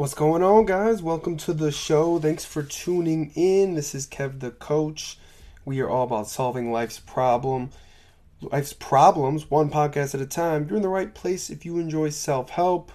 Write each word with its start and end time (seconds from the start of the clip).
What's 0.00 0.14
going 0.14 0.42
on, 0.42 0.64
guys? 0.64 1.02
Welcome 1.02 1.36
to 1.36 1.52
the 1.52 1.70
show. 1.70 2.18
Thanks 2.18 2.46
for 2.46 2.62
tuning 2.62 3.32
in. 3.34 3.74
This 3.74 3.94
is 3.94 4.06
Kev 4.06 4.40
the 4.40 4.50
Coach. 4.50 5.18
We 5.66 5.82
are 5.82 5.90
all 5.90 6.04
about 6.04 6.26
solving 6.26 6.72
life's 6.72 6.98
problem, 6.98 7.68
life's 8.40 8.72
problems, 8.72 9.50
one 9.50 9.68
podcast 9.68 10.14
at 10.14 10.22
a 10.22 10.26
time. 10.26 10.66
You're 10.66 10.78
in 10.78 10.82
the 10.82 10.88
right 10.88 11.12
place 11.12 11.50
if 11.50 11.66
you 11.66 11.78
enjoy 11.78 12.08
self-help, 12.08 12.90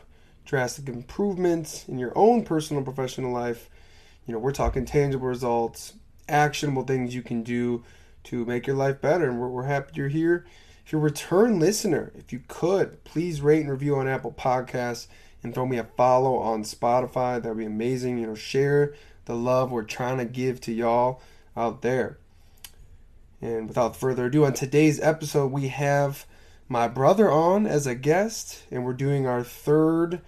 drastic 0.45 0.89
improvements 0.89 1.87
in 1.87 1.99
your 1.99 2.11
own 2.17 2.43
personal 2.43 2.81
professional 2.81 3.31
life. 3.31 3.69
You 4.25 4.33
know, 4.33 4.39
we're 4.39 4.51
talking 4.51 4.85
tangible 4.85 5.27
results, 5.27 5.93
actionable 6.27 6.85
things 6.85 7.13
you 7.13 7.21
can 7.21 7.43
do 7.43 7.83
to 8.23 8.45
make 8.45 8.65
your 8.65 8.77
life 8.77 8.99
better, 8.99 9.29
and 9.29 9.39
we're, 9.39 9.49
we're 9.49 9.65
happy 9.65 9.91
you're 9.93 10.07
here. 10.07 10.47
If 10.83 10.91
you're 10.91 11.01
a 11.01 11.03
return 11.03 11.59
listener, 11.59 12.11
if 12.15 12.33
you 12.33 12.41
could, 12.47 13.03
please 13.03 13.41
rate 13.41 13.61
and 13.61 13.69
review 13.69 13.95
on 13.95 14.07
Apple 14.07 14.31
Podcasts 14.31 15.05
and 15.45 15.53
throw 15.53 15.65
me 15.67 15.77
a 15.77 15.83
follow 15.83 16.37
on 16.37 16.63
Spotify. 16.63 17.41
That'd 17.41 17.57
be 17.57 17.65
amazing. 17.65 18.17
You 18.17 18.27
know, 18.27 18.35
share 18.35 18.95
the 19.25 19.35
love 19.35 19.71
we're 19.71 19.83
trying 19.83 20.17
to 20.17 20.25
give 20.25 20.59
to 20.61 20.73
y'all 20.73 21.21
out 21.55 21.83
there. 21.83 22.17
And 23.41 23.67
without 23.67 23.95
further 23.95 24.25
ado, 24.25 24.43
on 24.43 24.53
today's 24.53 24.99
episode, 24.99 25.51
we 25.51 25.67
have 25.67 26.25
my 26.67 26.87
brother 26.87 27.29
on 27.29 27.67
as 27.67 27.85
a 27.85 27.93
guest, 27.93 28.63
and 28.71 28.83
we're 28.83 28.93
doing 28.93 29.27
our 29.27 29.43
third 29.43 30.21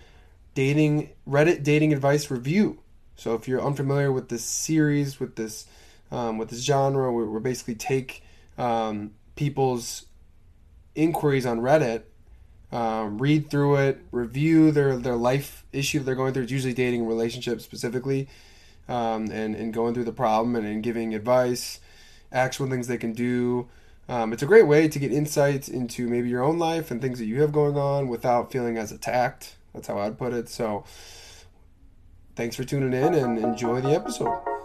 dating 0.54 1.10
Reddit 1.28 1.64
dating 1.64 1.94
advice 1.94 2.30
review. 2.30 2.80
So 3.16 3.34
if 3.34 3.48
you're 3.48 3.62
unfamiliar 3.62 4.12
with 4.12 4.30
this 4.30 4.44
series, 4.44 5.20
with 5.20 5.36
this 5.36 5.66
um, 6.12 6.38
with 6.38 6.50
this 6.50 6.64
genre, 6.64 7.12
we, 7.12 7.24
we 7.24 7.40
basically 7.40 7.76
take 7.76 8.24
um, 8.56 9.12
people's 9.36 10.06
inquiries 10.94 11.48
on 11.48 11.60
Reddit 11.60 12.04
um, 12.72 13.18
read 13.18 13.50
through 13.50 13.78
it, 13.78 14.02
review 14.12 14.72
their 14.72 14.98
their 14.98 15.16
life 15.16 15.66
issue 15.72 16.00
they're 16.00 16.16
going 16.16 16.34
through. 16.34 16.44
It's 16.44 16.52
usually 16.52 16.74
dating 16.74 17.06
relationships 17.06 17.64
specifically, 17.64 18.28
um, 18.88 19.32
and 19.32 19.56
and 19.56 19.74
going 19.74 19.94
through 19.94 20.06
the 20.06 20.12
problem 20.12 20.56
and, 20.56 20.66
and 20.66 20.84
giving 20.84 21.14
advice, 21.14 21.80
actual 22.32 22.68
things 22.68 22.88
they 22.88 22.98
can 22.98 23.14
do. 23.14 23.68
Um, 24.10 24.32
it's 24.32 24.44
a 24.44 24.46
great 24.46 24.68
way 24.68 24.88
to 24.88 25.00
get 25.00 25.12
insights 25.12 25.68
into 25.68 26.08
maybe 26.08 26.30
your 26.30 26.42
own 26.42 26.58
life 26.58 26.92
and 26.92 27.02
things 27.02 27.20
that 27.20 27.26
you 27.26 27.42
have 27.42 27.52
going 27.52 27.78
on 27.78 28.08
without 28.08 28.52
feeling 28.52 28.78
as 28.78 28.92
attacked. 28.92 29.56
That's 29.74 29.88
how 29.88 30.00
I'd 30.00 30.18
put 30.18 30.34
it. 30.34 30.48
So, 30.48 30.86
thanks 32.36 32.56
for 32.56 32.64
tuning 32.64 32.94
in 32.94 33.14
and 33.14 33.38
enjoy 33.38 33.82
the 33.82 33.92
episode. 33.92 34.57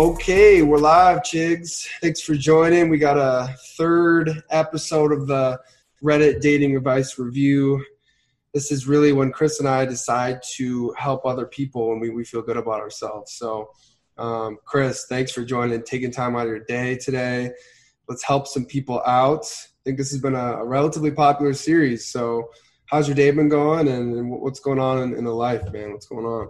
Okay, 0.00 0.62
we're 0.62 0.78
live, 0.78 1.18
Chigs. 1.18 1.86
Thanks 2.00 2.22
for 2.22 2.34
joining. 2.34 2.88
We 2.88 2.96
got 2.96 3.18
a 3.18 3.54
third 3.76 4.42
episode 4.48 5.12
of 5.12 5.26
the 5.26 5.60
Reddit 6.02 6.40
Dating 6.40 6.74
Advice 6.74 7.18
Review. 7.18 7.84
This 8.54 8.72
is 8.72 8.86
really 8.86 9.12
when 9.12 9.30
Chris 9.30 9.60
and 9.60 9.68
I 9.68 9.84
decide 9.84 10.40
to 10.54 10.94
help 10.96 11.26
other 11.26 11.44
people 11.44 11.92
and 11.92 12.00
we, 12.00 12.08
we 12.08 12.24
feel 12.24 12.40
good 12.40 12.56
about 12.56 12.80
ourselves. 12.80 13.32
So, 13.32 13.68
um, 14.16 14.56
Chris, 14.64 15.04
thanks 15.06 15.32
for 15.32 15.44
joining, 15.44 15.82
taking 15.82 16.10
time 16.10 16.34
out 16.34 16.44
of 16.44 16.48
your 16.48 16.60
day 16.60 16.96
today. 16.96 17.50
Let's 18.08 18.24
help 18.24 18.46
some 18.46 18.64
people 18.64 19.02
out. 19.06 19.44
I 19.44 19.80
think 19.84 19.98
this 19.98 20.12
has 20.12 20.22
been 20.22 20.34
a, 20.34 20.62
a 20.62 20.64
relatively 20.64 21.10
popular 21.10 21.52
series. 21.52 22.10
So, 22.10 22.48
how's 22.86 23.06
your 23.06 23.16
day 23.16 23.30
been 23.32 23.50
going 23.50 23.86
and, 23.86 24.16
and 24.16 24.30
what's 24.30 24.60
going 24.60 24.78
on 24.78 25.02
in, 25.02 25.14
in 25.14 25.24
the 25.24 25.34
life, 25.34 25.70
man? 25.70 25.92
What's 25.92 26.06
going 26.06 26.24
on? 26.24 26.48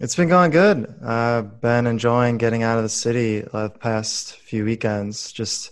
It's 0.00 0.16
been 0.16 0.28
going 0.28 0.50
good. 0.50 0.92
I've 1.04 1.60
been 1.60 1.86
enjoying 1.86 2.36
getting 2.36 2.64
out 2.64 2.78
of 2.78 2.82
the 2.82 2.88
city 2.88 3.42
the 3.42 3.70
past 3.70 4.36
few 4.38 4.64
weekends, 4.64 5.30
just 5.30 5.70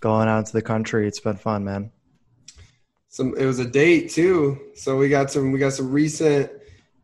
going 0.00 0.26
out 0.26 0.46
to 0.46 0.52
the 0.52 0.62
country. 0.62 1.06
It's 1.06 1.20
been 1.20 1.36
fun, 1.36 1.64
man. 1.64 1.92
Some 3.08 3.36
it 3.38 3.46
was 3.46 3.60
a 3.60 3.64
date 3.64 4.10
too. 4.10 4.58
So 4.74 4.96
we 4.96 5.08
got 5.08 5.30
some 5.30 5.52
we 5.52 5.60
got 5.60 5.74
some 5.74 5.92
recent 5.92 6.50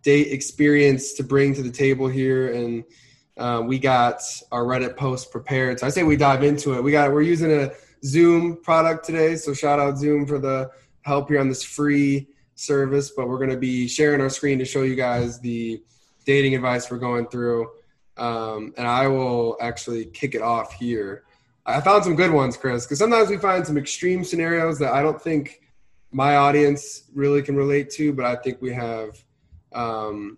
date 0.02 0.32
experience 0.32 1.12
to 1.12 1.22
bring 1.22 1.54
to 1.54 1.62
the 1.62 1.70
table 1.70 2.08
here 2.08 2.52
and 2.52 2.82
uh, 3.36 3.62
we 3.64 3.78
got 3.78 4.20
our 4.50 4.64
Reddit 4.64 4.96
post 4.96 5.30
prepared. 5.30 5.78
So 5.78 5.86
I 5.86 5.90
say 5.90 6.02
we 6.02 6.16
dive 6.16 6.42
into 6.42 6.74
it. 6.74 6.82
We 6.82 6.90
got 6.90 7.12
we're 7.12 7.22
using 7.22 7.52
a 7.52 7.70
Zoom 8.04 8.56
product 8.62 9.04
today, 9.04 9.36
so 9.36 9.54
shout 9.54 9.78
out 9.78 9.96
Zoom 9.96 10.26
for 10.26 10.40
the 10.40 10.72
help 11.02 11.28
here 11.28 11.38
on 11.38 11.48
this 11.48 11.62
free 11.62 12.26
service. 12.56 13.12
But 13.16 13.28
we're 13.28 13.38
going 13.38 13.50
to 13.50 13.56
be 13.56 13.86
sharing 13.86 14.20
our 14.20 14.30
screen 14.30 14.58
to 14.58 14.64
show 14.64 14.82
you 14.82 14.96
guys 14.96 15.38
the 15.38 15.80
dating 16.28 16.54
advice 16.54 16.90
we're 16.90 16.98
going 16.98 17.26
through. 17.26 17.70
Um, 18.18 18.74
and 18.76 18.86
I 18.86 19.06
will 19.06 19.56
actually 19.62 20.04
kick 20.04 20.34
it 20.34 20.42
off 20.42 20.74
here. 20.74 21.24
I 21.64 21.80
found 21.80 22.04
some 22.04 22.16
good 22.16 22.30
ones, 22.30 22.54
Chris, 22.54 22.84
because 22.84 22.98
sometimes 22.98 23.30
we 23.30 23.38
find 23.38 23.66
some 23.66 23.78
extreme 23.78 24.22
scenarios 24.24 24.78
that 24.80 24.92
I 24.92 25.02
don't 25.02 25.20
think 25.20 25.62
my 26.12 26.36
audience 26.36 27.04
really 27.14 27.40
can 27.40 27.56
relate 27.56 27.88
to, 27.92 28.12
but 28.12 28.26
I 28.26 28.36
think 28.36 28.60
we 28.60 28.74
have 28.74 29.16
um, 29.72 30.36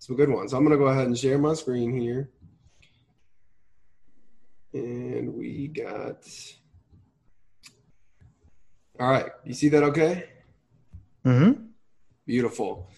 some 0.00 0.16
good 0.16 0.28
ones. 0.28 0.50
So 0.50 0.56
I'm 0.56 0.64
going 0.64 0.76
to 0.76 0.84
go 0.84 0.90
ahead 0.90 1.06
and 1.06 1.16
share 1.16 1.38
my 1.38 1.54
screen 1.54 1.96
here. 1.96 2.30
And 4.72 5.34
we 5.34 5.68
got. 5.68 6.28
All 8.98 9.08
right. 9.08 9.30
You 9.44 9.54
see 9.54 9.68
that 9.68 9.84
okay? 9.84 10.30
Mm 11.24 11.38
hmm. 11.38 11.62
Beautiful. 12.26 12.90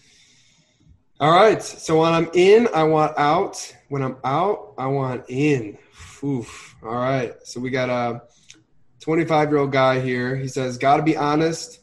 All 1.21 1.29
right. 1.29 1.61
So 1.61 2.01
when 2.01 2.13
I'm 2.13 2.31
in, 2.33 2.67
I 2.73 2.81
want 2.81 3.15
out. 3.15 3.75
When 3.89 4.01
I'm 4.01 4.17
out, 4.23 4.73
I 4.79 4.87
want 4.87 5.25
in. 5.29 5.77
Oof. 6.23 6.75
All 6.81 6.95
right. 6.95 7.35
So 7.43 7.59
we 7.59 7.69
got 7.69 7.89
a 7.91 8.23
25 9.01 9.49
year 9.51 9.59
old 9.59 9.71
guy 9.71 9.99
here. 9.99 10.35
He 10.35 10.47
says, 10.47 10.79
"Got 10.79 10.97
to 10.97 11.03
be 11.03 11.15
honest. 11.15 11.81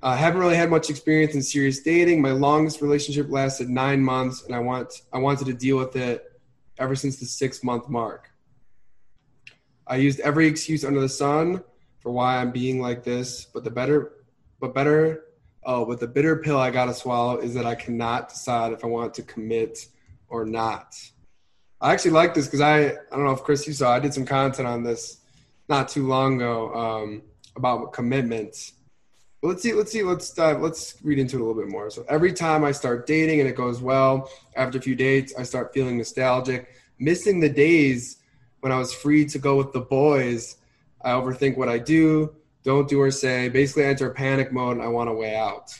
I 0.00 0.14
haven't 0.14 0.40
really 0.40 0.54
had 0.54 0.70
much 0.70 0.90
experience 0.90 1.34
in 1.34 1.42
serious 1.42 1.80
dating. 1.80 2.22
My 2.22 2.30
longest 2.30 2.80
relationship 2.80 3.28
lasted 3.30 3.68
nine 3.68 4.00
months, 4.00 4.44
and 4.44 4.54
I 4.54 4.60
want 4.60 5.02
I 5.12 5.18
wanted 5.18 5.46
to 5.46 5.52
deal 5.52 5.76
with 5.76 5.96
it 5.96 6.22
ever 6.78 6.94
since 6.94 7.18
the 7.18 7.26
six 7.26 7.64
month 7.64 7.88
mark. 7.88 8.30
I 9.88 9.96
used 9.96 10.20
every 10.20 10.46
excuse 10.46 10.84
under 10.84 11.00
the 11.00 11.08
sun 11.08 11.64
for 11.98 12.12
why 12.12 12.36
I'm 12.36 12.52
being 12.52 12.80
like 12.80 13.02
this, 13.02 13.44
but 13.46 13.64
the 13.64 13.72
better, 13.72 14.12
but 14.60 14.72
better 14.72 15.24
oh, 15.64 15.84
but 15.84 16.00
the 16.00 16.06
bitter 16.06 16.36
pill 16.36 16.58
I 16.58 16.70
got 16.70 16.86
to 16.86 16.94
swallow 16.94 17.38
is 17.38 17.54
that 17.54 17.66
I 17.66 17.74
cannot 17.74 18.28
decide 18.28 18.72
if 18.72 18.84
I 18.84 18.86
want 18.86 19.14
to 19.14 19.22
commit 19.22 19.86
or 20.28 20.44
not. 20.44 20.96
I 21.80 21.92
actually 21.92 22.12
like 22.12 22.34
this 22.34 22.46
because 22.46 22.60
I, 22.60 22.88
I 22.88 22.92
don't 23.12 23.24
know 23.24 23.32
if 23.32 23.42
Chris, 23.42 23.66
you 23.66 23.72
saw, 23.72 23.92
I 23.92 24.00
did 24.00 24.12
some 24.12 24.26
content 24.26 24.68
on 24.68 24.82
this 24.82 25.18
not 25.68 25.88
too 25.88 26.06
long 26.06 26.36
ago 26.36 26.74
um, 26.74 27.22
about 27.56 27.92
commitment. 27.92 28.72
Let's 29.42 29.62
see, 29.62 29.72
let's 29.72 29.90
see, 29.90 30.02
let's 30.02 30.30
dive, 30.32 30.60
let's 30.60 30.96
read 31.02 31.18
into 31.18 31.36
it 31.36 31.40
a 31.40 31.44
little 31.44 31.60
bit 31.62 31.70
more. 31.70 31.88
So 31.88 32.04
every 32.08 32.34
time 32.34 32.64
I 32.64 32.72
start 32.72 33.06
dating 33.06 33.40
and 33.40 33.48
it 33.48 33.56
goes 33.56 33.80
well, 33.80 34.30
after 34.56 34.76
a 34.76 34.80
few 34.82 34.94
dates, 34.94 35.32
I 35.38 35.42
start 35.44 35.72
feeling 35.72 35.96
nostalgic, 35.96 36.68
missing 36.98 37.40
the 37.40 37.48
days 37.48 38.18
when 38.60 38.72
I 38.72 38.78
was 38.78 38.92
free 38.92 39.24
to 39.26 39.38
go 39.38 39.56
with 39.56 39.72
the 39.72 39.80
boys. 39.80 40.56
I 41.02 41.12
overthink 41.12 41.56
what 41.56 41.70
I 41.70 41.78
do, 41.78 42.34
don't 42.62 42.88
do 42.88 43.00
or 43.00 43.10
say. 43.10 43.48
Basically, 43.48 43.84
enter 43.84 44.10
panic 44.10 44.52
mode 44.52 44.76
and 44.76 44.82
I 44.82 44.88
want 44.88 45.10
a 45.10 45.14
way 45.14 45.36
out. 45.36 45.72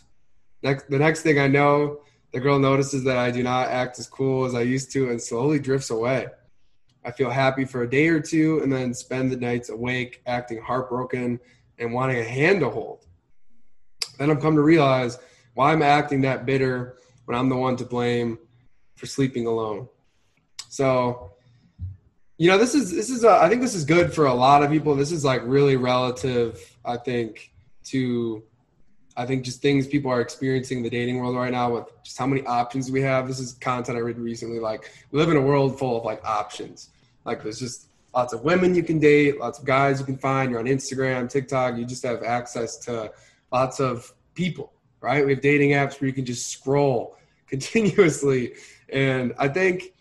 Next, 0.63 0.89
the 0.91 0.99
next 0.99 1.23
thing 1.23 1.39
I 1.39 1.47
know, 1.47 2.01
the 2.33 2.41
girl 2.41 2.59
notices 2.59 3.05
that 3.05 3.17
I 3.17 3.31
do 3.31 3.43
not 3.43 3.69
act 3.69 3.99
as 3.99 4.07
cool 4.07 4.45
as 4.45 4.55
I 4.55 4.63
used 4.63 4.93
to 4.93 5.11
and 5.11 5.21
slowly 5.21 5.59
drifts 5.59 5.91
away. 5.91 6.27
I 7.05 7.11
feel 7.11 7.31
happy 7.31 7.65
for 7.65 7.83
a 7.83 7.91
day 7.91 8.09
or 8.09 8.21
two 8.21 8.61
and 8.63 8.73
then 8.73 8.93
spend 8.93 9.33
the 9.33 9.37
nights 9.37 9.71
awake, 9.71 10.23
acting 10.27 10.61
heartbroken 10.61 11.41
and 11.79 11.93
wanting 11.93 12.19
a 12.19 12.25
hand 12.25 12.61
to 12.61 12.71
hold. 12.71 13.07
Then 14.19 14.31
I've 14.31 14.41
come 14.41 14.55
to 14.57 14.63
realize 14.63 15.19
why 15.55 15.73
I'm 15.73 15.83
acting 15.83 16.21
that 16.23 16.45
bitter 16.45 16.97
when 17.25 17.39
I'm 17.39 17.49
the 17.49 17.57
one 17.57 17.77
to 17.77 17.85
blame 17.85 18.39
for 18.97 19.07
sleeping 19.07 19.47
alone. 19.47 19.89
So 20.69 21.33
you 22.41 22.49
know 22.49 22.57
this 22.57 22.75
is 22.75 22.91
this 22.91 23.11
is 23.11 23.23
uh, 23.23 23.39
i 23.39 23.51
think 23.51 23.61
this 23.61 23.75
is 23.75 23.85
good 23.85 24.15
for 24.15 24.25
a 24.25 24.33
lot 24.33 24.63
of 24.63 24.71
people 24.71 24.95
this 24.97 25.13
is 25.13 25.27
like 25.27 25.43
really 25.45 25.77
relative 25.77 26.70
i 26.85 26.97
think 26.97 27.53
to 27.85 28.43
i 29.17 29.27
think 29.27 29.45
just 29.45 29.61
things 29.63 29.87
people 29.87 30.11
are 30.11 30.21
experiencing 30.21 30.79
in 30.79 30.83
the 30.83 30.91
dating 30.91 31.19
world 31.19 31.37
right 31.37 31.53
now 31.53 31.75
with 31.75 31.87
just 32.03 32.19
how 32.19 32.27
many 32.27 32.45
options 32.47 32.91
we 32.91 33.01
have. 33.03 33.27
This 33.27 33.39
is 33.39 33.53
content 33.55 33.97
i 33.97 34.01
read 34.01 34.19
recently 34.19 34.59
like 34.59 34.91
we 35.11 35.19
live 35.19 35.31
in 35.31 35.37
a 35.37 35.43
world 35.43 35.79
full 35.79 35.97
of 35.97 36.05
like 36.05 36.25
options. 36.25 36.91
Like 37.25 37.43
there's 37.43 37.59
just 37.59 37.89
lots 38.15 38.33
of 38.33 38.43
women 38.43 38.75
you 38.75 38.83
can 38.83 38.99
date 38.99 39.39
lots 39.39 39.59
of 39.59 39.65
guys 39.65 40.01
you 40.01 40.07
can 40.07 40.19
find. 40.19 40.51
You're 40.51 40.61
on 40.61 40.67
instagram 40.67 41.29
tiktok 41.29 41.77
you 41.77 41.85
just 41.85 42.03
have 42.03 42.23
access 42.23 42.77
to 42.79 43.13
lots 43.53 43.81
of 43.81 44.13
people 44.35 44.73
right? 45.03 45.25
We 45.25 45.33
have 45.33 45.41
dating 45.41 45.71
apps 45.71 46.01
where 46.01 46.09
you 46.09 46.13
can 46.13 46.27
just 46.27 46.49
scroll 46.49 47.17
continuously. 47.47 48.55
And 48.91 49.33
i 49.39 49.49
think 49.49 49.95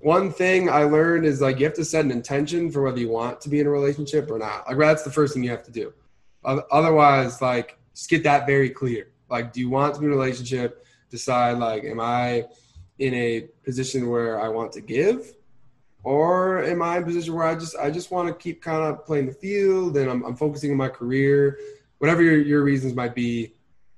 one 0.00 0.32
thing 0.32 0.70
I 0.70 0.84
learned 0.84 1.26
is 1.26 1.40
like 1.40 1.58
you 1.58 1.64
have 1.64 1.74
to 1.74 1.84
set 1.84 2.04
an 2.04 2.12
intention 2.12 2.70
for 2.70 2.82
whether 2.82 2.98
you 2.98 3.08
want 3.08 3.40
to 3.42 3.48
be 3.48 3.58
in 3.58 3.66
a 3.66 3.70
relationship 3.70 4.30
or 4.30 4.38
not. 4.38 4.68
Like 4.68 4.78
that's 4.78 5.02
the 5.02 5.10
first 5.10 5.34
thing 5.34 5.42
you 5.42 5.50
have 5.50 5.64
to 5.64 5.72
do. 5.72 5.92
Otherwise, 6.70 7.42
like 7.42 7.78
just 7.94 8.10
get 8.10 8.22
that 8.24 8.46
very 8.46 8.70
clear. 8.70 9.10
Like, 9.30 9.52
do 9.52 9.60
you 9.60 9.68
want 9.68 9.94
to 9.94 10.00
be 10.00 10.06
in 10.06 10.12
a 10.12 10.16
relationship? 10.16 10.86
Decide 11.10 11.58
like, 11.58 11.84
am 11.84 12.00
I 12.00 12.44
in 12.98 13.14
a 13.14 13.48
position 13.64 14.08
where 14.08 14.40
I 14.40 14.48
want 14.48 14.72
to 14.72 14.80
give, 14.80 15.34
or 16.02 16.64
am 16.64 16.82
I 16.82 16.96
in 16.96 17.02
a 17.02 17.06
position 17.06 17.34
where 17.34 17.46
I 17.46 17.54
just 17.54 17.76
I 17.76 17.90
just 17.90 18.10
want 18.10 18.28
to 18.28 18.34
keep 18.34 18.62
kind 18.62 18.82
of 18.82 19.04
playing 19.04 19.26
the 19.26 19.32
field 19.32 19.96
and 19.96 20.10
I'm, 20.10 20.24
I'm 20.24 20.36
focusing 20.36 20.70
on 20.70 20.76
my 20.76 20.88
career, 20.88 21.58
whatever 21.98 22.22
your, 22.22 22.38
your 22.38 22.62
reasons 22.62 22.94
might 22.94 23.14
be. 23.14 23.54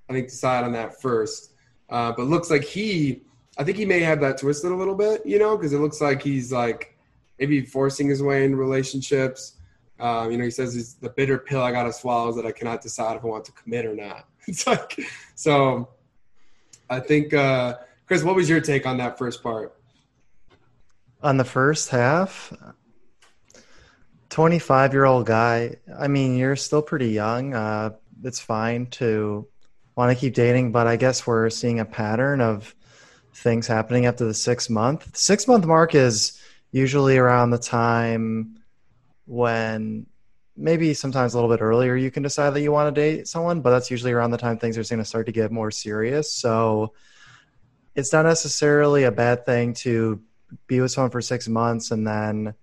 I 0.08 0.12
think 0.12 0.28
decide 0.28 0.64
on 0.64 0.72
that 0.72 1.00
first. 1.00 1.52
Uh, 1.88 2.12
but 2.12 2.26
looks 2.26 2.50
like 2.50 2.64
he, 2.64 3.22
I 3.58 3.64
think 3.64 3.76
he 3.76 3.84
may 3.84 4.00
have 4.00 4.20
that 4.20 4.38
twisted 4.38 4.72
a 4.72 4.74
little 4.74 4.94
bit, 4.96 5.24
you 5.24 5.38
know, 5.38 5.56
because 5.56 5.72
it 5.72 5.78
looks 5.78 6.00
like 6.00 6.20
he's 6.22 6.52
like 6.52 6.96
maybe 7.38 7.64
forcing 7.64 8.08
his 8.08 8.22
way 8.22 8.44
into 8.44 8.56
relationships. 8.56 9.56
Um, 10.00 10.30
you 10.30 10.38
know, 10.38 10.44
he 10.44 10.50
says 10.50 10.76
it's 10.76 10.94
the 10.94 11.10
bitter 11.10 11.38
pill 11.38 11.62
I 11.62 11.72
got 11.72 11.84
to 11.84 11.92
swallow 11.92 12.30
is 12.30 12.36
that 12.36 12.46
I 12.46 12.52
cannot 12.52 12.80
decide 12.80 13.16
if 13.16 13.24
I 13.24 13.26
want 13.26 13.44
to 13.46 13.52
commit 13.52 13.86
or 13.86 13.94
not. 13.94 14.26
It's 14.46 14.66
like, 14.66 14.98
so 15.34 15.90
I 16.88 16.98
think, 16.98 17.34
uh, 17.34 17.76
Chris, 18.06 18.24
what 18.24 18.34
was 18.34 18.48
your 18.48 18.60
take 18.60 18.86
on 18.86 18.96
that 18.96 19.18
first 19.18 19.42
part? 19.42 19.76
On 21.22 21.36
the 21.36 21.44
first 21.44 21.90
half, 21.90 22.50
25 24.30 24.92
year 24.94 25.04
old 25.04 25.26
guy, 25.26 25.76
I 25.96 26.08
mean, 26.08 26.38
you're 26.38 26.56
still 26.56 26.80
pretty 26.80 27.10
young. 27.10 27.52
Uh, 27.52 27.90
it's 28.24 28.40
fine 28.40 28.86
to 28.86 29.46
want 29.94 30.10
to 30.10 30.18
keep 30.18 30.34
dating, 30.34 30.72
but 30.72 30.86
I 30.86 30.96
guess 30.96 31.26
we're 31.26 31.50
seeing 31.50 31.78
a 31.78 31.84
pattern 31.84 32.40
of 32.40 32.74
things 33.34 33.66
happening 33.66 34.06
after 34.06 34.24
the 34.24 34.34
six 34.34 34.70
month. 34.70 35.16
Six 35.16 35.46
month 35.46 35.66
mark 35.66 35.94
is 35.94 36.40
usually 36.72 37.18
around 37.18 37.50
the 37.50 37.58
time 37.58 38.59
when 39.30 40.06
maybe 40.56 40.92
sometimes 40.92 41.32
a 41.32 41.36
little 41.36 41.48
bit 41.48 41.62
earlier 41.62 41.94
you 41.94 42.10
can 42.10 42.24
decide 42.24 42.50
that 42.50 42.62
you 42.62 42.72
want 42.72 42.92
to 42.92 43.00
date 43.00 43.28
someone, 43.28 43.60
but 43.60 43.70
that's 43.70 43.88
usually 43.90 44.10
around 44.10 44.32
the 44.32 44.36
time 44.36 44.58
things 44.58 44.76
are 44.76 44.82
going 44.82 44.98
to 44.98 45.04
start 45.04 45.26
to 45.26 45.32
get 45.32 45.52
more 45.52 45.70
serious. 45.70 46.32
So 46.32 46.94
it's 47.94 48.12
not 48.12 48.26
necessarily 48.26 49.04
a 49.04 49.12
bad 49.12 49.46
thing 49.46 49.74
to 49.74 50.20
be 50.66 50.80
with 50.80 50.90
someone 50.90 51.12
for 51.12 51.20
six 51.20 51.46
months 51.46 51.92
and 51.92 52.04
then 52.04 52.54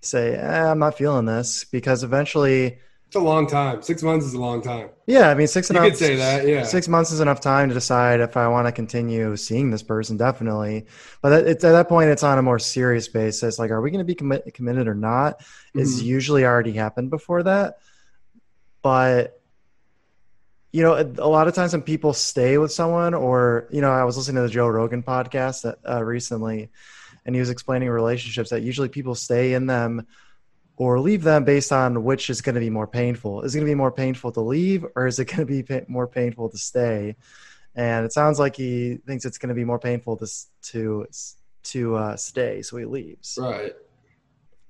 say, 0.00 0.34
eh, 0.34 0.70
I'm 0.70 0.78
not 0.78 0.96
feeling 0.96 1.26
this 1.26 1.64
because 1.64 2.02
eventually 2.02 2.78
it's 3.10 3.16
a 3.16 3.18
long 3.18 3.48
time. 3.48 3.82
Six 3.82 4.04
months 4.04 4.24
is 4.24 4.34
a 4.34 4.38
long 4.38 4.62
time. 4.62 4.88
Yeah, 5.04 5.30
I 5.30 5.34
mean, 5.34 5.48
six. 5.48 5.68
You 5.68 5.74
enough, 5.76 5.88
could 5.88 5.98
say 5.98 6.14
that. 6.14 6.46
Yeah, 6.46 6.62
six 6.62 6.86
months 6.86 7.10
is 7.10 7.18
enough 7.18 7.40
time 7.40 7.66
to 7.68 7.74
decide 7.74 8.20
if 8.20 8.36
I 8.36 8.46
want 8.46 8.68
to 8.68 8.72
continue 8.72 9.34
seeing 9.34 9.72
this 9.72 9.82
person. 9.82 10.16
Definitely, 10.16 10.86
but 11.20 11.32
it's 11.44 11.64
at 11.64 11.72
that 11.72 11.88
point, 11.88 12.10
it's 12.10 12.22
on 12.22 12.38
a 12.38 12.42
more 12.42 12.60
serious 12.60 13.08
basis. 13.08 13.58
Like, 13.58 13.72
are 13.72 13.80
we 13.80 13.90
going 13.90 13.98
to 13.98 14.04
be 14.04 14.14
commit, 14.14 14.54
committed 14.54 14.86
or 14.86 14.94
not? 14.94 15.40
Mm-hmm. 15.40 15.80
Is 15.80 16.00
usually 16.00 16.44
already 16.44 16.70
happened 16.70 17.10
before 17.10 17.42
that. 17.42 17.78
But 18.80 19.42
you 20.70 20.84
know, 20.84 20.94
a 21.18 21.26
lot 21.26 21.48
of 21.48 21.54
times 21.56 21.72
when 21.72 21.82
people 21.82 22.12
stay 22.12 22.58
with 22.58 22.70
someone, 22.70 23.14
or 23.14 23.66
you 23.72 23.80
know, 23.80 23.90
I 23.90 24.04
was 24.04 24.18
listening 24.18 24.36
to 24.36 24.42
the 24.42 24.50
Joe 24.50 24.68
Rogan 24.68 25.02
podcast 25.02 25.62
that, 25.62 25.78
uh, 25.84 26.04
recently, 26.04 26.70
and 27.26 27.34
he 27.34 27.40
was 27.40 27.50
explaining 27.50 27.88
relationships 27.88 28.50
that 28.50 28.62
usually 28.62 28.88
people 28.88 29.16
stay 29.16 29.54
in 29.54 29.66
them 29.66 30.06
or 30.80 30.98
leave 30.98 31.22
them 31.22 31.44
based 31.44 31.72
on 31.72 32.04
which 32.04 32.30
is 32.30 32.40
going 32.40 32.54
to 32.54 32.60
be 32.60 32.70
more 32.70 32.86
painful. 32.86 33.42
Is 33.42 33.54
it 33.54 33.58
going 33.58 33.66
to 33.66 33.70
be 33.70 33.76
more 33.76 33.92
painful 33.92 34.32
to 34.32 34.40
leave 34.40 34.86
or 34.96 35.06
is 35.06 35.18
it 35.18 35.26
going 35.26 35.40
to 35.40 35.44
be 35.44 35.62
pa- 35.62 35.84
more 35.88 36.06
painful 36.06 36.48
to 36.48 36.56
stay? 36.56 37.16
And 37.74 38.06
it 38.06 38.14
sounds 38.14 38.38
like 38.38 38.56
he 38.56 38.96
thinks 39.06 39.26
it's 39.26 39.36
going 39.36 39.50
to 39.50 39.54
be 39.54 39.64
more 39.64 39.78
painful 39.78 40.16
to 40.16 40.26
to 40.72 41.06
to 41.64 41.96
uh, 41.96 42.16
stay, 42.16 42.62
so 42.62 42.78
he 42.78 42.86
leaves. 42.86 43.38
Right. 43.38 43.74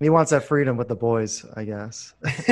He 0.00 0.10
wants 0.10 0.32
that 0.32 0.42
freedom 0.42 0.76
with 0.76 0.88
the 0.88 0.96
boys, 0.96 1.46
I 1.54 1.62
guess. 1.62 2.12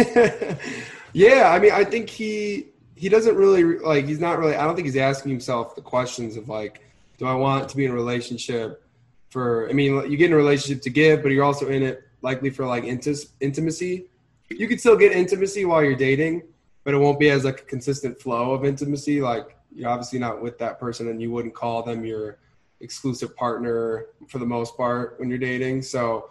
yeah, 1.12 1.50
I 1.52 1.58
mean, 1.58 1.72
I 1.72 1.82
think 1.82 2.08
he 2.08 2.68
he 2.94 3.08
doesn't 3.08 3.34
really 3.34 3.78
like. 3.80 4.06
He's 4.06 4.20
not 4.20 4.38
really. 4.38 4.54
I 4.54 4.64
don't 4.64 4.76
think 4.76 4.86
he's 4.86 4.96
asking 4.96 5.32
himself 5.32 5.74
the 5.74 5.82
questions 5.82 6.36
of 6.36 6.48
like, 6.48 6.80
do 7.18 7.26
I 7.26 7.34
want 7.34 7.68
to 7.70 7.76
be 7.76 7.84
in 7.84 7.90
a 7.90 7.94
relationship 7.94 8.84
for? 9.30 9.68
I 9.68 9.72
mean, 9.72 10.08
you 10.08 10.16
get 10.16 10.26
in 10.26 10.32
a 10.32 10.36
relationship 10.36 10.80
to 10.84 10.90
give, 10.90 11.24
but 11.24 11.32
you're 11.32 11.44
also 11.44 11.66
in 11.66 11.82
it 11.82 12.07
likely 12.22 12.50
for 12.50 12.66
like 12.66 12.84
intis- 12.84 13.30
intimacy. 13.40 14.06
You 14.50 14.66
could 14.66 14.80
still 14.80 14.96
get 14.96 15.12
intimacy 15.12 15.64
while 15.64 15.82
you're 15.82 15.96
dating, 15.96 16.42
but 16.84 16.94
it 16.94 16.98
won't 16.98 17.18
be 17.18 17.30
as 17.30 17.44
like 17.44 17.60
a 17.60 17.64
consistent 17.64 18.20
flow 18.20 18.52
of 18.52 18.64
intimacy. 18.64 19.20
Like 19.20 19.56
you're 19.74 19.90
obviously 19.90 20.18
not 20.18 20.40
with 20.40 20.58
that 20.58 20.78
person, 20.80 21.08
and 21.08 21.20
you 21.20 21.30
wouldn't 21.30 21.54
call 21.54 21.82
them 21.82 22.04
your 22.04 22.38
exclusive 22.80 23.36
partner 23.36 24.06
for 24.28 24.38
the 24.38 24.46
most 24.46 24.76
part 24.76 25.18
when 25.18 25.28
you're 25.28 25.38
dating. 25.38 25.82
So 25.82 26.30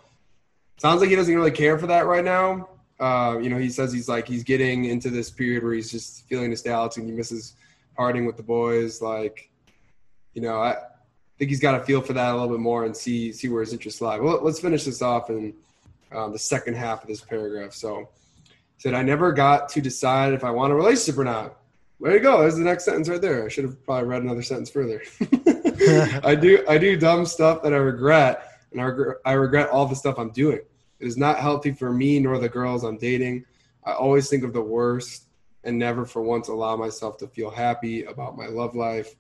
sounds 0.77 1.01
like 1.01 1.09
he 1.09 1.15
doesn't 1.15 1.35
really 1.35 1.51
care 1.51 1.77
for 1.77 1.87
that 1.87 2.05
right 2.05 2.23
now. 2.23 2.69
Uh, 2.99 3.37
you 3.41 3.49
know, 3.49 3.57
he 3.57 3.69
says 3.69 3.93
he's 3.93 4.09
like 4.09 4.27
he's 4.27 4.43
getting 4.43 4.85
into 4.85 5.09
this 5.09 5.29
period 5.29 5.63
where 5.63 5.73
he's 5.73 5.91
just 5.91 6.27
feeling 6.27 6.49
nostalgic 6.49 7.01
and 7.01 7.09
he 7.09 7.15
misses 7.15 7.53
partying 7.97 8.25
with 8.25 8.37
the 8.37 8.43
boys. 8.43 9.01
Like, 9.01 9.49
you 10.33 10.41
know, 10.41 10.59
I 10.61 10.75
think 11.37 11.49
he's 11.49 11.59
got 11.59 11.77
to 11.77 11.83
feel 11.83 12.01
for 12.01 12.13
that 12.13 12.31
a 12.31 12.33
little 12.33 12.49
bit 12.49 12.59
more 12.59 12.85
and 12.85 12.95
see 12.95 13.31
see 13.31 13.49
where 13.49 13.61
his 13.61 13.73
interests 13.73 14.01
lie. 14.01 14.17
Well, 14.17 14.39
let's 14.41 14.59
finish 14.59 14.85
this 14.85 15.01
off 15.01 15.29
and 15.29 15.53
um, 16.11 16.31
the 16.31 16.39
second 16.39 16.75
half 16.75 17.01
of 17.01 17.07
this 17.07 17.21
paragraph. 17.21 17.73
So 17.73 18.09
said, 18.77 18.93
I 18.93 19.01
never 19.01 19.31
got 19.31 19.69
to 19.69 19.81
decide 19.81 20.33
if 20.33 20.43
I 20.43 20.51
want 20.51 20.71
a 20.71 20.75
relationship 20.75 21.19
or 21.19 21.23
not. 21.23 21.57
There 21.99 22.13
you 22.13 22.19
go. 22.19 22.41
There's 22.41 22.57
the 22.57 22.63
next 22.63 22.85
sentence 22.85 23.09
right 23.09 23.21
there. 23.21 23.45
I 23.45 23.47
should 23.47 23.63
have 23.63 23.83
probably 23.83 24.07
read 24.07 24.21
another 24.21 24.43
sentence 24.43 24.69
further. 24.69 25.01
I 26.23 26.35
do 26.35 26.63
I 26.69 26.77
do 26.77 26.95
dumb 26.95 27.25
stuff 27.25 27.63
that 27.63 27.73
I 27.73 27.77
regret, 27.77 28.61
and 28.71 28.79
I 28.79 28.83
regret, 28.85 29.17
I 29.25 29.31
regret 29.33 29.69
all 29.69 29.87
the 29.87 29.95
stuff 29.95 30.19
I'm 30.19 30.29
doing. 30.31 30.59
It 30.99 31.07
is 31.07 31.17
not 31.17 31.39
healthy 31.39 31.71
for 31.71 31.91
me 31.91 32.19
nor 32.19 32.37
the 32.37 32.49
girls 32.49 32.83
I'm 32.83 32.97
dating. 32.97 33.45
I 33.83 33.93
always 33.93 34.29
think 34.29 34.43
of 34.43 34.53
the 34.53 34.61
worst 34.61 35.25
and 35.63 35.77
never 35.77 36.05
for 36.05 36.21
once 36.21 36.49
allow 36.49 36.75
myself 36.75 37.17
to 37.17 37.27
feel 37.27 37.49
happy 37.49 38.03
about 38.03 38.37
my 38.37 38.47
love 38.47 38.75
life. 38.75 39.15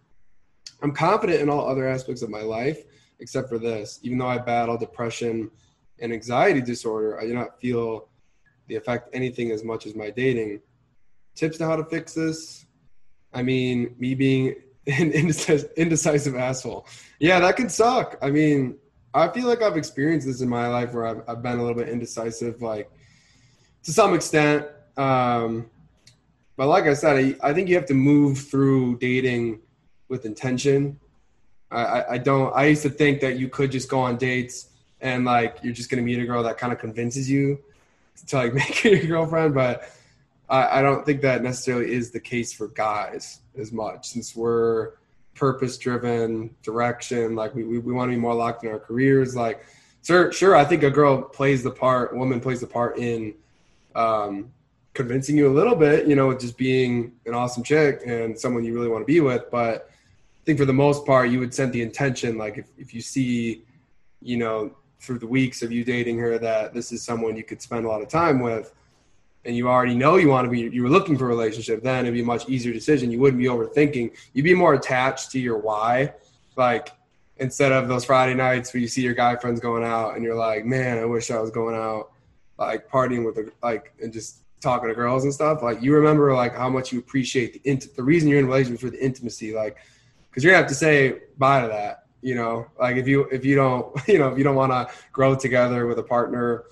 I'm 0.81 0.91
confident 0.91 1.41
in 1.41 1.49
all 1.49 1.67
other 1.67 1.87
aspects 1.87 2.21
of 2.21 2.29
my 2.29 2.41
life 2.41 2.83
except 3.19 3.49
for 3.49 3.57
this. 3.57 3.99
Even 4.03 4.19
though 4.19 4.27
I 4.27 4.37
battle 4.37 4.77
depression 4.77 5.49
and 5.99 6.13
anxiety 6.13 6.61
disorder, 6.61 7.19
I 7.19 7.25
do 7.25 7.33
not 7.33 7.59
feel 7.59 8.07
the 8.67 8.75
effect 8.75 9.09
anything 9.13 9.51
as 9.51 9.63
much 9.63 9.85
as 9.85 9.95
my 9.95 10.09
dating. 10.09 10.61
Tips 11.35 11.57
to 11.57 11.65
how 11.65 11.75
to 11.75 11.85
fix 11.85 12.13
this? 12.13 12.65
I 13.33 13.43
mean, 13.43 13.95
me 13.99 14.15
being 14.15 14.55
an 14.87 15.11
indecisive 15.11 16.35
asshole. 16.35 16.87
Yeah, 17.19 17.39
that 17.39 17.55
could 17.55 17.71
suck. 17.71 18.17
I 18.21 18.29
mean, 18.29 18.77
I 19.13 19.27
feel 19.29 19.47
like 19.47 19.61
I've 19.61 19.77
experienced 19.77 20.27
this 20.27 20.41
in 20.41 20.49
my 20.49 20.67
life 20.67 20.93
where 20.93 21.05
I've, 21.05 21.21
I've 21.27 21.41
been 21.41 21.57
a 21.57 21.61
little 21.61 21.77
bit 21.77 21.89
indecisive, 21.89 22.61
like 22.61 22.91
to 23.83 23.91
some 23.91 24.13
extent. 24.13 24.67
Um, 24.95 25.69
but 26.55 26.67
like 26.67 26.85
I 26.85 26.93
said, 26.93 27.15
I, 27.15 27.49
I 27.49 27.53
think 27.53 27.69
you 27.69 27.75
have 27.75 27.85
to 27.87 27.93
move 27.93 28.37
through 28.39 28.97
dating 28.97 29.59
with 30.09 30.25
intention. 30.25 30.99
I, 31.69 31.83
I, 31.83 32.13
I 32.13 32.17
don't. 32.17 32.53
I 32.55 32.65
used 32.65 32.83
to 32.83 32.89
think 32.89 33.21
that 33.21 33.37
you 33.37 33.49
could 33.49 33.71
just 33.71 33.89
go 33.89 33.99
on 33.99 34.17
dates 34.17 34.69
and 35.01 35.25
like 35.25 35.57
you're 35.63 35.73
just 35.73 35.89
gonna 35.89 36.01
meet 36.01 36.19
a 36.19 36.25
girl 36.25 36.43
that 36.43 36.57
kind 36.57 36.73
of 36.73 36.79
convinces 36.79 37.29
you 37.29 37.59
to 38.27 38.35
like 38.35 38.53
make 38.55 38.77
her 38.79 38.89
your 38.89 39.07
girlfriend. 39.07 39.53
But 39.53 39.89
I, 40.49 40.79
I 40.79 40.81
don't 40.81 41.05
think 41.05 41.21
that 41.21 41.43
necessarily 41.43 41.93
is 41.93 42.11
the 42.11 42.19
case 42.19 42.53
for 42.53 42.69
guys 42.69 43.41
as 43.57 43.71
much 43.71 44.09
since 44.09 44.35
we're 44.35 44.93
purpose 45.35 45.77
driven 45.77 46.49
direction 46.63 47.35
like 47.35 47.53
we, 47.53 47.63
we, 47.63 47.77
we 47.77 47.93
want 47.93 48.09
to 48.09 48.15
be 48.15 48.19
more 48.19 48.33
locked 48.33 48.63
in 48.63 48.71
our 48.71 48.79
careers 48.79 49.35
like 49.35 49.63
sure 50.03 50.31
sure 50.31 50.55
i 50.55 50.65
think 50.65 50.81
a 50.81 50.89
girl 50.89 51.21
plays 51.21 51.61
the 51.61 51.69
part 51.69 52.15
woman 52.15 52.39
plays 52.39 52.59
the 52.59 52.67
part 52.67 52.97
in 52.97 53.33
um, 53.95 54.51
convincing 54.93 55.37
you 55.37 55.47
a 55.47 55.53
little 55.53 55.75
bit 55.75 56.07
you 56.07 56.15
know 56.15 56.35
just 56.35 56.57
being 56.57 57.11
an 57.27 57.35
awesome 57.35 57.63
chick 57.63 58.01
and 58.05 58.37
someone 58.37 58.63
you 58.63 58.73
really 58.73 58.87
want 58.87 59.01
to 59.01 59.05
be 59.05 59.19
with 59.19 59.43
but 59.51 59.89
i 59.91 60.43
think 60.43 60.57
for 60.57 60.65
the 60.65 60.73
most 60.73 61.05
part 61.05 61.29
you 61.29 61.39
would 61.39 61.53
set 61.53 61.71
the 61.71 61.83
intention 61.83 62.37
like 62.37 62.57
if, 62.57 62.65
if 62.77 62.93
you 62.93 63.01
see 63.01 63.61
you 64.23 64.37
know 64.37 64.75
through 64.99 65.19
the 65.19 65.27
weeks 65.27 65.61
of 65.61 65.71
you 65.71 65.83
dating 65.83 66.17
her 66.17 66.37
that 66.37 66.73
this 66.73 66.91
is 66.91 67.03
someone 67.03 67.37
you 67.37 67.43
could 67.43 67.61
spend 67.61 67.85
a 67.85 67.87
lot 67.87 68.01
of 68.01 68.07
time 68.07 68.39
with 68.39 68.73
and 69.45 69.55
you 69.55 69.69
already 69.69 69.95
know 69.95 70.17
you 70.17 70.27
want 70.27 70.45
to 70.45 70.51
be 70.51 70.61
you 70.75 70.83
were 70.83 70.89
looking 70.89 71.17
for 71.17 71.25
a 71.25 71.27
relationship 71.27 71.81
then 71.83 72.05
it'd 72.05 72.13
be 72.13 72.21
a 72.21 72.25
much 72.25 72.49
easier 72.49 72.73
decision. 72.73 73.11
You 73.11 73.19
wouldn't 73.19 73.41
be 73.41 73.47
overthinking. 73.47 74.11
You'd 74.33 74.43
be 74.43 74.53
more 74.53 74.73
attached 74.73 75.31
to 75.31 75.39
your 75.39 75.57
why. 75.57 76.13
Like 76.55 76.91
instead 77.39 77.71
of 77.71 77.87
those 77.87 78.03
friday 78.03 78.33
nights 78.33 78.73
where 78.73 78.81
you 78.81 78.87
see 78.87 79.01
your 79.01 79.13
guy 79.13 79.35
friends 79.35 79.59
going 79.59 79.83
out 79.83 80.15
and 80.15 80.23
you're 80.23 80.35
like 80.35 80.65
man 80.65 80.97
i 80.97 81.05
wish 81.05 81.29
i 81.31 81.39
was 81.39 81.51
going 81.51 81.75
out 81.75 82.11
like 82.57 82.89
partying 82.89 83.25
with 83.25 83.37
a, 83.37 83.51
like 83.61 83.93
and 84.01 84.11
just 84.11 84.39
talking 84.59 84.89
to 84.89 84.95
girls 84.95 85.23
and 85.23 85.33
stuff 85.33 85.61
like 85.61 85.81
you 85.81 85.93
remember 85.93 86.33
like 86.33 86.55
how 86.55 86.69
much 86.69 86.91
you 86.91 86.99
appreciate 86.99 87.53
the 87.53 87.69
int- 87.69 87.95
the 87.95 88.03
reason 88.03 88.27
you're 88.27 88.39
in 88.39 88.47
relationship 88.47 88.81
for 88.81 88.89
the 88.89 89.03
intimacy 89.03 89.53
like 89.53 89.77
because 90.29 90.43
you're 90.43 90.51
gonna 90.51 90.63
have 90.63 90.69
to 90.69 90.75
say 90.75 91.19
bye 91.37 91.61
to 91.61 91.67
that 91.67 92.06
you 92.21 92.35
know 92.35 92.65
like 92.79 92.97
if 92.97 93.07
you 93.07 93.23
if 93.25 93.45
you 93.45 93.55
don't 93.55 93.95
you 94.07 94.19
know 94.19 94.29
if 94.29 94.37
you 94.37 94.43
don't 94.43 94.55
want 94.55 94.71
to 94.71 94.87
grow 95.11 95.35
together 95.35 95.87
with 95.87 95.99
a 95.99 96.03
partner 96.03 96.65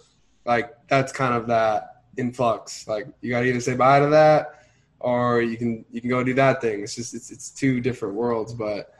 like 0.46 0.74
that's 0.88 1.12
kind 1.12 1.34
of 1.34 1.48
that 1.48 1.96
influx. 2.18 2.88
Like 2.88 3.08
you 3.22 3.32
got 3.32 3.42
to 3.42 3.48
either 3.48 3.60
say 3.60 3.75
bye 3.75 4.00
to 4.00 4.08
that 4.08 4.66
or 5.00 5.42
you 5.42 5.58
can 5.58 5.86
you 5.92 6.02
can 6.02 6.10
go 6.10 6.24
do 6.24 6.34
that 6.36 6.62
thing. 6.62 6.82
It's 6.82 6.96
just 6.96 7.14
it's 7.14 7.32
it's 7.32 7.50
two 7.50 7.82
different 7.82 8.16
worlds 8.16 8.54
but 8.54 8.94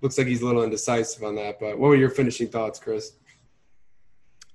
looks 0.00 0.16
like 0.16 0.26
he's 0.26 0.42
a 0.42 0.46
little 0.46 0.62
indecisive 0.62 1.24
on 1.24 1.34
that 1.34 1.58
but 1.58 1.78
what 1.78 1.88
were 1.88 1.96
your 1.96 2.10
finishing 2.10 2.48
thoughts 2.48 2.78
chris? 2.78 3.12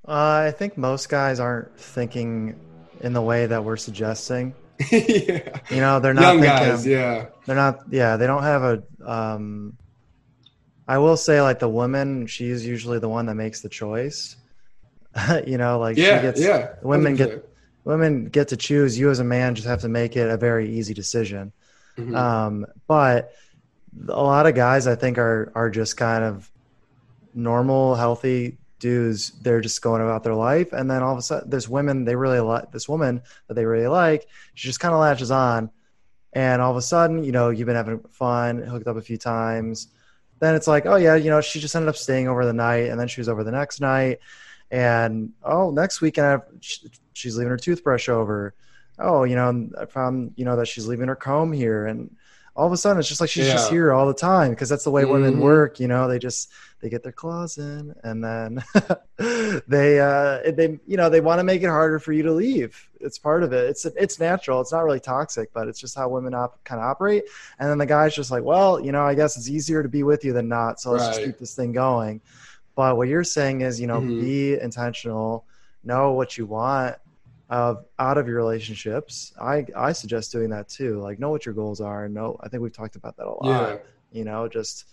Uh, 0.06 0.48
i 0.48 0.52
think 0.52 0.78
most 0.78 1.08
guys 1.08 1.40
aren't 1.40 1.78
thinking 1.78 2.60
in 3.02 3.14
the 3.14 3.22
way 3.22 3.46
that 3.46 3.64
we're 3.64 3.78
suggesting. 3.78 4.54
Yeah. 4.92 5.60
you 5.70 5.78
know 5.78 6.00
they're 6.00 6.14
not 6.14 6.22
young 6.22 6.42
thinking, 6.42 6.68
guys 6.68 6.86
yeah. 6.86 7.28
they're 7.46 7.56
not 7.56 7.82
yeah 7.90 8.18
they 8.18 8.26
don't 8.26 8.44
have 8.44 8.64
a 8.64 8.84
um 9.06 9.78
I 10.88 10.98
will 10.98 11.18
say, 11.18 11.42
like 11.42 11.60
the 11.60 11.70
woman, 11.70 12.28
she's 12.28 12.66
usually 12.66 13.00
the 13.00 13.10
one 13.10 13.26
that 13.28 13.36
makes 13.36 13.62
the 13.62 13.70
choice. 13.70 14.36
you 15.48 15.58
know, 15.58 15.80
like 15.80 15.98
Yeah, 15.98 16.18
she 16.18 16.22
gets 16.24 16.42
yeah. 16.42 16.74
women 16.82 17.16
100%. 17.16 17.18
get 17.18 17.50
women 17.86 18.26
get 18.26 18.48
to 18.50 18.58
choose. 18.58 18.98
You 18.98 19.10
as 19.10 19.20
a 19.20 19.24
man 19.24 19.56
just 19.56 19.68
have 19.68 19.82
to 19.82 19.90
make 19.90 20.16
it 20.16 20.30
a 20.30 20.38
very 20.38 20.70
easy 20.70 20.94
decision. 20.94 21.52
Mhm. 21.98 22.16
Um, 22.16 22.66
but 22.88 23.34
a 24.08 24.24
lot 24.24 24.48
of 24.48 24.56
guys, 24.56 24.88
I 24.88 24.96
think, 24.96 25.18
are 25.18 25.52
are 25.56 25.70
just 25.70 25.96
kind 25.98 26.24
of 26.24 26.50
normal, 27.34 27.96
healthy 27.96 28.58
dudes. 28.80 29.32
They're 29.42 29.62
just 29.62 29.82
going 29.82 30.02
about 30.02 30.24
their 30.24 30.36
life, 30.36 30.74
and 30.74 30.90
then 30.90 31.04
all 31.04 31.14
of 31.14 31.20
a 31.20 31.22
sudden, 31.22 31.50
there's 31.50 31.70
women 31.70 32.04
they 32.06 32.16
really 32.16 32.40
like. 32.40 32.72
This 32.72 32.90
woman 32.90 33.22
that 33.48 33.54
they 33.54 33.66
really 33.66 33.88
like, 33.88 34.28
she 34.56 34.68
just 34.68 34.80
kind 34.80 34.94
of 34.94 35.00
latches 35.00 35.32
on, 35.32 35.70
and 36.34 36.62
all 36.62 36.72
of 36.72 36.78
a 36.78 36.82
sudden, 36.82 37.24
you 37.24 37.32
know, 37.32 37.50
you've 37.52 37.68
been 37.68 37.76
having 37.76 38.00
fun, 38.12 38.58
hooked 38.64 38.88
up 38.88 38.98
a 38.98 39.02
few 39.02 39.18
times. 39.18 39.88
Then 40.44 40.56
it's 40.56 40.68
like, 40.68 40.86
oh 40.86 40.98
yeah, 40.98 41.16
you 41.16 41.30
know, 41.30 41.40
she 41.40 41.62
just 41.62 41.74
ended 41.74 41.88
up 41.88 41.96
staying 41.96 42.28
over 42.28 42.46
the 42.46 42.52
night, 42.52 42.90
and 42.90 43.00
then 43.00 43.08
she 43.08 43.22
was 43.22 43.30
over 43.30 43.46
the 43.46 43.52
next 43.52 43.80
night, 43.80 44.20
and 44.70 45.32
oh, 45.42 45.72
next 45.72 46.02
weekend 46.02 46.28
I- 46.28 46.42
sh- 46.60 46.84
she's 47.14 47.38
leaving 47.38 47.52
her 47.52 47.58
toothbrush 47.58 48.10
over. 48.10 48.54
Oh, 49.00 49.24
you 49.24 49.36
know, 49.38 49.70
I 49.80 49.86
found 49.86 50.34
you 50.36 50.44
know 50.44 50.58
that 50.58 50.68
she's 50.68 50.86
leaving 50.86 51.08
her 51.08 51.16
comb 51.16 51.54
here, 51.54 51.88
and 51.88 52.14
all 52.56 52.68
of 52.68 52.72
a 52.74 52.78
sudden 52.78 53.00
it's 53.00 53.10
just 53.10 53.20
like 53.22 53.30
she's 53.30 53.52
just 53.52 53.70
here 53.72 53.92
all 53.94 54.06
the 54.08 54.14
time 54.14 54.52
because 54.52 54.70
that's 54.70 54.84
the 54.84 54.92
way 54.92 55.06
women 55.06 55.36
Mhm. 55.36 55.40
work. 55.40 55.80
You 55.80 55.88
know, 55.88 56.08
they 56.08 56.20
just 56.20 56.52
they 56.82 56.90
get 56.90 57.02
their 57.02 57.12
claws 57.12 57.58
in, 57.58 57.96
and 58.04 58.24
then 58.24 58.64
they 59.68 60.00
uh 60.00 60.52
they 60.52 60.80
you 60.86 60.98
know 60.98 61.10
they 61.10 61.22
want 61.22 61.40
to 61.40 61.44
make 61.44 61.64
it 61.64 61.68
harder 61.68 61.98
for 62.00 62.12
you 62.14 62.24
to 62.24 62.32
leave. 62.32 62.90
It's 63.00 63.18
part 63.18 63.44
of 63.44 63.54
it. 63.54 63.70
It's 63.70 63.86
it's 63.86 64.20
natural. 64.20 64.62
It's 64.62 64.72
not 64.72 64.84
really 64.84 65.00
toxic, 65.00 65.52
but 65.54 65.68
it's 65.68 65.80
just 65.80 65.96
how 65.96 66.10
women 66.10 66.34
op- 66.34 66.64
kind 66.64 66.80
of 66.80 66.86
operate. 66.86 67.24
And 67.60 67.70
then 67.70 67.78
the 67.78 67.86
guy's 67.86 68.16
just 68.16 68.32
like, 68.32 68.44
well, 68.44 68.80
you 68.80 68.92
know, 68.92 69.04
I 69.04 69.16
guess 69.16 69.36
it's 69.38 69.50
easier 69.50 69.82
to 69.82 69.90
be 69.90 70.04
with 70.04 70.24
you 70.24 70.34
than 70.34 70.48
not, 70.48 70.80
so 70.80 70.92
let's 70.92 71.08
just 71.08 71.24
keep 71.24 71.40
this 71.40 71.56
thing 71.56 71.72
going. 71.72 72.22
But 72.76 72.98
what 72.98 73.08
you're 73.08 73.24
saying 73.24 73.62
is, 73.62 73.80
you 73.80 73.88
know, 73.88 74.02
Mhm. 74.02 74.20
be 74.20 74.60
intentional, 74.60 75.46
know 75.84 76.14
what 76.14 76.38
you 76.38 76.46
want 76.46 76.96
of 77.50 77.86
out 78.00 78.18
of 78.18 78.28
your 78.28 78.38
relationships. 78.38 79.34
I 79.40 79.66
I 79.76 79.92
suggest 79.92 80.32
doing 80.32 80.50
that 80.52 80.70
too. 80.70 81.00
Like 81.02 81.20
know 81.20 81.30
what 81.30 81.46
your 81.46 81.54
goals 81.54 81.82
are. 81.82 82.06
and 82.06 82.14
Know 82.14 82.38
I 82.42 82.50
think 82.50 82.64
we've 82.64 82.74
talked 82.74 82.96
about 82.96 83.18
that 83.18 83.28
a 83.28 83.30
lot. 83.30 83.44
Yeah. 83.44 83.78
You 84.12 84.26
know, 84.26 84.48
just 84.48 84.86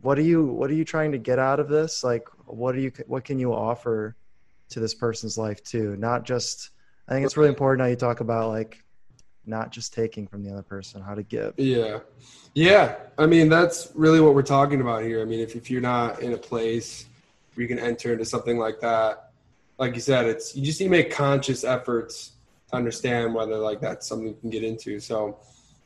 what 0.00 0.18
are 0.18 0.22
you 0.22 0.44
what 0.44 0.70
are 0.70 0.74
you 0.74 0.84
trying 0.84 1.12
to 1.12 1.18
get 1.18 1.38
out 1.38 1.60
of 1.60 1.68
this? 1.68 2.02
Like 2.04 2.28
what 2.46 2.74
are 2.74 2.80
you 2.80 2.92
what 3.06 3.24
can 3.24 3.38
you 3.38 3.52
offer 3.52 4.16
to 4.70 4.80
this 4.80 4.94
person's 4.94 5.36
life 5.36 5.62
too? 5.62 5.96
Not 5.96 6.24
just 6.24 6.70
I 7.08 7.12
think 7.12 7.26
it's 7.26 7.36
really 7.36 7.48
important 7.48 7.82
how 7.82 7.88
you 7.88 7.96
talk 7.96 8.20
about 8.20 8.48
like 8.48 8.82
not 9.46 9.72
just 9.72 9.92
taking 9.92 10.26
from 10.26 10.44
the 10.44 10.52
other 10.52 10.62
person, 10.62 11.02
how 11.02 11.14
to 11.14 11.22
give. 11.22 11.54
Yeah. 11.56 12.00
Yeah. 12.54 12.96
I 13.18 13.26
mean, 13.26 13.48
that's 13.48 13.90
really 13.94 14.20
what 14.20 14.34
we're 14.34 14.42
talking 14.42 14.80
about 14.80 15.02
here. 15.02 15.20
I 15.20 15.24
mean, 15.24 15.40
if, 15.40 15.56
if 15.56 15.70
you're 15.70 15.80
not 15.80 16.20
in 16.22 16.32
a 16.32 16.38
place 16.38 17.06
where 17.54 17.62
you 17.62 17.68
can 17.68 17.78
enter 17.78 18.12
into 18.12 18.24
something 18.24 18.58
like 18.58 18.80
that, 18.80 19.29
like 19.80 19.94
you 19.94 20.00
said, 20.00 20.26
it's 20.26 20.54
you 20.54 20.62
just 20.62 20.78
need 20.78 20.86
to 20.86 20.90
make 20.90 21.10
conscious 21.10 21.64
efforts 21.64 22.32
to 22.68 22.76
understand 22.76 23.34
whether 23.34 23.56
like 23.56 23.80
that's 23.80 24.06
something 24.06 24.28
you 24.28 24.34
can 24.34 24.50
get 24.50 24.62
into. 24.62 25.00
So, 25.00 25.38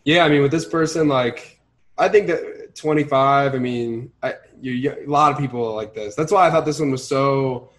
yeah, 0.04 0.24
I 0.24 0.28
mean, 0.28 0.42
with 0.42 0.50
this 0.50 0.66
person, 0.66 1.06
like, 1.06 1.60
I 1.96 2.08
think 2.08 2.26
that 2.26 2.74
25, 2.74 3.54
I 3.54 3.58
mean, 3.58 4.10
I, 4.20 4.34
you, 4.60 4.72
you, 4.72 4.96
a 5.06 5.08
lot 5.08 5.30
of 5.30 5.38
people 5.38 5.64
are 5.64 5.74
like 5.74 5.94
this. 5.94 6.16
That's 6.16 6.32
why 6.32 6.46
I 6.46 6.50
thought 6.50 6.64
this 6.64 6.80
one 6.80 6.90
was 6.90 7.06
so 7.06 7.70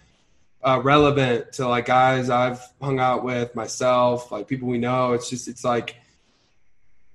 uh, 0.62 0.80
relevant 0.82 1.52
to 1.52 1.68
like 1.68 1.84
guys 1.84 2.30
I've 2.30 2.62
hung 2.80 2.98
out 2.98 3.22
with, 3.22 3.54
myself, 3.54 4.32
like 4.32 4.48
people 4.48 4.68
we 4.68 4.78
know. 4.78 5.12
It's 5.12 5.28
just, 5.28 5.48
it's 5.48 5.64
like, 5.64 5.96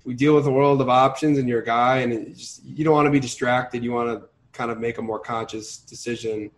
we 0.04 0.14
deal 0.14 0.36
with 0.36 0.46
a 0.46 0.50
world 0.50 0.80
of 0.80 0.88
options 0.88 1.38
and 1.38 1.48
you're 1.48 1.62
a 1.62 1.64
guy 1.64 1.98
and 1.98 2.36
just 2.36 2.64
you 2.64 2.84
don't 2.84 2.94
want 2.94 3.06
to 3.06 3.10
be 3.12 3.20
distracted 3.20 3.84
you 3.84 3.92
want 3.92 4.08
to 4.08 4.28
kind 4.50 4.68
of 4.68 4.80
make 4.80 4.98
a 4.98 5.02
more 5.02 5.20
conscious 5.20 5.78
decision 5.78 6.50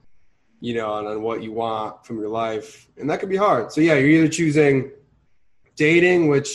you 0.65 0.73
know 0.73 0.91
on, 0.91 1.07
on 1.07 1.21
what 1.21 1.43
you 1.43 1.53
want 1.53 2.07
from 2.07 2.19
your 2.19 2.31
life. 2.31 2.89
And 2.97 3.11
that 3.11 3.21
can 3.21 3.29
be 3.29 3.37
hard. 3.37 3.71
So 3.71 3.83
yeah 3.83 3.95
you're 3.95 4.09
either 4.09 4.29
choosing 4.29 4.91
dating 5.77 6.29
which 6.29 6.51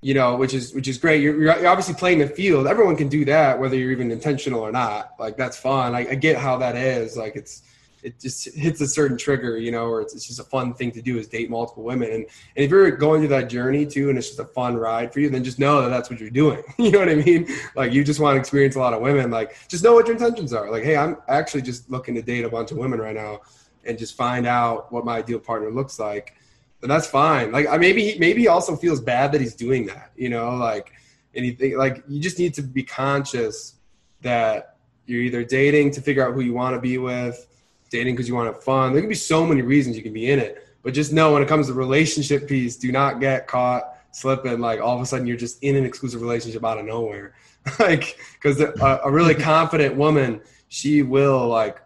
you 0.00 0.14
know 0.14 0.36
which 0.36 0.54
is 0.54 0.72
which 0.72 0.86
is 0.86 0.96
great. 0.96 1.20
You're, 1.20 1.36
you're 1.40 1.66
obviously 1.66 1.94
playing 1.94 2.20
the 2.20 2.28
field. 2.28 2.68
Everyone 2.68 2.96
can 2.96 3.08
do 3.08 3.24
that 3.24 3.58
whether 3.58 3.76
you're 3.76 3.90
even 3.90 4.12
intentional 4.12 4.60
or 4.60 4.70
not. 4.70 5.14
Like 5.18 5.36
that's 5.36 5.56
fun 5.56 5.96
i, 5.96 6.00
I 6.12 6.14
get 6.14 6.36
how 6.36 6.58
that 6.58 6.76
is. 6.76 7.16
Like 7.16 7.34
it's 7.34 7.62
it 8.06 8.20
just 8.20 8.54
hits 8.54 8.80
a 8.80 8.86
certain 8.86 9.18
trigger, 9.18 9.58
you 9.58 9.72
know, 9.72 9.86
or 9.86 10.00
it's, 10.00 10.14
it's 10.14 10.24
just 10.24 10.38
a 10.38 10.44
fun 10.44 10.72
thing 10.72 10.92
to 10.92 11.02
do 11.02 11.18
is 11.18 11.26
date 11.26 11.50
multiple 11.50 11.82
women. 11.82 12.08
And, 12.12 12.22
and 12.22 12.64
if 12.64 12.70
you're 12.70 12.88
going 12.92 13.20
through 13.20 13.30
that 13.30 13.50
journey 13.50 13.84
too, 13.84 14.10
and 14.10 14.16
it's 14.16 14.28
just 14.28 14.38
a 14.38 14.44
fun 14.44 14.76
ride 14.76 15.12
for 15.12 15.18
you, 15.18 15.28
then 15.28 15.42
just 15.42 15.58
know 15.58 15.82
that 15.82 15.88
that's 15.88 16.08
what 16.08 16.20
you're 16.20 16.30
doing. 16.30 16.62
You 16.78 16.92
know 16.92 17.00
what 17.00 17.08
I 17.08 17.16
mean? 17.16 17.48
Like 17.74 17.92
you 17.92 18.04
just 18.04 18.20
want 18.20 18.36
to 18.36 18.38
experience 18.38 18.76
a 18.76 18.78
lot 18.78 18.92
of 18.92 19.00
women. 19.00 19.28
Like 19.32 19.56
just 19.66 19.82
know 19.82 19.94
what 19.94 20.06
your 20.06 20.14
intentions 20.14 20.52
are. 20.52 20.70
Like, 20.70 20.84
hey, 20.84 20.96
I'm 20.96 21.16
actually 21.26 21.62
just 21.62 21.90
looking 21.90 22.14
to 22.14 22.22
date 22.22 22.44
a 22.44 22.48
bunch 22.48 22.70
of 22.70 22.76
women 22.76 23.00
right 23.00 23.14
now, 23.14 23.40
and 23.84 23.98
just 23.98 24.16
find 24.16 24.46
out 24.46 24.92
what 24.92 25.04
my 25.04 25.16
ideal 25.16 25.40
partner 25.40 25.72
looks 25.72 25.98
like. 25.98 26.36
And 26.82 26.90
that's 26.90 27.08
fine. 27.08 27.50
Like, 27.50 27.66
I 27.66 27.76
maybe 27.76 28.12
he, 28.12 28.18
maybe 28.20 28.42
he 28.42 28.48
also 28.48 28.76
feels 28.76 29.00
bad 29.00 29.32
that 29.32 29.40
he's 29.40 29.56
doing 29.56 29.86
that. 29.86 30.12
You 30.14 30.28
know, 30.28 30.54
like 30.54 30.92
anything. 31.34 31.76
Like 31.76 32.04
you 32.06 32.20
just 32.20 32.38
need 32.38 32.54
to 32.54 32.62
be 32.62 32.84
conscious 32.84 33.74
that 34.20 34.76
you're 35.06 35.22
either 35.22 35.42
dating 35.42 35.90
to 35.92 36.00
figure 36.00 36.24
out 36.24 36.34
who 36.34 36.42
you 36.42 36.52
want 36.52 36.76
to 36.76 36.80
be 36.80 36.98
with 36.98 37.48
dating 37.90 38.14
because 38.14 38.28
you 38.28 38.34
want 38.34 38.48
to 38.48 38.52
have 38.52 38.62
fun. 38.62 38.92
There 38.92 39.00
can 39.00 39.08
be 39.08 39.14
so 39.14 39.46
many 39.46 39.62
reasons 39.62 39.96
you 39.96 40.02
can 40.02 40.12
be 40.12 40.30
in 40.30 40.38
it, 40.38 40.66
but 40.82 40.94
just 40.94 41.12
know 41.12 41.32
when 41.32 41.42
it 41.42 41.48
comes 41.48 41.68
to 41.68 41.74
relationship 41.74 42.48
piece, 42.48 42.76
do 42.76 42.92
not 42.92 43.20
get 43.20 43.46
caught 43.46 43.96
slipping. 44.12 44.60
Like 44.60 44.80
all 44.80 44.96
of 44.96 45.02
a 45.02 45.06
sudden 45.06 45.26
you're 45.26 45.36
just 45.36 45.62
in 45.62 45.76
an 45.76 45.84
exclusive 45.84 46.20
relationship 46.22 46.64
out 46.64 46.78
of 46.78 46.84
nowhere. 46.84 47.34
like, 47.78 48.18
because 48.34 48.60
a, 48.60 49.00
a 49.04 49.10
really 49.10 49.34
confident 49.34 49.96
woman, 49.96 50.40
she 50.68 51.02
will 51.02 51.48
like, 51.48 51.80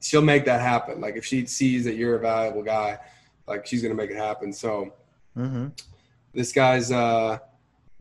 she'll 0.00 0.22
make 0.22 0.44
that 0.44 0.60
happen. 0.60 1.00
Like 1.00 1.16
if 1.16 1.24
she 1.24 1.46
sees 1.46 1.84
that 1.84 1.94
you're 1.94 2.16
a 2.16 2.20
valuable 2.20 2.62
guy, 2.62 2.98
like 3.46 3.66
she's 3.66 3.82
gonna 3.82 3.94
make 3.94 4.10
it 4.10 4.16
happen. 4.16 4.52
So 4.52 4.92
hmm 5.34 5.68
this 6.34 6.52
guy's 6.52 6.92
uh 6.92 7.38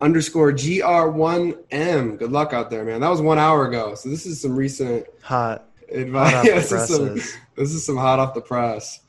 underscore 0.02 0.52
gr1m. 0.52 2.20
Good 2.20 2.32
luck 2.32 2.54
out 2.54 2.70
there, 2.70 2.84
man. 2.84 3.02
That 3.02 3.10
was 3.10 3.22
one 3.22 3.40
hour 3.40 3.68
ago. 3.68 3.96
So 3.96 4.10
this 4.10 4.26
is 4.26 4.42
some 4.42 4.56
recent 4.56 5.08
Hot. 5.24 5.67
Advice. 5.91 6.34
Hot 6.34 6.39
off 6.39 6.46
Yeah, 6.46 6.53
the 6.53 6.60
this 6.60 6.72
is 6.72 6.96
some 6.96 7.15
this 7.56 7.74
is 7.74 7.86
some 7.86 7.98
hot 7.98 8.20
off 8.20 8.34
the 8.34 8.41
press. 8.41 9.01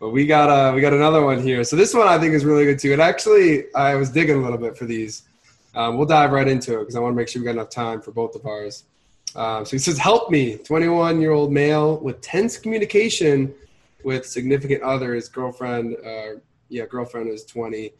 But 0.00 0.10
we 0.10 0.26
got 0.26 0.50
uh 0.50 0.74
we 0.74 0.80
got 0.80 0.92
another 0.92 1.24
one 1.24 1.40
here. 1.40 1.64
So 1.64 1.76
this 1.76 1.94
one 1.94 2.08
I 2.08 2.18
think 2.18 2.34
is 2.34 2.44
really 2.44 2.64
good 2.64 2.78
too. 2.78 2.92
And 2.92 3.02
actually 3.02 3.72
I 3.74 3.94
was 3.94 4.10
digging 4.10 4.36
a 4.36 4.42
little 4.42 4.58
bit 4.58 4.76
for 4.76 4.84
these. 4.84 5.22
Um, 5.74 5.96
we'll 5.96 6.06
dive 6.06 6.30
right 6.30 6.46
into 6.46 6.76
it 6.76 6.80
because 6.80 6.94
I 6.94 7.00
want 7.00 7.12
to 7.12 7.16
make 7.16 7.28
sure 7.28 7.42
we 7.42 7.46
got 7.46 7.52
enough 7.52 7.70
time 7.70 8.00
for 8.00 8.12
both 8.12 8.36
of 8.36 8.46
ours. 8.46 8.84
Um, 9.34 9.64
so 9.64 9.72
he 9.72 9.78
says, 9.78 9.98
"Help 9.98 10.30
me, 10.30 10.56
21 10.58 11.20
year 11.20 11.32
old 11.32 11.52
male 11.52 11.98
with 11.98 12.20
tense 12.20 12.56
communication 12.56 13.52
with 14.04 14.26
significant 14.26 14.82
other. 14.82 15.14
His 15.14 15.28
girlfriend, 15.28 15.96
uh, 16.04 16.38
yeah, 16.68 16.86
girlfriend 16.86 17.28
is 17.28 17.44
20. 17.44 17.92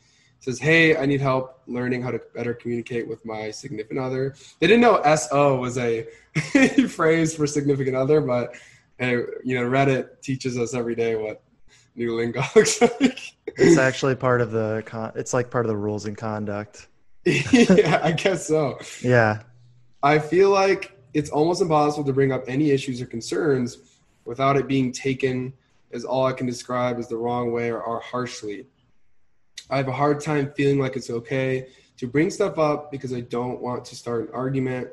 Says, 0.45 0.59
hey, 0.59 0.95
I 0.95 1.07
need 1.07 1.23
help 1.23 1.59
learning 1.67 2.03
how 2.03 2.11
to 2.11 2.21
better 2.35 2.53
communicate 2.53 3.09
with 3.09 3.25
my 3.25 3.51
significant 3.51 3.99
other. 3.99 4.35
They 4.61 4.67
didn't 4.67 4.83
know 4.83 5.03
SO 5.17 5.57
was 5.57 5.79
a 5.79 6.07
phrase 6.89 7.35
for 7.35 7.47
significant 7.47 7.97
other, 7.97 8.21
but 8.21 8.55
hey, 8.99 9.13
you 9.43 9.59
know, 9.59 9.63
Reddit 9.63 10.21
teaches 10.21 10.59
us 10.59 10.75
every 10.75 10.95
day 10.95 11.17
what 11.17 11.43
new 11.97 12.15
lingo 12.15 12.43
looks 12.55 12.83
like. 12.83 13.33
It's 13.47 13.79
actually 13.79 14.17
part 14.17 14.43
of 14.43 14.51
the 14.51 14.83
con- 14.85 15.13
it's 15.15 15.33
like 15.33 15.51
part 15.51 15.65
of 15.65 15.71
the 15.71 15.79
rules 15.79 16.05
and 16.05 16.15
conduct. 16.15 16.89
yeah, 17.25 18.01
I 18.03 18.13
guess 18.13 18.47
so. 18.47 18.79
Yeah. 19.01 19.41
I 20.03 20.19
feel 20.19 20.51
like 20.51 20.95
it's 21.15 21.31
almost 21.31 21.63
impossible 21.63 22.05
to 22.05 22.13
bring 22.13 22.33
up 22.33 22.45
any 22.49 22.71
issues 22.71 23.01
or 23.01 23.07
concerns 23.07 23.79
without 24.27 24.59
it 24.59 24.69
being 24.69 24.93
taken 24.93 25.55
as 25.91 26.05
all 26.05 26.27
I 26.27 26.33
can 26.33 26.47
describe 26.47 26.99
as 26.99 27.09
the 27.09 27.17
wrong 27.17 27.51
way 27.51 27.71
or, 27.71 27.81
or 27.81 28.01
harshly. 28.01 28.67
I 29.71 29.79
have 29.79 29.89
a 29.89 29.93
hard 29.93 30.21
time 30.21 30.53
feeling 30.53 30.79
like 30.79 30.97
it's 30.97 31.11
okay 31.11 31.69
to 31.97 32.07
bring 32.07 32.31
stuff 32.31 32.59
up 32.59 32.91
because 32.91 33.15
I 33.15 33.21
don't 33.21 33.63
want 33.63 33.85
to 33.87 33.97
start 33.97 34.29
an 34.29 34.35
argument 34.35 34.89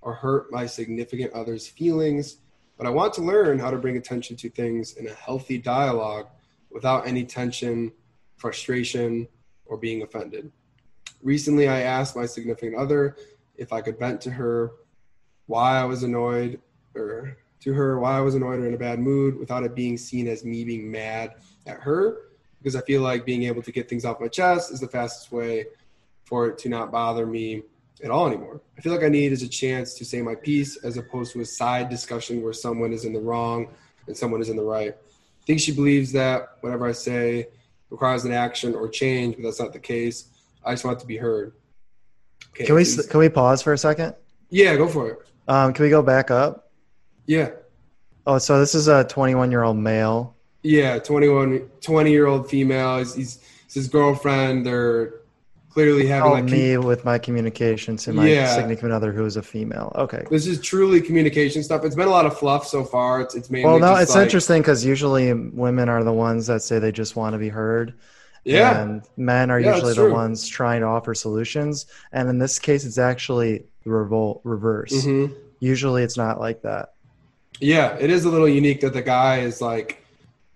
or 0.00 0.14
hurt 0.14 0.50
my 0.50 0.66
significant 0.66 1.32
other's 1.32 1.68
feelings, 1.68 2.38
but 2.76 2.86
I 2.86 2.90
want 2.90 3.14
to 3.14 3.22
learn 3.22 3.58
how 3.58 3.70
to 3.70 3.76
bring 3.76 3.96
attention 3.96 4.36
to 4.36 4.50
things 4.50 4.96
in 4.96 5.06
a 5.06 5.12
healthy 5.12 5.58
dialogue 5.58 6.26
without 6.70 7.06
any 7.06 7.24
tension, 7.24 7.92
frustration, 8.36 9.28
or 9.64 9.76
being 9.76 10.02
offended. 10.02 10.50
Recently, 11.22 11.68
I 11.68 11.82
asked 11.82 12.16
my 12.16 12.26
significant 12.26 12.76
other 12.76 13.16
if 13.56 13.72
I 13.72 13.80
could 13.80 13.98
vent 13.98 14.20
to 14.22 14.30
her 14.30 14.72
why 15.46 15.78
I 15.78 15.84
was 15.84 16.02
annoyed 16.02 16.60
or 16.94 17.36
to 17.60 17.72
her 17.72 17.98
why 17.98 18.18
I 18.18 18.20
was 18.20 18.34
annoyed 18.34 18.60
or 18.60 18.66
in 18.66 18.74
a 18.74 18.78
bad 18.78 18.98
mood 18.98 19.36
without 19.38 19.64
it 19.64 19.74
being 19.74 19.96
seen 19.96 20.26
as 20.28 20.44
me 20.44 20.64
being 20.64 20.90
mad 20.90 21.36
at 21.66 21.80
her 21.80 22.26
because 22.58 22.76
I 22.76 22.80
feel 22.82 23.02
like 23.02 23.24
being 23.24 23.44
able 23.44 23.62
to 23.62 23.72
get 23.72 23.88
things 23.88 24.04
off 24.04 24.20
my 24.20 24.28
chest 24.28 24.72
is 24.72 24.80
the 24.80 24.88
fastest 24.88 25.32
way 25.32 25.66
for 26.24 26.46
it 26.48 26.58
to 26.58 26.68
not 26.68 26.90
bother 26.90 27.26
me 27.26 27.62
at 28.04 28.10
all 28.10 28.26
anymore. 28.26 28.60
I 28.76 28.80
feel 28.80 28.92
like 28.92 29.04
I 29.04 29.08
need 29.08 29.32
is 29.32 29.42
a 29.42 29.48
chance 29.48 29.94
to 29.94 30.04
say 30.04 30.20
my 30.22 30.34
piece 30.34 30.76
as 30.84 30.96
opposed 30.96 31.32
to 31.32 31.40
a 31.40 31.44
side 31.44 31.88
discussion 31.88 32.42
where 32.42 32.52
someone 32.52 32.92
is 32.92 33.04
in 33.04 33.12
the 33.12 33.20
wrong 33.20 33.68
and 34.06 34.16
someone 34.16 34.40
is 34.40 34.48
in 34.48 34.56
the 34.56 34.62
right. 34.62 34.92
I 34.92 35.44
think 35.46 35.60
she 35.60 35.72
believes 35.72 36.12
that 36.12 36.56
whatever 36.60 36.86
I 36.86 36.92
say 36.92 37.48
requires 37.90 38.24
an 38.24 38.32
action 38.32 38.74
or 38.74 38.88
change, 38.88 39.36
but 39.36 39.44
that's 39.44 39.60
not 39.60 39.72
the 39.72 39.78
case. 39.78 40.30
I 40.64 40.72
just 40.72 40.84
want 40.84 40.98
to 41.00 41.06
be 41.06 41.16
heard. 41.16 41.52
Okay, 42.50 42.66
Can 42.66 42.74
we 42.74 42.82
please- 42.82 43.06
can 43.06 43.20
we 43.20 43.28
pause 43.28 43.62
for 43.62 43.72
a 43.72 43.78
second? 43.78 44.14
yeah, 44.50 44.74
go 44.76 44.88
for 44.88 45.10
it. 45.10 45.18
Um, 45.48 45.72
can 45.72 45.84
we 45.84 45.90
go 45.90 46.02
back 46.02 46.30
up? 46.30 46.70
Yeah. 47.26 47.50
Oh, 48.26 48.38
so 48.38 48.58
this 48.58 48.74
is 48.74 48.88
a 48.88 49.04
21 49.04 49.50
year 49.52 49.62
old 49.62 49.76
male. 49.76 50.34
Yeah, 50.62 50.98
21, 50.98 51.70
20 51.80 52.10
year 52.10 52.26
old 52.26 52.48
female. 52.50 52.98
He's, 52.98 53.14
he's, 53.14 53.40
he's 53.64 53.74
his 53.74 53.88
girlfriend. 53.88 54.66
They're 54.66 55.20
clearly 55.68 56.06
having 56.06 56.30
like 56.32 56.44
me 56.44 56.76
with 56.78 57.04
my 57.04 57.18
communication 57.18 57.96
to 57.98 58.12
my 58.12 58.26
Yeah. 58.28 58.54
significant 58.54 58.92
other 58.92 59.12
who 59.12 59.24
is 59.26 59.36
a 59.36 59.42
female. 59.42 59.92
Okay. 59.94 60.24
this 60.30 60.46
is 60.46 60.60
truly 60.60 61.00
communication 61.00 61.62
stuff. 61.62 61.84
It's 61.84 61.94
been 61.94 62.08
a 62.08 62.10
lot 62.10 62.24
of 62.26 62.36
fluff 62.38 62.66
so 62.66 62.82
far. 62.82 63.20
It's, 63.20 63.34
it's 63.34 63.50
mainly 63.50 63.70
Well, 63.70 63.78
no, 63.78 63.94
it's 63.96 64.14
like- 64.14 64.24
interesting 64.24 64.62
because 64.62 64.84
usually 64.84 65.32
women 65.34 65.88
are 65.88 66.02
the 66.02 66.12
ones 66.12 66.46
that 66.46 66.62
say 66.62 66.78
they 66.78 66.92
just 66.92 67.14
want 67.14 67.34
to 67.34 67.38
be 67.38 67.50
heard. 67.50 67.94
Yeah, 68.44 68.80
And 68.80 69.02
men 69.16 69.50
are 69.50 69.58
Yeah, 69.60 69.74
usually 69.74 69.92
the 69.94 70.08
ones 70.10 70.46
trying 70.48 70.80
to 70.80 70.86
offer 70.86 71.14
solutions. 71.14 71.86
And 72.12 72.28
in 72.28 72.38
this 72.38 72.58
case, 72.60 72.84
it's 72.84 72.96
actually 72.98 73.64
the 73.84 73.90
revol- 73.90 74.40
reverse. 74.44 75.04
hmm 75.04 75.26
Usually 75.58 76.02
it's 76.04 76.16
not 76.16 76.38
like 76.40 76.62
that. 76.62 76.92
yeah. 77.60 77.96
It 77.98 78.08
is 78.10 78.24
a 78.24 78.30
little 78.30 78.48
unique 78.48 78.80
that 78.82 78.92
the 78.92 79.02
guy 79.02 79.40
is 79.40 79.60
like 79.60 80.05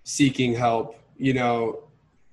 seeking 0.03 0.53
help. 0.53 0.97
You 1.17 1.33
know, 1.33 1.83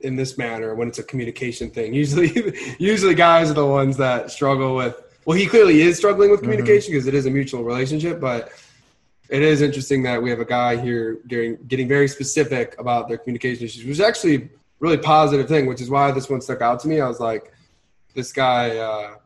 in 0.01 0.17
this 0.17 0.39
manner 0.39 0.75
when 0.75 0.89
it's 0.89 0.99
a 0.99 1.03
communication 1.03 1.71
thing. 1.71 1.93
Usually, 2.03 2.33
usually 2.79 3.15
guys 3.15 3.51
are 3.51 3.55
the 3.55 3.67
ones 3.67 3.97
that 3.97 4.31
struggle 4.31 4.75
with. 4.77 4.95
Well, 5.25 5.37
he 5.37 5.47
clearly 5.47 5.83
is 5.83 5.97
struggling 5.97 6.31
with 6.31 6.41
Mhm. 6.41 6.45
communication 6.45 6.93
because 6.93 7.07
it 7.07 7.15
is 7.15 7.27
a 7.27 7.31
mutual 7.31 7.65
relationship, 7.65 8.21
but. 8.21 8.51
It 9.31 9.43
is 9.43 9.61
interesting 9.61 10.03
that 10.05 10.23
we 10.23 10.31
have 10.31 10.41
a 10.41 10.45
guy 10.47 10.77
here 10.77 11.19
getting, 11.29 11.59
getting 11.69 11.87
very 11.87 12.09
specific 12.09 12.75
about 12.79 13.09
their 13.09 13.19
communication 13.19 13.67
issues, 13.67 13.85
which 13.85 13.93
is 13.93 14.01
actually 14.01 14.37
a 14.37 14.49
really 14.81 14.97
positive 14.97 15.47
thing, 15.47 15.67
which 15.67 15.83
is 15.83 15.91
why 15.91 16.11
this 16.13 16.31
one 16.31 16.41
stuck 16.41 16.63
out 16.63 16.81
to 16.81 16.89
me. 16.89 16.99
I 16.99 17.07
was 17.07 17.21
like, 17.21 17.53
this 18.15 18.33
guy 18.33 18.79
uh, 18.79 19.17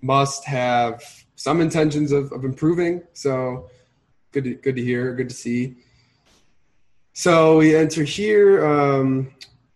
must 0.00 0.46
have 0.46 1.02
some 1.36 1.60
intentions 1.60 2.12
of, 2.12 2.32
of 2.32 2.46
improving. 2.46 3.02
So 3.12 3.68
good 4.32 4.44
to, 4.44 4.54
good 4.54 4.76
to 4.76 4.82
hear, 4.82 5.12
good 5.14 5.28
to 5.28 5.34
see. 5.34 5.76
So 7.12 7.58
we 7.58 7.74
enter 7.74 8.04
here. 8.04 8.64
Um, 8.64 9.32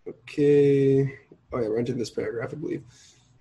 okay. 0.07 1.19
Oh 1.53 1.61
yeah, 1.61 1.69
we're 1.69 1.79
entering 1.79 1.99
this 1.99 2.11
paragraph, 2.11 2.51
I 2.53 2.57
believe. 2.57 2.83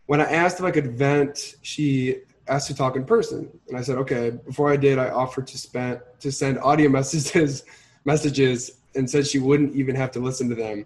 When 0.05 0.19
I 0.19 0.25
asked 0.25 0.59
if 0.59 0.65
I 0.65 0.71
could 0.71 0.97
vent, 0.97 1.55
she 1.61 2.21
asked 2.47 2.67
to 2.67 2.75
talk 2.75 2.95
in 2.95 3.05
person, 3.05 3.49
and 3.67 3.77
I 3.77 3.81
said, 3.81 3.97
okay. 3.99 4.31
Before 4.31 4.71
I 4.71 4.75
did, 4.75 4.99
I 4.99 5.09
offered 5.09 5.47
to 5.47 5.57
spend 5.57 6.01
to 6.19 6.31
send 6.31 6.59
audio 6.59 6.89
messages, 6.99 7.63
messages, 8.05 8.79
and 8.95 9.09
said 9.09 9.27
she 9.27 9.39
wouldn't 9.39 9.75
even 9.75 9.95
have 9.95 10.11
to 10.11 10.19
listen 10.19 10.49
to 10.49 10.55
them. 10.55 10.85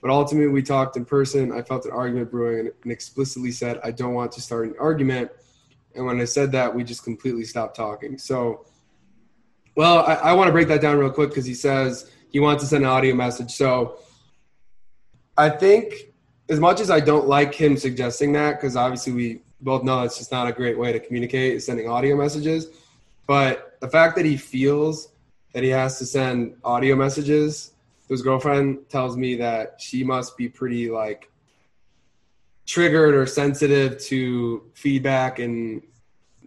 But 0.00 0.10
ultimately, 0.10 0.48
we 0.48 0.62
talked 0.62 0.96
in 0.96 1.04
person. 1.04 1.52
I 1.52 1.62
felt 1.62 1.86
an 1.86 1.92
argument 1.92 2.30
brewing, 2.30 2.70
and, 2.82 2.92
explicitly 2.92 3.50
said, 3.50 3.80
I 3.82 3.90
don't 3.90 4.14
want 4.14 4.32
to 4.32 4.40
start 4.40 4.68
an 4.68 4.74
argument. 4.78 5.30
And 5.94 6.04
when 6.04 6.20
I 6.20 6.24
said 6.24 6.52
that, 6.52 6.74
we 6.74 6.84
just 6.84 7.04
completely 7.04 7.44
stopped 7.44 7.76
talking. 7.76 8.18
So, 8.18 8.66
well, 9.76 10.00
I, 10.00 10.14
I 10.14 10.32
want 10.32 10.48
to 10.48 10.52
break 10.52 10.68
that 10.68 10.80
down 10.80 10.98
real 10.98 11.10
quick 11.10 11.30
because 11.30 11.46
he 11.46 11.54
says 11.54 12.10
he 12.34 12.40
wants 12.40 12.64
to 12.64 12.68
send 12.68 12.82
an 12.82 12.90
audio 12.90 13.14
message. 13.14 13.52
So, 13.52 13.98
I 15.36 15.48
think 15.48 15.94
as 16.48 16.58
much 16.58 16.80
as 16.80 16.90
I 16.90 16.98
don't 16.98 17.28
like 17.28 17.54
him 17.54 17.76
suggesting 17.76 18.32
that, 18.32 18.56
because 18.56 18.74
obviously 18.74 19.12
we 19.12 19.42
both 19.60 19.84
know 19.84 20.00
that's 20.00 20.18
just 20.18 20.32
not 20.32 20.48
a 20.48 20.52
great 20.52 20.76
way 20.76 20.92
to 20.92 20.98
communicate, 20.98 21.54
is 21.54 21.64
sending 21.64 21.88
audio 21.88 22.16
messages. 22.16 22.66
But 23.28 23.76
the 23.80 23.88
fact 23.88 24.16
that 24.16 24.24
he 24.24 24.36
feels 24.36 25.10
that 25.52 25.62
he 25.62 25.68
has 25.68 25.96
to 26.00 26.06
send 26.06 26.56
audio 26.64 26.96
messages 26.96 27.70
to 28.08 28.14
his 28.14 28.20
girlfriend 28.20 28.90
tells 28.90 29.16
me 29.16 29.36
that 29.36 29.80
she 29.80 30.02
must 30.02 30.36
be 30.36 30.48
pretty 30.48 30.90
like 30.90 31.30
triggered 32.66 33.14
or 33.14 33.26
sensitive 33.26 34.00
to 34.06 34.68
feedback 34.74 35.38
and 35.38 35.82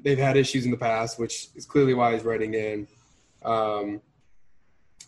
they've 0.03 0.17
had 0.17 0.35
issues 0.35 0.65
in 0.65 0.71
the 0.71 0.77
past, 0.77 1.17
which 1.17 1.47
is 1.55 1.65
clearly 1.65 1.93
why 1.93 2.11
he's 2.11 2.25
writing 2.25 2.55
in. 2.55 2.87
Um, 3.45 4.01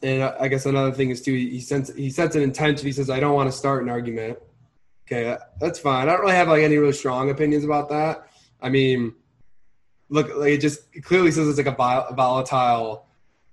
and 0.01 0.23
I 0.23 0.47
guess 0.47 0.65
another 0.65 0.91
thing 0.91 1.09
is 1.09 1.21
too, 1.21 1.33
he 1.33 1.59
sets 1.59 1.93
he 1.93 2.09
sets 2.09 2.35
an 2.35 2.41
intention. 2.41 2.85
He 2.85 2.93
says, 2.93 3.09
"I 3.09 3.19
don't 3.19 3.33
want 3.33 3.51
to 3.51 3.57
start 3.57 3.83
an 3.83 3.89
argument." 3.89 4.39
Okay, 5.05 5.37
that's 5.59 5.79
fine. 5.79 6.07
I 6.07 6.13
don't 6.13 6.21
really 6.21 6.35
have 6.35 6.47
like 6.47 6.61
any 6.61 6.77
really 6.77 6.93
strong 6.93 7.29
opinions 7.29 7.63
about 7.63 7.89
that. 7.89 8.29
I 8.61 8.69
mean, 8.69 9.15
look, 10.09 10.35
like 10.35 10.53
it 10.53 10.61
just 10.61 10.81
clearly 11.03 11.31
says 11.31 11.47
it's 11.47 11.57
like 11.57 11.67
a 11.67 11.75
vol- 11.75 12.13
volatile 12.13 13.05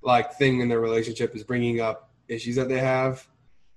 like 0.03 0.35
thing 0.35 0.61
in 0.61 0.69
their 0.69 0.81
relationship 0.81 1.35
is 1.35 1.43
bringing 1.45 1.81
up 1.81 2.11
issues 2.29 2.57
that 2.57 2.69
they 2.69 2.79
have. 2.79 3.27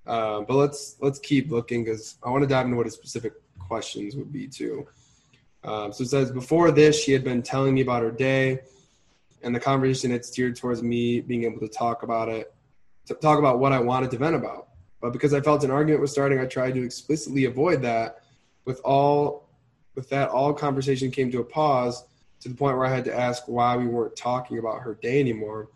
Uh, 0.06 0.42
but 0.42 0.56
let's 0.56 0.96
let's 1.02 1.20
keep 1.20 1.52
looking 1.52 1.84
because 1.84 2.16
I 2.24 2.30
want 2.30 2.44
to 2.44 2.48
dive 2.48 2.66
into 2.66 2.78
what 2.78 2.86
his 2.86 2.96
specific 2.96 3.34
questions 3.60 4.16
would 4.16 4.32
be 4.32 4.48
too. 4.48 4.88
Um, 5.64 5.92
so 5.92 6.04
it 6.04 6.10
says 6.10 6.32
before 6.32 6.72
this, 6.72 7.02
she 7.02 7.12
had 7.12 7.24
been 7.24 7.42
telling 7.42 7.74
me 7.74 7.82
about 7.82 8.02
her 8.02 8.12
day, 8.12 8.60
and 9.44 9.54
the 9.54 9.60
conversation 9.60 10.12
had 10.12 10.26
steered 10.26 10.56
towards 10.56 10.82
me 10.82 11.22
being 11.22 11.44
able 11.44 11.60
to 11.60 11.68
talk 11.68 12.04
about 12.04 12.30
it, 12.30 12.54
to 13.06 13.14
talk 13.16 13.40
about 13.40 13.60
what 13.60 13.72
I 13.72 13.80
wanted 13.80 14.12
to 14.12 14.18
vent 14.18 14.36
about. 14.36 14.70
But 15.02 15.14
because 15.14 15.34
I 15.34 15.42
felt 15.42 15.64
an 15.64 15.72
argument 15.72 16.02
was 16.02 16.12
starting, 16.12 16.40
I 16.40 16.46
tried 16.46 16.76
to 16.76 16.84
explicitly 16.84 17.46
avoid 17.46 17.82
that. 17.84 18.24
With 18.66 18.82
all, 18.84 19.50
with 19.96 20.10
that, 20.10 20.30
all 20.30 20.54
conversation 20.54 21.10
came 21.10 21.32
to 21.32 21.40
a 21.40 21.44
pause 21.44 22.04
to 22.42 22.50
the 22.50 22.56
point 22.56 22.78
where 22.78 22.86
I 22.86 22.94
had 22.94 23.06
to 23.06 23.18
ask 23.18 23.44
why 23.48 23.76
we 23.76 23.88
weren't 23.88 24.16
talking 24.16 24.60
about 24.60 24.82
her 24.82 24.96
day 24.96 25.20
anymore. 25.20 25.70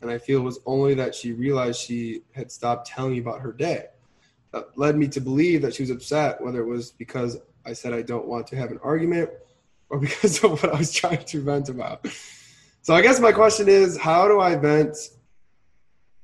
And 0.00 0.10
I 0.10 0.18
feel 0.18 0.40
it 0.40 0.44
was 0.44 0.60
only 0.64 0.94
that 0.94 1.14
she 1.14 1.32
realized 1.32 1.80
she 1.80 2.22
had 2.32 2.52
stopped 2.52 2.86
telling 2.86 3.12
me 3.12 3.18
about 3.18 3.40
her 3.40 3.52
day. 3.52 3.86
That 4.52 4.78
led 4.78 4.96
me 4.96 5.08
to 5.08 5.20
believe 5.20 5.62
that 5.62 5.74
she 5.74 5.82
was 5.82 5.90
upset, 5.90 6.40
whether 6.40 6.60
it 6.60 6.66
was 6.66 6.92
because 6.92 7.38
I 7.64 7.72
said 7.72 7.92
I 7.92 8.02
don't 8.02 8.26
want 8.26 8.46
to 8.48 8.56
have 8.56 8.70
an 8.70 8.78
argument 8.82 9.30
or 9.90 9.98
because 10.00 10.42
of 10.42 10.62
what 10.62 10.74
I 10.74 10.78
was 10.78 10.92
trying 10.92 11.24
to 11.24 11.42
vent 11.42 11.68
about. 11.68 12.06
So 12.82 12.94
I 12.94 13.02
guess 13.02 13.20
my 13.20 13.32
question 13.32 13.68
is 13.68 13.98
how 13.98 14.28
do 14.28 14.40
I 14.40 14.54
vent 14.54 14.96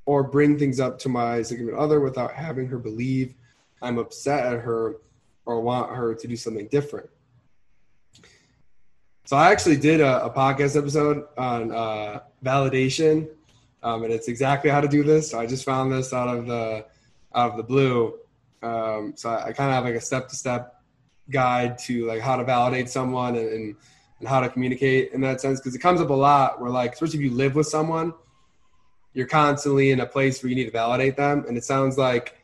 or 0.05 0.23
bring 0.23 0.57
things 0.57 0.79
up 0.79 0.99
to 0.99 1.09
my 1.09 1.41
significant 1.41 1.79
other 1.79 1.99
without 1.99 2.33
having 2.33 2.67
her 2.67 2.77
believe 2.77 3.33
I'm 3.81 3.97
upset 3.97 4.45
at 4.53 4.59
her 4.61 4.97
or 5.45 5.61
want 5.61 5.91
her 5.95 6.13
to 6.15 6.27
do 6.27 6.35
something 6.35 6.67
different? 6.67 7.09
So 9.25 9.35
I 9.35 9.51
actually 9.51 9.77
did 9.77 10.01
a, 10.01 10.25
a 10.25 10.29
podcast 10.29 10.77
episode 10.77 11.25
on 11.37 11.71
uh, 11.71 12.19
validation, 12.43 13.27
um, 13.81 14.03
and 14.03 14.13
it's 14.13 14.27
exactly 14.27 14.69
how 14.69 14.81
to 14.81 14.87
do 14.87 15.03
this. 15.03 15.31
So 15.31 15.39
I 15.39 15.47
just 15.47 15.65
found 15.65 15.91
this 15.91 16.13
out 16.13 16.27
of 16.27 16.45
the 16.45 16.85
out 17.33 17.51
of 17.51 17.57
the 17.57 17.63
blue. 17.63 18.19
Um, 18.61 19.13
so 19.15 19.29
I, 19.29 19.47
I 19.47 19.51
kind 19.51 19.69
of 19.69 19.75
have 19.75 19.83
like 19.83 19.95
a 19.95 20.01
step 20.01 20.29
to 20.29 20.35
step 20.35 20.75
guide 21.29 21.77
to 21.79 22.05
like 22.05 22.21
how 22.21 22.35
to 22.35 22.43
validate 22.43 22.89
someone 22.89 23.35
and, 23.35 23.49
and, 23.49 23.75
and 24.19 24.27
how 24.27 24.39
to 24.39 24.49
communicate 24.49 25.11
in 25.11 25.21
that 25.21 25.41
sense 25.41 25.59
because 25.59 25.75
it 25.75 25.79
comes 25.79 25.99
up 25.99 26.09
a 26.09 26.13
lot 26.13 26.61
where 26.61 26.69
like 26.69 26.93
especially 26.93 27.19
if 27.19 27.25
you 27.25 27.31
live 27.31 27.55
with 27.55 27.67
someone 27.67 28.13
you're 29.15 29.25
constantly 29.25 29.89
in 29.89 29.99
a 30.01 30.05
place 30.05 30.43
where 30.43 30.51
you 30.51 30.55
need 30.55 30.65
to 30.65 30.71
validate 30.71 31.17
them 31.17 31.43
and 31.47 31.57
it 31.57 31.63
sounds 31.63 31.97
like 31.97 32.37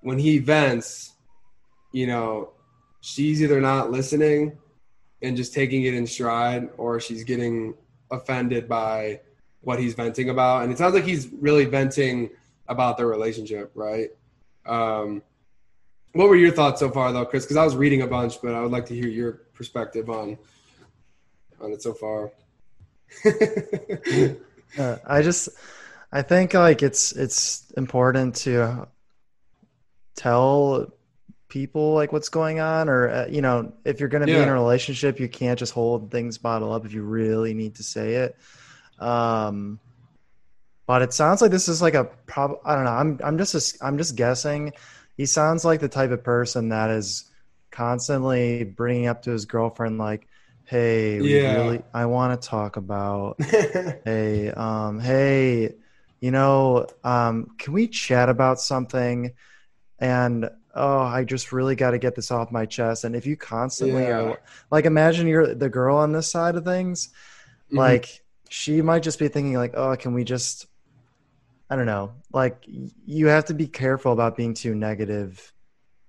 when 0.00 0.18
he 0.18 0.38
vents 0.38 1.12
you 1.92 2.06
know 2.06 2.50
she's 3.00 3.40
either 3.40 3.60
not 3.60 3.92
listening 3.92 4.58
and 5.22 5.36
just 5.36 5.54
taking 5.54 5.84
it 5.84 5.94
in 5.94 6.06
stride 6.06 6.68
or 6.76 6.98
she's 6.98 7.22
getting 7.22 7.74
offended 8.10 8.68
by 8.68 9.20
what 9.60 9.78
he's 9.78 9.94
venting 9.94 10.30
about 10.30 10.64
and 10.64 10.72
it 10.72 10.78
sounds 10.78 10.94
like 10.94 11.04
he's 11.04 11.28
really 11.40 11.64
venting 11.64 12.28
about 12.66 12.96
their 12.96 13.06
relationship 13.06 13.70
right 13.74 14.10
um, 14.66 15.22
what 16.12 16.28
were 16.28 16.36
your 16.36 16.52
thoughts 16.52 16.80
so 16.80 16.90
far, 16.90 17.12
though, 17.12 17.24
Chris? 17.24 17.44
Because 17.44 17.56
I 17.56 17.64
was 17.64 17.76
reading 17.76 18.02
a 18.02 18.06
bunch, 18.06 18.40
but 18.42 18.54
I 18.54 18.60
would 18.60 18.72
like 18.72 18.86
to 18.86 18.94
hear 18.94 19.08
your 19.08 19.32
perspective 19.54 20.10
on 20.10 20.38
on 21.60 21.72
it 21.72 21.82
so 21.82 21.94
far. 21.94 22.32
Uh, 24.78 24.98
I 25.06 25.22
just, 25.22 25.48
I 26.12 26.22
think 26.22 26.54
like 26.54 26.82
it's 26.82 27.12
it's 27.12 27.70
important 27.76 28.36
to 28.36 28.88
tell 30.16 30.92
people 31.48 31.94
like 31.94 32.12
what's 32.12 32.28
going 32.28 32.60
on, 32.60 32.88
or 32.88 33.08
uh, 33.08 33.26
you 33.28 33.42
know, 33.42 33.72
if 33.84 34.00
you're 34.00 34.08
going 34.08 34.22
to 34.22 34.28
be 34.28 34.42
in 34.42 34.48
a 34.48 34.52
relationship, 34.52 35.20
you 35.20 35.28
can't 35.28 35.58
just 35.58 35.72
hold 35.72 36.10
things 36.10 36.38
bottled 36.38 36.72
up 36.74 36.86
if 36.86 36.92
you 36.92 37.02
really 37.02 37.54
need 37.54 37.76
to 37.76 37.82
say 37.82 38.14
it. 38.16 38.36
Um, 38.98 39.80
but 40.86 41.02
it 41.02 41.12
sounds 41.12 41.42
like 41.42 41.50
this 41.50 41.68
is 41.68 41.82
like 41.82 41.94
a 41.94 42.04
prob. 42.26 42.52
I 42.64 42.74
don't 42.74 42.84
know. 42.84 42.90
I'm 42.92 43.20
I'm 43.22 43.38
just 43.38 43.76
I'm 43.82 43.98
just 43.98 44.16
guessing. 44.16 44.72
He 45.16 45.26
sounds 45.26 45.64
like 45.64 45.80
the 45.80 45.88
type 45.88 46.10
of 46.10 46.24
person 46.24 46.70
that 46.70 46.90
is 46.90 47.30
constantly 47.70 48.64
bringing 48.64 49.06
up 49.06 49.22
to 49.22 49.30
his 49.32 49.44
girlfriend 49.44 49.98
like, 49.98 50.26
"Hey, 50.64 51.20
we 51.22 51.36
Yeah. 51.36 51.38
really, 51.38 51.82
I 51.92 52.06
want 52.06 52.40
to 52.40 52.48
talk 52.48 52.76
about." 52.76 53.38
hey 54.04 54.50
um 54.50 55.00
hey 55.00 55.74
you 56.20 56.30
know 56.30 56.86
um 57.04 57.48
can 57.58 57.72
we 57.72 57.88
chat 57.88 58.28
about 58.28 58.60
something? 58.60 59.32
And 59.98 60.48
oh 60.74 61.00
i 61.00 61.24
just 61.24 61.50
really 61.50 61.74
got 61.74 61.90
to 61.92 61.98
get 61.98 62.14
this 62.14 62.30
off 62.30 62.52
my 62.52 62.66
chest. 62.66 63.04
And 63.04 63.16
if 63.16 63.26
you 63.26 63.36
constantly 63.36 64.04
Yeah. 64.04 64.20
are 64.20 64.40
like 64.70 64.84
imagine 64.84 65.26
you're 65.26 65.54
the 65.54 65.68
girl 65.68 65.96
on 65.96 66.12
this 66.12 66.30
side 66.30 66.54
of 66.56 66.64
things. 66.64 67.08
Mhm. 67.72 67.78
like 67.78 68.22
she 68.48 68.80
might 68.80 69.02
just 69.02 69.18
be 69.18 69.28
thinking 69.28 69.54
like 69.54 69.74
oh 69.76 69.94
can 69.96 70.14
we 70.14 70.24
just 70.24 70.66
i 71.70 71.76
don't 71.76 71.86
know. 71.86 72.12
Like 72.32 72.64
you 72.66 73.26
have 73.26 73.46
to 73.46 73.54
be 73.54 73.66
careful 73.66 74.12
about 74.12 74.36
being 74.36 74.54
too 74.54 74.74
negative 74.74 75.52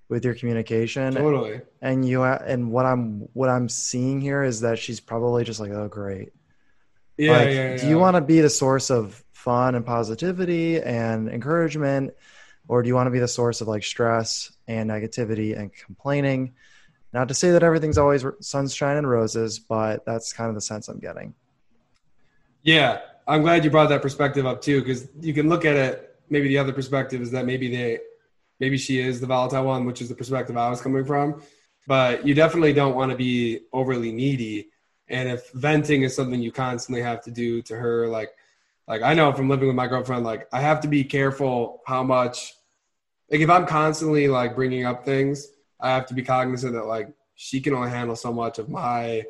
with 0.08 0.24
your 0.24 0.34
communication. 0.34 1.14
Totally. 1.14 1.60
and 1.82 2.06
you 2.06 2.22
and 2.24 2.70
what 2.72 2.84
i'm 2.86 3.28
what 3.32 3.48
i'm 3.48 3.68
seeing 3.68 4.20
here 4.20 4.42
is 4.42 4.60
that 4.62 4.78
she's 4.78 5.00
probably 5.00 5.44
just 5.44 5.60
like 5.60 5.70
oh 5.72 5.88
great. 5.88 6.30
Yeah, 7.16 7.36
like, 7.36 7.50
yeah, 7.50 7.76
do 7.76 7.86
you 7.88 7.98
want 7.98 8.16
to 8.16 8.20
be 8.22 8.40
the 8.40 8.48
source 8.48 8.90
of 8.90 9.22
fun 9.40 9.74
and 9.74 9.84
positivity 9.84 10.80
and 10.80 11.28
encouragement, 11.28 12.12
or 12.68 12.82
do 12.82 12.88
you 12.88 12.94
want 12.94 13.06
to 13.06 13.10
be 13.10 13.18
the 13.18 13.28
source 13.28 13.60
of 13.60 13.68
like 13.68 13.82
stress 13.82 14.52
and 14.68 14.90
negativity 14.90 15.58
and 15.58 15.72
complaining? 15.74 16.52
Not 17.12 17.28
to 17.28 17.34
say 17.34 17.50
that 17.50 17.62
everything's 17.62 17.98
always 17.98 18.24
sunshine 18.40 18.96
and 18.98 19.08
roses, 19.08 19.58
but 19.58 20.04
that's 20.04 20.32
kind 20.32 20.48
of 20.48 20.54
the 20.54 20.60
sense 20.60 20.88
I'm 20.88 21.00
getting. 21.00 21.34
Yeah, 22.62 23.00
I'm 23.26 23.42
glad 23.42 23.64
you 23.64 23.70
brought 23.70 23.88
that 23.88 24.02
perspective 24.02 24.46
up 24.46 24.60
too, 24.60 24.80
because 24.80 25.08
you 25.20 25.34
can 25.34 25.48
look 25.48 25.64
at 25.64 25.76
it. 25.76 26.16
Maybe 26.28 26.48
the 26.48 26.58
other 26.58 26.72
perspective 26.72 27.20
is 27.22 27.30
that 27.32 27.46
maybe 27.46 27.74
they, 27.74 27.98
maybe 28.60 28.76
she 28.76 29.00
is 29.00 29.20
the 29.20 29.26
volatile 29.26 29.64
one, 29.64 29.84
which 29.86 30.00
is 30.02 30.08
the 30.08 30.14
perspective 30.14 30.56
I 30.56 30.68
was 30.70 30.80
coming 30.80 31.04
from. 31.04 31.42
But 31.88 32.26
you 32.26 32.34
definitely 32.34 32.74
don't 32.74 32.94
want 32.94 33.10
to 33.10 33.16
be 33.16 33.62
overly 33.72 34.12
needy. 34.12 34.68
And 35.08 35.28
if 35.28 35.50
venting 35.52 36.02
is 36.02 36.14
something 36.14 36.40
you 36.40 36.52
constantly 36.52 37.02
have 37.02 37.24
to 37.24 37.32
do 37.32 37.62
to 37.62 37.74
her, 37.74 38.06
like, 38.06 38.30
like 38.90 39.02
I 39.02 39.14
know 39.14 39.32
from 39.32 39.48
living 39.48 39.68
with 39.68 39.76
my 39.76 39.86
girlfriend, 39.86 40.24
like 40.24 40.48
I 40.52 40.60
have 40.60 40.80
to 40.80 40.88
be 40.88 41.04
careful 41.04 41.80
how 41.86 42.02
much, 42.02 42.54
like 43.30 43.40
if 43.40 43.48
I'm 43.48 43.64
constantly 43.64 44.26
like 44.26 44.56
bringing 44.56 44.84
up 44.84 45.04
things, 45.04 45.46
I 45.78 45.90
have 45.90 46.06
to 46.06 46.14
be 46.14 46.22
cognizant 46.22 46.72
that 46.74 46.86
like 46.86 47.08
she 47.36 47.60
can 47.60 47.72
only 47.72 47.90
handle 47.90 48.16
so 48.16 48.32
much 48.32 48.58
of 48.58 48.68
my 48.68 49.22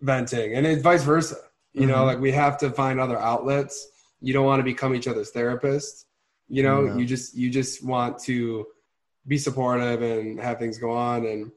venting, 0.00 0.54
and 0.54 0.64
it's 0.64 0.80
vice 0.82 1.02
versa. 1.02 1.36
You 1.74 1.86
know, 1.86 2.02
Mhm. 2.02 2.06
like 2.06 2.20
we 2.20 2.30
have 2.32 2.56
to 2.58 2.70
find 2.70 2.98
other 3.00 3.18
outlets. 3.18 3.88
You 4.20 4.32
don't 4.32 4.46
want 4.46 4.60
to 4.60 4.64
become 4.64 4.94
each 4.94 5.08
other's 5.08 5.30
therapist. 5.30 6.06
You 6.48 6.62
know, 6.62 6.82
No. 6.82 6.96
you 6.96 7.04
just 7.04 7.36
you 7.36 7.50
just 7.50 7.84
want 7.84 8.18
to 8.20 8.66
be 9.26 9.38
supportive 9.38 10.02
and 10.02 10.40
have 10.40 10.58
things 10.60 10.78
go 10.78 10.92
on. 10.92 11.26
And 11.26 11.50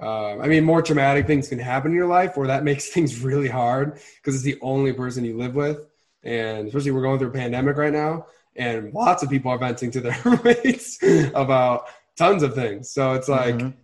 uh, 0.00 0.38
I 0.38 0.46
mean, 0.48 0.64
more 0.64 0.82
traumatic 0.82 1.26
things 1.26 1.48
can 1.48 1.58
happen 1.58 1.90
in 1.90 1.96
your 1.96 2.06
life 2.06 2.36
where 2.36 2.46
that 2.46 2.62
makes 2.64 2.88
things 2.94 3.20
really 3.20 3.48
hard 3.48 4.00
because 4.16 4.34
it's 4.36 4.44
the 4.44 4.58
only 4.62 4.92
person 4.92 5.24
you 5.24 5.36
live 5.36 5.56
with. 5.56 5.89
And 6.22 6.68
especially 6.68 6.90
we're 6.90 7.02
going 7.02 7.18
through 7.18 7.28
a 7.28 7.32
pandemic 7.32 7.76
right 7.76 7.92
now, 7.92 8.26
and 8.56 8.92
lots 8.92 9.22
of 9.22 9.30
people 9.30 9.50
are 9.50 9.58
venting 9.58 9.90
to 9.92 10.00
their 10.00 10.16
roommates 10.24 10.98
about 11.34 11.86
tons 12.16 12.42
of 12.42 12.54
things. 12.54 12.90
So 12.90 13.14
it's 13.14 13.28
like 13.28 13.54
Mhm. 13.54 13.74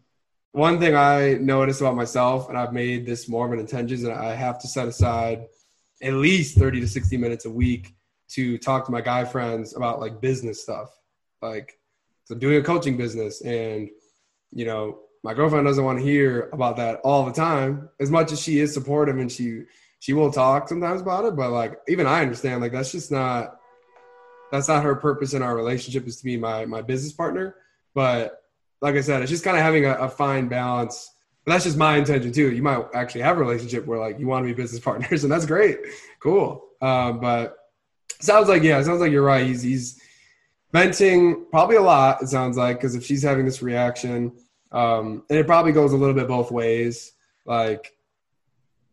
one 0.53 0.79
thing 0.79 0.95
I 0.95 1.35
noticed 1.35 1.81
about 1.81 1.97
myself, 1.97 2.49
and 2.49 2.59
I've 2.59 2.73
made 2.73 3.07
this 3.07 3.29
more 3.29 3.47
of 3.47 3.53
an 3.53 3.59
intention, 3.59 3.95
is 3.95 4.03
that 4.03 4.17
I 4.17 4.35
have 4.35 4.59
to 4.61 4.69
set 4.69 4.89
aside 4.89 5.47
at 6.03 6.13
least 6.13 6.59
30 6.59 6.81
to 6.81 6.89
60 6.89 7.17
minutes 7.17 7.47
a 7.47 7.51
week 7.51 7.95
to 8.29 8.59
talk 8.59 8.85
to 8.87 8.93
my 8.93 9.01
guy 9.01 9.25
friends 9.25 9.75
about 9.75 10.01
like 10.01 10.21
business 10.21 10.63
stuff. 10.63 10.91
Like, 11.41 11.79
so 12.25 12.35
I'm 12.35 12.41
doing 12.41 12.59
a 12.59 12.63
coaching 12.63 12.97
business, 12.97 13.41
and 13.43 13.89
you 14.53 14.65
know, 14.65 14.99
my 15.25 15.35
girlfriend 15.35 15.67
doesn't 15.67 15.85
want 15.85 15.99
to 15.99 16.05
hear 16.05 16.51
about 16.53 16.77
that 16.77 17.01
all 17.03 17.25
the 17.25 17.33
time, 17.33 17.89
as 17.99 18.11
much 18.11 18.31
as 18.33 18.41
she 18.41 18.61
is 18.61 18.73
supportive 18.75 19.17
and 19.19 19.31
she 19.33 19.63
she 20.01 20.13
will 20.13 20.31
talk 20.31 20.69
sometimes 20.69 21.01
about 21.01 21.25
it. 21.25 21.37
But 21.37 21.51
like, 21.51 21.81
even 21.89 22.07
I 22.07 22.23
understand, 22.23 22.61
like, 22.61 22.73
that's 22.73 22.93
just 22.93 23.11
not 23.11 23.57
that's 24.53 24.69
not 24.69 24.85
her 24.85 24.95
purpose 24.95 25.35
in 25.35 25.43
our 25.43 25.57
relationship 25.57 26.07
is 26.07 26.17
to 26.19 26.25
be 26.25 26.37
my 26.37 26.65
my 26.67 26.83
business 26.83 27.13
partner. 27.13 27.57
But 27.95 28.43
like 28.81 28.95
I 28.95 29.01
said, 29.01 29.23
it's 29.23 29.31
just 29.31 29.45
kind 29.45 29.57
of 29.57 29.63
having 29.63 29.87
a, 29.87 29.95
a 29.95 30.09
fine 30.09 30.49
balance. 30.49 31.13
But 31.45 31.53
that's 31.53 31.65
just 31.65 31.77
my 31.77 31.97
intention 31.97 32.33
too. 32.33 32.53
You 32.53 32.63
might 32.63 32.85
actually 32.95 33.23
have 33.23 33.39
a 33.39 33.41
relationship 33.41 33.87
where 33.87 33.99
like 33.99 34.19
you 34.19 34.27
want 34.27 34.45
to 34.45 34.47
be 34.47 34.55
business 34.55 34.81
partners, 34.85 35.25
and 35.25 35.33
that's 35.33 35.47
great, 35.47 35.79
cool. 36.21 36.65
Um, 36.81 37.21
but 37.21 37.57
sounds 38.21 38.49
like 38.49 38.63
yeah, 38.63 38.83
sounds 38.83 39.01
like 39.01 39.13
you're 39.13 39.23
right. 39.23 39.47
He's 39.47 39.63
he's 39.63 40.01
venting 40.73 41.47
probably 41.51 41.77
a 41.77 41.83
lot. 41.83 42.23
It 42.23 42.29
sounds 42.29 42.57
like 42.57 42.77
because 42.77 42.95
if 42.95 43.05
she's 43.05 43.23
having 43.23 43.45
this 43.45 43.63
reaction, 43.63 44.33
um, 44.73 45.25
and 45.31 45.39
it 45.39 45.47
probably 45.47 45.73
goes 45.73 45.93
a 45.93 45.97
little 45.97 46.15
bit 46.15 46.29
both 46.29 46.51
ways. 46.51 47.13
Like, 47.45 47.96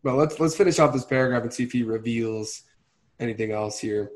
but 0.03 0.15
let's 0.15 0.39
let's 0.39 0.55
finish 0.55 0.79
off 0.79 0.93
this 0.93 1.05
paragraph 1.05 1.43
and 1.43 1.53
see 1.53 1.63
if 1.63 1.71
he 1.71 1.83
reveals 1.83 2.63
anything 3.19 3.51
else 3.51 3.79
here. 3.79 4.11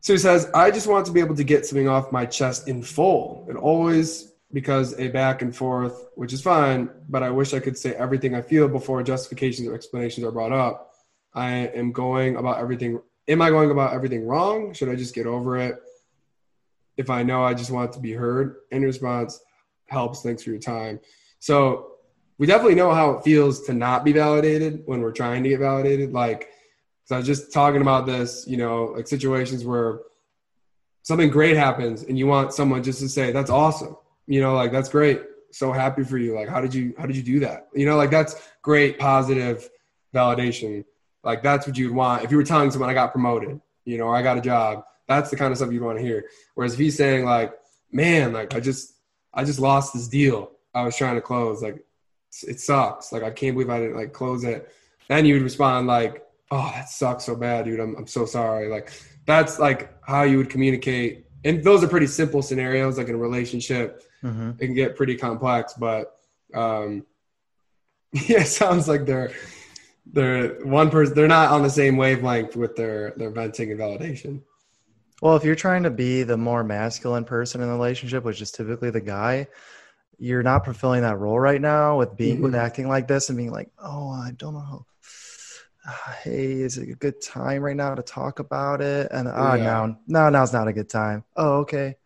So 0.00 0.12
he 0.12 0.18
says, 0.18 0.48
I 0.54 0.70
just 0.70 0.86
want 0.86 1.06
to 1.06 1.12
be 1.12 1.20
able 1.20 1.34
to 1.34 1.44
get 1.44 1.66
something 1.66 1.88
off 1.88 2.12
my 2.12 2.24
chest 2.24 2.68
in 2.68 2.82
full 2.82 3.46
and 3.48 3.58
always 3.58 4.32
because 4.52 4.98
a 4.98 5.08
back 5.08 5.42
and 5.42 5.54
forth, 5.54 6.06
which 6.14 6.32
is 6.32 6.40
fine, 6.40 6.88
but 7.08 7.22
I 7.22 7.30
wish 7.30 7.52
I 7.52 7.60
could 7.60 7.76
say 7.76 7.94
everything 7.94 8.34
I 8.34 8.40
feel 8.40 8.68
before 8.68 9.02
justifications 9.02 9.68
or 9.68 9.74
explanations 9.74 10.24
are 10.24 10.30
brought 10.30 10.52
up. 10.52 10.94
I 11.34 11.50
am 11.50 11.92
going 11.92 12.36
about 12.36 12.58
everything. 12.58 13.00
Am 13.26 13.42
I 13.42 13.50
going 13.50 13.70
about 13.70 13.92
everything 13.92 14.26
wrong? 14.26 14.72
Should 14.72 14.88
I 14.88 14.94
just 14.94 15.14
get 15.14 15.26
over 15.26 15.58
it? 15.58 15.76
If 16.96 17.10
I 17.10 17.22
know 17.22 17.44
I 17.44 17.52
just 17.52 17.70
want 17.70 17.92
to 17.92 18.00
be 18.00 18.12
heard, 18.12 18.56
any 18.72 18.86
response 18.86 19.38
helps. 19.86 20.22
Thanks 20.22 20.42
for 20.42 20.50
your 20.50 20.58
time. 20.58 21.00
So 21.38 21.97
we 22.38 22.46
definitely 22.46 22.76
know 22.76 22.92
how 22.92 23.10
it 23.10 23.24
feels 23.24 23.62
to 23.66 23.74
not 23.74 24.04
be 24.04 24.12
validated 24.12 24.82
when 24.86 25.00
we're 25.00 25.12
trying 25.12 25.42
to 25.42 25.48
get 25.48 25.58
validated. 25.58 26.12
Like, 26.12 26.48
so 27.04 27.16
I 27.16 27.18
was 27.18 27.26
just 27.26 27.52
talking 27.52 27.82
about 27.82 28.06
this, 28.06 28.44
you 28.46 28.56
know, 28.56 28.86
like 28.96 29.08
situations 29.08 29.64
where 29.64 30.00
something 31.02 31.30
great 31.30 31.56
happens 31.56 32.02
and 32.04 32.18
you 32.18 32.26
want 32.26 32.52
someone 32.52 32.82
just 32.82 33.00
to 33.00 33.08
say, 33.08 33.32
that's 33.32 33.50
awesome. 33.50 33.96
You 34.26 34.40
know, 34.40 34.54
like 34.54 34.70
that's 34.70 34.88
great. 34.88 35.22
So 35.50 35.72
happy 35.72 36.04
for 36.04 36.18
you. 36.18 36.34
Like, 36.34 36.48
how 36.48 36.60
did 36.60 36.74
you, 36.74 36.94
how 36.98 37.06
did 37.06 37.16
you 37.16 37.22
do 37.22 37.40
that? 37.40 37.68
You 37.74 37.86
know, 37.86 37.96
like 37.96 38.10
that's 38.10 38.36
great, 38.62 38.98
positive 38.98 39.68
validation. 40.14 40.84
Like 41.24 41.42
that's 41.42 41.66
what 41.66 41.76
you'd 41.76 41.94
want. 41.94 42.24
If 42.24 42.30
you 42.30 42.36
were 42.36 42.44
telling 42.44 42.70
someone 42.70 42.90
I 42.90 42.94
got 42.94 43.12
promoted, 43.12 43.60
you 43.84 43.98
know, 43.98 44.04
or 44.04 44.14
I 44.14 44.22
got 44.22 44.38
a 44.38 44.42
job, 44.42 44.84
that's 45.08 45.30
the 45.30 45.36
kind 45.36 45.50
of 45.50 45.56
stuff 45.56 45.72
you'd 45.72 45.82
want 45.82 45.98
to 45.98 46.04
hear. 46.04 46.26
Whereas 46.54 46.74
if 46.74 46.78
he's 46.78 46.96
saying 46.96 47.24
like, 47.24 47.52
man, 47.90 48.32
like 48.32 48.54
I 48.54 48.60
just, 48.60 48.94
I 49.32 49.44
just 49.44 49.58
lost 49.58 49.94
this 49.94 50.06
deal 50.06 50.52
I 50.74 50.82
was 50.82 50.96
trying 50.96 51.16
to 51.16 51.20
close. 51.20 51.62
Like 51.62 51.84
it 52.46 52.60
sucks. 52.60 53.12
Like 53.12 53.22
I 53.22 53.30
can't 53.30 53.54
believe 53.54 53.70
I 53.70 53.80
didn't 53.80 53.96
like 53.96 54.12
close 54.12 54.44
it. 54.44 54.72
Then 55.08 55.24
you 55.24 55.34
would 55.34 55.42
respond 55.42 55.86
like, 55.86 56.22
oh, 56.50 56.70
that 56.74 56.88
sucks 56.88 57.24
so 57.24 57.34
bad, 57.34 57.64
dude. 57.64 57.80
I'm, 57.80 57.96
I'm 57.96 58.06
so 58.06 58.26
sorry. 58.26 58.68
Like 58.68 58.92
that's 59.26 59.58
like 59.58 59.92
how 60.06 60.22
you 60.22 60.38
would 60.38 60.50
communicate. 60.50 61.26
And 61.44 61.62
those 61.62 61.82
are 61.84 61.88
pretty 61.88 62.06
simple 62.06 62.42
scenarios. 62.42 62.98
Like 62.98 63.08
in 63.08 63.14
a 63.14 63.18
relationship, 63.18 64.02
Mhm. 64.24 64.60
it 64.60 64.66
can 64.66 64.74
get 64.74 64.96
pretty 64.96 65.16
complex. 65.16 65.74
But 65.74 66.12
um, 66.54 67.06
yeah, 68.12 68.40
it 68.40 68.46
sounds 68.48 68.88
like 68.88 69.04
they're 69.06 69.30
they're 70.10 70.64
one 70.64 70.90
person. 70.90 71.14
They're 71.14 71.28
not 71.28 71.50
on 71.50 71.62
the 71.62 71.70
same 71.70 71.96
wavelength 71.96 72.56
with 72.56 72.74
their 72.76 73.12
their 73.16 73.30
venting 73.30 73.70
and 73.70 73.78
validation. 73.80 74.42
Well, 75.20 75.36
if 75.36 75.44
you're 75.44 75.54
trying 75.56 75.82
to 75.82 75.90
be 75.90 76.22
the 76.22 76.36
more 76.36 76.62
masculine 76.64 77.24
person 77.24 77.60
in 77.60 77.66
the 77.66 77.72
relationship, 77.74 78.24
which 78.24 78.40
is 78.40 78.50
typically 78.52 78.90
the 78.90 79.00
guy, 79.00 79.48
you're 80.18 80.42
not 80.42 80.64
fulfilling 80.64 81.02
that 81.02 81.18
role 81.18 81.38
right 81.38 81.60
now 81.60 81.98
with 81.98 82.16
being 82.16 82.40
with 82.40 82.54
Mhm. 82.54 82.58
acting 82.58 82.88
like 82.88 83.08
this 83.08 83.28
and 83.28 83.36
being 83.38 83.50
like, 83.52 83.70
"Oh, 83.78 84.10
I 84.10 84.32
don't 84.36 84.54
know. 84.54 84.86
Ah, 85.86 86.16
hey, 86.22 86.60
is 86.60 86.76
it 86.76 86.88
a 86.90 86.94
good 86.94 87.20
time 87.22 87.62
right 87.62 87.76
now 87.76 87.94
to 87.94 88.02
talk 88.02 88.38
about 88.40 88.80
it?" 88.80 89.08
And 89.10 89.28
ah, 89.28 89.54
Yeah. 89.54 89.62
no, 89.64 89.96
no, 90.06 90.28
now's 90.28 90.52
not 90.52 90.68
a 90.68 90.72
good 90.72 90.88
time. 90.88 91.24
Oh, 91.36 91.58
okay. 91.60 91.96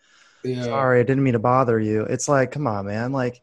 Yeah. 0.44 0.62
Sorry, 0.62 1.00
I 1.00 1.02
didn't 1.04 1.22
mean 1.24 1.34
to 1.34 1.38
bother 1.38 1.78
you. 1.80 2.02
It's 2.02 2.28
like, 2.28 2.52
come 2.52 2.66
on, 2.66 2.86
man. 2.86 3.12
Like, 3.12 3.40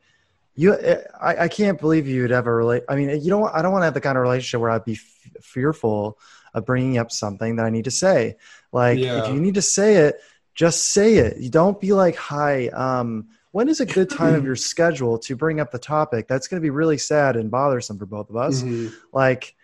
you, 0.55 0.73
I, 0.75 1.45
I 1.45 1.47
can't 1.47 1.79
believe 1.79 2.07
you'd 2.07 2.31
ever 2.33 2.55
relate. 2.55 2.83
I 2.89 2.95
mean, 2.95 3.09
you 3.21 3.29
don't. 3.29 3.49
I 3.53 3.61
don't 3.61 3.71
want 3.71 3.81
to 3.83 3.85
have 3.85 3.93
the 3.93 4.01
kind 4.01 4.17
of 4.17 4.21
relationship 4.23 4.59
where 4.61 4.71
I'd 4.71 4.85
be 4.85 4.93
f- 4.93 5.43
fearful 5.43 6.17
of 6.53 6.65
bringing 6.65 6.97
up 6.97 7.11
something 7.11 7.55
that 7.57 7.65
I 7.65 7.69
need 7.69 7.85
to 7.85 7.91
say. 7.91 8.35
Like, 8.71 8.99
Yeah. 8.99 9.17
if 9.19 9.27
you 9.33 9.39
need 9.39 9.55
to 9.55 9.61
say 9.61 9.95
it, 10.07 10.19
just 10.55 10.85
say 10.91 11.15
it. 11.15 11.37
You 11.37 11.49
don't 11.49 11.79
be 11.79 11.93
like, 11.93 12.15
"Hi, 12.17 12.67
um, 12.69 13.29
when 13.51 13.67
is 13.69 13.79
a 13.79 13.85
good 13.85 14.09
time 14.09 14.35
of 14.35 14.43
your 14.45 14.55
schedule 14.55 15.17
to 15.19 15.35
bring 15.35 15.59
up 15.59 15.71
the 15.71 15.79
topic?" 15.79 16.27
That's 16.27 16.47
going 16.47 16.61
to 16.61 16.65
be 16.65 16.69
really 16.69 16.97
sad 16.97 17.35
and 17.35 17.49
bothersome 17.51 17.97
for 17.97 18.05
both 18.05 18.29
of 18.29 18.35
us. 18.35 18.61
Mhm. 18.63 18.93
Like, 19.13 19.55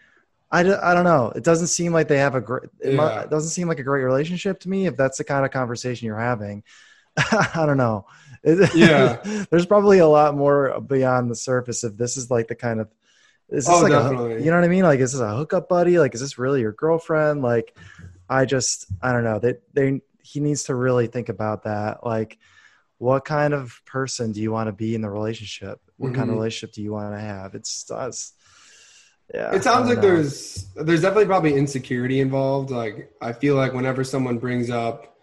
I, 0.52 0.64
d- 0.64 0.70
I 0.72 0.94
don't 0.94 1.04
know. 1.04 1.32
It 1.36 1.44
doesn't 1.44 1.68
seem 1.68 1.92
like 1.94 2.08
they 2.08 2.18
have 2.20 2.36
a 2.36 2.42
great. 2.42 2.70
It, 2.80 2.96
mu- 2.96 3.06
it 3.06 3.30
doesn't 3.30 3.50
seem 3.50 3.68
like 3.68 3.80
a 3.80 3.84
great 3.84 4.04
relationship 4.04 4.60
to 4.62 4.70
me. 4.70 4.86
If 4.88 4.96
that's 4.96 5.18
the 5.18 5.24
kind 5.24 5.46
of 5.46 5.52
conversation 5.52 6.06
you're 6.08 6.20
having, 6.20 6.64
I 7.18 7.64
don't 7.66 7.78
know. 7.78 8.06
Yeah. 8.76 9.46
there's 9.50 9.66
probably 9.66 9.98
a 10.00 10.08
lot 10.08 10.36
more 10.36 10.80
beyond 10.80 11.32
the 11.32 11.36
surface. 11.36 11.84
If 11.84 11.98
this 11.98 12.16
is 12.16 12.30
like 12.30 12.48
the 12.48 12.54
kind 12.54 12.80
of, 12.80 12.90
is 13.50 13.66
this 13.66 13.76
Oh, 13.76 13.82
like 13.82 13.92
definitely. 13.92 14.36
a, 14.36 14.40
you 14.40 14.52
know 14.52 14.58
what 14.58 14.66
I 14.66 14.68
mean? 14.68 14.84
Like, 14.84 15.00
is 15.00 15.14
this 15.14 15.22
a 15.22 15.36
hookup 15.36 15.68
buddy? 15.68 15.98
Like, 15.98 16.14
is 16.14 16.22
this 16.22 16.38
really 16.38 16.62
your 16.62 16.72
girlfriend? 16.74 17.42
Like, 17.42 17.76
I 18.30 18.46
just, 18.46 18.86
I 19.02 19.14
don't 19.14 19.24
know. 19.24 19.40
They, 19.40 19.56
they, 19.74 20.02
he 20.22 20.40
needs 20.42 20.64
to 20.66 20.76
really 20.76 21.08
think 21.08 21.30
about 21.30 21.64
that. 21.64 22.06
Like, 22.06 22.38
what 22.98 23.26
kind 23.26 23.54
of 23.54 23.82
person 23.86 24.32
do 24.32 24.42
you 24.42 24.52
want 24.52 24.68
to 24.68 24.72
be 24.74 24.96
in 24.96 25.02
the 25.02 25.10
relationship? 25.10 25.80
What 25.98 26.14
kind 26.14 26.30
of 26.30 26.36
Mhm. 26.36 26.40
relationship 26.40 26.74
do 26.74 26.82
you 26.82 26.92
want 26.94 27.14
to 27.14 27.20
have? 27.20 27.56
It's 27.56 27.90
us. 27.92 28.34
Yeah. 29.34 29.54
It 29.56 29.64
sounds 29.64 29.88
like 29.90 29.98
know. 29.98 30.02
there's 30.04 30.68
there's 30.76 31.02
definitely 31.02 31.26
probably 31.26 31.56
insecurity 31.56 32.20
involved. 32.20 32.70
Like 32.70 33.12
I 33.22 33.34
feel 33.34 33.56
like 33.56 33.74
whenever 33.74 34.04
someone 34.04 34.38
brings 34.38 34.70
up, 34.70 35.16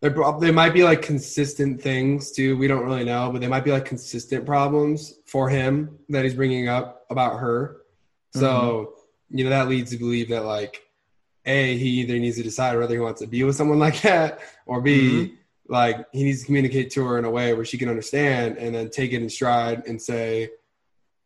there 0.00 0.52
might 0.52 0.72
be 0.72 0.82
like 0.82 1.02
consistent 1.02 1.82
things 1.82 2.32
too. 2.32 2.56
We 2.56 2.66
don't 2.66 2.84
really 2.84 3.04
know, 3.04 3.30
but 3.30 3.40
they 3.42 3.48
might 3.48 3.64
be 3.64 3.72
like 3.72 3.84
consistent 3.84 4.46
problems 4.46 5.14
for 5.26 5.50
him 5.50 5.98
that 6.08 6.24
he's 6.24 6.34
bringing 6.34 6.68
up 6.68 7.04
about 7.10 7.38
her. 7.40 7.82
So 8.34 8.94
you 9.28 9.44
know 9.44 9.50
that 9.50 9.68
leads 9.68 9.90
to 9.90 9.98
believe 9.98 10.30
that 10.30 10.44
like, 10.44 10.82
a 11.44 11.76
he 11.76 12.00
either 12.00 12.18
needs 12.18 12.36
to 12.36 12.42
decide 12.42 12.78
whether 12.78 12.94
he 12.94 13.00
wants 13.00 13.20
to 13.20 13.26
be 13.26 13.44
with 13.44 13.56
someone 13.56 13.78
like 13.78 14.00
that, 14.02 14.40
or 14.66 14.80
b 14.80 15.34
like 15.70 16.04
he 16.12 16.24
needs 16.24 16.40
to 16.40 16.46
communicate 16.46 16.90
to 16.90 17.04
her 17.06 17.18
in 17.18 17.24
a 17.24 17.30
way 17.30 17.54
where 17.54 17.64
she 17.64 17.78
can 17.78 17.88
understand 17.88 18.58
and 18.58 18.74
then 18.74 18.90
take 18.90 19.12
it 19.12 19.22
in 19.22 19.30
stride 19.30 19.86
and 19.86 20.00
say 20.00 20.50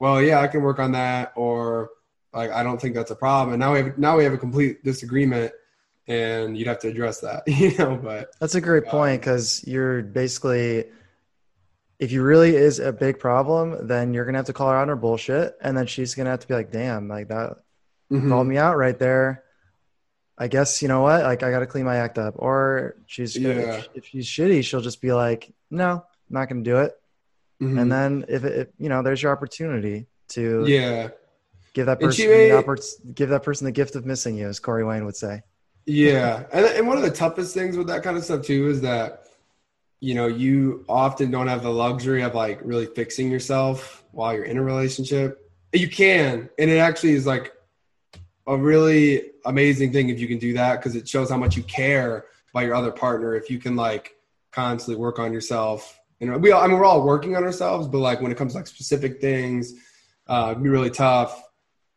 well, 0.04 0.20
yeah, 0.20 0.40
I 0.40 0.48
can 0.48 0.62
work 0.62 0.78
on 0.78 0.92
that, 0.92 1.32
or 1.36 1.90
like 2.32 2.50
I 2.50 2.62
don't 2.62 2.80
think 2.80 2.94
that's 2.94 3.10
a 3.10 3.16
problem. 3.16 3.54
And 3.54 3.60
now 3.60 3.72
we 3.72 3.78
have 3.78 3.98
now 3.98 4.16
we 4.16 4.24
have 4.24 4.32
a 4.32 4.38
complete 4.38 4.84
disagreement, 4.84 5.52
and 6.08 6.56
you'd 6.56 6.66
have 6.66 6.80
to 6.80 6.88
address 6.88 7.20
that, 7.20 7.42
you 7.48 7.76
know. 7.78 7.96
But 7.96 8.32
that's 8.38 8.54
a 8.54 8.60
great 8.60 8.86
point 8.86 9.20
because 9.20 9.64
you're 9.66 10.02
basically, 10.02 10.84
if 11.98 12.12
you 12.12 12.22
really 12.22 12.54
is 12.54 12.80
a 12.80 12.92
big 12.92 13.18
problem, 13.18 13.86
then 13.86 14.12
you're 14.12 14.24
gonna 14.24 14.38
have 14.38 14.46
to 14.46 14.52
call 14.52 14.68
her 14.68 14.76
out 14.76 14.82
on 14.82 14.88
her 14.88 14.96
bullshit, 14.96 15.56
and 15.60 15.76
then 15.76 15.86
she's 15.86 16.14
gonna 16.14 16.30
have 16.30 16.40
to 16.40 16.48
be 16.48 16.54
like, 16.54 16.70
"Damn, 16.70 17.08
like 17.08 17.28
that 17.28 17.56
mhm. 18.12 18.28
called 18.28 18.46
me 18.46 18.58
out 18.58 18.76
right 18.76 18.98
there." 18.98 19.44
I 20.36 20.48
guess 20.48 20.82
you 20.82 20.88
know 20.88 21.00
what? 21.02 21.22
Like 21.22 21.42
I 21.42 21.50
got 21.50 21.60
to 21.60 21.66
clean 21.66 21.84
my 21.84 21.96
act 21.96 22.18
up. 22.18 22.34
Or 22.38 22.96
she's 23.06 23.36
gonna, 23.36 23.54
Yeah. 23.54 23.82
if, 23.94 24.04
she's 24.06 24.26
shitty, 24.26 24.64
she'll 24.64 24.80
just 24.80 25.00
be 25.00 25.12
like, 25.12 25.52
"No, 25.70 25.90
I'm 25.92 26.02
not 26.30 26.48
gonna 26.48 26.62
do 26.62 26.78
it." 26.78 26.92
Mhm. 27.62 27.80
And 27.80 27.92
then 27.92 28.24
if 28.28 28.44
it, 28.44 28.58
if, 28.58 28.68
you 28.78 28.88
know, 28.88 29.02
there's 29.02 29.22
your 29.22 29.30
opportunity 29.32 30.06
to 30.30 30.64
yeah, 30.66 31.10
give 31.72 31.86
that 31.86 32.00
person 32.00 32.26
may- 32.28 32.50
the 32.50 32.62
oppor- 32.62 33.14
give 33.14 33.28
that 33.28 33.42
person 33.44 33.64
the 33.66 33.72
gift 33.72 33.94
of 33.94 34.04
missing 34.04 34.36
you, 34.36 34.48
as 34.48 34.58
Corey 34.58 34.84
Wayne 34.84 35.04
would 35.04 35.14
say. 35.16 35.42
Yeah, 35.86 36.44
and 36.52 36.66
and 36.66 36.88
one 36.88 36.96
of 36.96 37.04
the 37.04 37.10
toughest 37.10 37.54
things 37.54 37.76
with 37.76 37.86
that 37.86 38.02
kind 38.02 38.16
of 38.16 38.24
stuff 38.24 38.42
too 38.42 38.68
is 38.70 38.80
that 38.80 39.26
you 40.00 40.14
know 40.16 40.26
you 40.26 40.84
often 40.88 41.30
don't 41.30 41.46
have 41.46 41.62
the 41.62 41.70
luxury 41.70 42.22
of 42.22 42.34
like 42.34 42.58
really 42.64 42.86
fixing 42.86 43.30
yourself 43.30 44.02
while 44.10 44.34
you're 44.34 44.44
in 44.44 44.56
a 44.58 44.62
relationship. 44.62 45.40
You 45.72 45.88
can, 45.88 46.48
and 46.58 46.70
it 46.70 46.78
actually 46.78 47.12
is 47.12 47.24
like 47.26 47.52
a 48.46 48.56
really 48.56 49.30
amazing 49.44 49.92
thing 49.92 50.08
if 50.10 50.20
you 50.20 50.28
can 50.28 50.38
do 50.38 50.52
that 50.54 50.76
because 50.76 50.96
it 50.96 51.08
shows 51.08 51.30
how 51.30 51.36
much 51.36 51.56
you 51.56 51.62
care 51.62 52.26
about 52.52 52.64
your 52.64 52.74
other 52.74 52.92
partner. 52.92 53.34
If 53.34 53.50
you 53.50 53.58
can 53.58 53.76
like 53.76 54.16
constantly 54.52 55.00
work 55.00 55.18
on 55.18 55.32
yourself, 55.32 55.98
you 56.20 56.28
know, 56.28 56.38
we 56.38 56.52
all, 56.52 56.62
I 56.62 56.66
mean 56.66 56.78
we're 56.78 56.84
all 56.84 57.04
working 57.04 57.36
on 57.36 57.44
ourselves, 57.44 57.88
but 57.88 57.98
like 57.98 58.20
when 58.20 58.30
it 58.30 58.38
comes 58.38 58.52
to 58.52 58.58
like 58.58 58.66
specific 58.66 59.20
things, 59.20 59.74
uh, 60.26 60.48
it'd 60.52 60.62
be 60.62 60.68
really 60.68 60.90
tough 60.90 61.42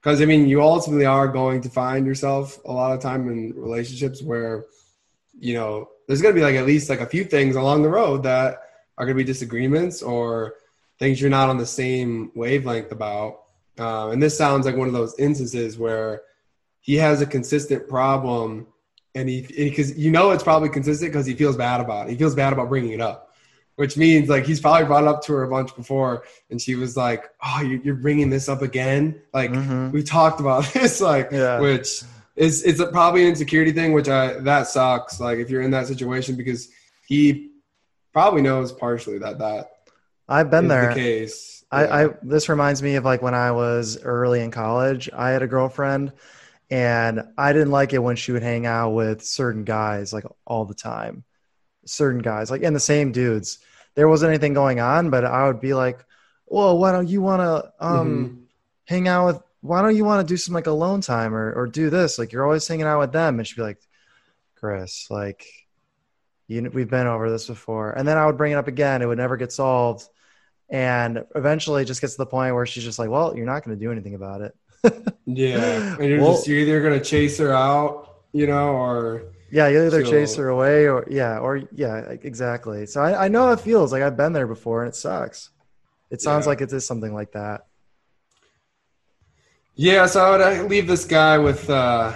because 0.01 0.21
I 0.21 0.25
mean, 0.25 0.47
you 0.47 0.61
ultimately 0.61 1.05
are 1.05 1.27
going 1.27 1.59
to 1.61 1.69
find 1.69 2.05
yourself 2.05 2.63
a 2.63 2.71
lot 2.71 2.93
of 2.93 3.01
time 3.01 3.27
in 3.29 3.53
relationships 3.55 4.21
where, 4.23 4.63
you 5.37 5.53
know, 5.53 5.89
there's 6.07 6.21
going 6.21 6.33
to 6.33 6.39
be 6.39 6.45
like 6.45 6.55
at 6.55 6.65
least 6.65 6.89
like 6.89 7.01
a 7.01 7.05
few 7.05 7.25
things 7.25 7.57
along 7.57 7.83
the 7.83 7.89
road 7.89 8.23
that 8.23 8.61
are 8.97 9.05
going 9.05 9.17
to 9.17 9.23
be 9.23 9.27
disagreements 9.27 10.01
or 10.01 10.53
things 10.97 11.19
you're 11.19 11.29
not 11.29 11.49
on 11.49 11.57
the 11.57 11.65
same 11.65 12.31
wavelength 12.35 12.91
about. 12.91 13.41
Uh, 13.77 14.09
and 14.09 14.23
this 14.23 14.37
sounds 14.37 14.65
like 14.65 14.77
one 14.77 14.87
of 14.87 14.93
those 14.93 15.13
instances 15.19 15.77
where 15.77 16.21
he 16.87 16.95
has 16.95 17.21
a 17.21 17.25
consistent 17.27 17.87
problem, 17.87 18.65
and 19.13 19.27
he 19.29 19.41
because 19.41 19.95
you 19.97 20.09
know 20.09 20.31
it's 20.31 20.41
probably 20.43 20.69
consistent 20.69 21.11
because 21.11 21.25
he 21.27 21.35
feels 21.35 21.55
bad 21.55 21.81
about 21.81 22.07
it. 22.07 22.11
He 22.11 22.17
feels 22.17 22.33
bad 22.33 22.53
about 22.53 22.69
bringing 22.69 22.93
it 22.93 23.01
up. 23.01 23.25
Which 23.75 23.95
means 23.95 24.27
like 24.27 24.45
he's 24.45 24.59
probably 24.59 24.87
brought 24.87 25.03
it 25.03 25.07
up 25.07 25.21
to 25.25 25.33
her 25.33 25.43
a 25.43 25.49
bunch 25.49 25.75
before, 25.75 26.23
and 26.49 26.59
she 26.59 26.73
was 26.75 26.97
like, 26.97 27.25
"Oh, 27.45 27.61
you- 27.61 27.81
you're 27.83 27.93
bringing 28.07 28.31
this 28.31 28.49
up 28.49 28.63
again? 28.63 29.21
Like 29.35 29.51
Mhm. 29.51 29.91
we 29.91 30.01
talked 30.01 30.39
about 30.39 30.63
this 30.73 30.99
like 30.99 31.29
Yeah. 31.31 31.59
which 31.59 32.01
is 32.35 32.63
it's 32.63 32.79
a, 32.79 32.87
probably 32.87 33.21
an 33.23 33.29
insecurity 33.29 33.71
thing 33.73 33.93
which 33.93 34.07
i 34.07 34.33
that 34.41 34.67
sucks 34.67 35.19
like 35.19 35.39
if 35.39 35.49
you're 35.49 35.63
in 35.63 35.71
that 35.71 35.87
situation 35.87 36.35
because 36.35 36.69
he 37.07 37.49
probably 38.13 38.41
knows 38.43 38.71
partially 38.71 39.17
that 39.19 39.39
that 39.39 39.71
I've 40.29 40.49
been 40.51 40.67
there. 40.67 40.89
the 40.89 40.95
case 40.95 41.63
I, 41.71 41.83
Yeah. 41.83 41.95
I 41.95 42.09
this 42.23 42.47
reminds 42.49 42.81
me 42.81 42.95
of 42.95 43.03
like 43.05 43.21
when 43.21 43.33
I 43.35 43.51
was 43.51 44.01
early 44.03 44.41
in 44.41 44.51
college. 44.51 45.09
I 45.13 45.29
had 45.31 45.41
a 45.43 45.47
girlfriend, 45.47 46.13
and 46.69 47.23
I 47.37 47.53
didn't 47.53 47.71
like 47.71 47.93
it 47.93 47.99
when 47.99 48.15
she 48.15 48.31
would 48.31 48.43
hang 48.43 48.65
out 48.65 48.91
with 48.91 49.23
certain 49.23 49.63
guys 49.63 50.11
like 50.13 50.25
all 50.45 50.65
the 50.65 50.73
time. 50.73 51.23
Certain 51.85 52.21
guys, 52.21 52.51
like 52.51 52.63
and 52.63 52.75
the 52.75 52.79
same 52.81 53.11
dudes. 53.11 53.59
There 53.95 54.07
wasn't 54.09 54.29
anything 54.29 54.53
going 54.53 54.79
on, 54.79 55.09
but 55.09 55.23
I 55.25 55.47
would 55.47 55.61
be 55.61 55.73
like, 55.73 56.03
"Well, 56.45 56.77
why 56.77 56.91
don't 56.91 57.07
you 57.07 57.21
want 57.21 57.41
to 57.41 57.71
um 57.85 58.29
Mhm. 58.29 58.47
hang 58.85 59.07
out 59.07 59.25
with? 59.27 59.41
Why 59.61 59.81
don't 59.81 59.95
you 59.95 60.05
want 60.05 60.27
to 60.27 60.31
do 60.33 60.37
some 60.37 60.53
like 60.53 60.67
alone 60.67 61.01
time 61.01 61.33
or 61.33 61.53
or 61.53 61.67
do 61.67 61.89
this? 61.89 62.19
Like 62.19 62.31
you're 62.31 62.45
always 62.45 62.67
hanging 62.67 62.85
out 62.85 62.99
with 62.99 63.11
them." 63.13 63.39
And 63.39 63.47
she'd 63.47 63.55
be 63.55 63.61
like, 63.63 63.79
"Chris, 64.55 65.07
like." 65.09 65.45
You 66.49 66.61
know, 66.61 66.69
we've 66.73 66.89
been 66.89 67.07
over 67.07 67.29
this 67.29 67.47
before, 67.47 67.91
and 67.91 68.07
then 68.07 68.17
I 68.17 68.25
would 68.25 68.37
bring 68.37 68.53
it 68.53 68.55
up 68.55 68.69
again. 68.69 69.01
It 69.01 69.05
would 69.05 69.17
never 69.17 69.35
get 69.35 69.51
solved, 69.51 70.07
and 70.69 71.25
eventually 71.35 71.81
it 71.81 71.87
just 71.87 71.99
gets 71.99 72.13
to 72.13 72.19
the 72.19 72.25
point 72.25 72.55
where 72.55 72.65
she's 72.65 72.85
just 72.85 72.99
like, 72.99 73.09
"Well, 73.09 73.35
you're 73.35 73.45
not 73.45 73.65
going 73.65 73.77
to 73.77 73.85
do 73.85 73.91
anything 73.91 74.15
about 74.15 74.39
it." 74.41 74.55
Yeah 75.25 75.95
and 75.99 76.05
you're 76.09 76.21
Well- 76.21 76.33
just 76.33 76.47
you're 76.47 76.59
either 76.59 76.81
gonna 76.81 77.03
chase 77.03 77.37
her 77.39 77.51
out 77.53 78.21
you 78.33 78.47
know 78.47 78.69
or 78.73 79.23
Yeah, 79.49 79.67
you 79.69 79.85
either 79.85 80.03
So- 80.05 80.11
chase 80.11 80.35
her 80.35 80.49
away 80.49 80.87
or 80.87 81.05
yeah, 81.09 81.39
or 81.39 81.61
yeah, 81.71 81.97
exactly. 82.21 82.85
So 82.85 83.01
I, 83.01 83.25
I 83.25 83.27
know 83.29 83.45
how 83.47 83.53
it 83.53 83.61
feels. 83.61 83.91
Like 83.93 84.03
I've 84.03 84.17
been 84.17 84.33
there 84.33 84.45
before, 84.45 84.83
and 84.83 84.89
it 84.89 84.95
sucks. 84.95 85.51
It 86.11 86.21
sounds 86.21 86.45
Yeah. 86.45 86.49
like 86.49 86.61
it 86.61 86.71
is 86.73 86.85
something 86.85 87.13
like 87.13 87.31
that. 87.31 87.61
yeah 89.75 90.05
so 90.07 90.19
i 90.21 90.59
would 90.61 90.69
leave 90.69 90.87
this 90.87 91.05
guy 91.05 91.37
with 91.37 91.69
uh 91.69 92.13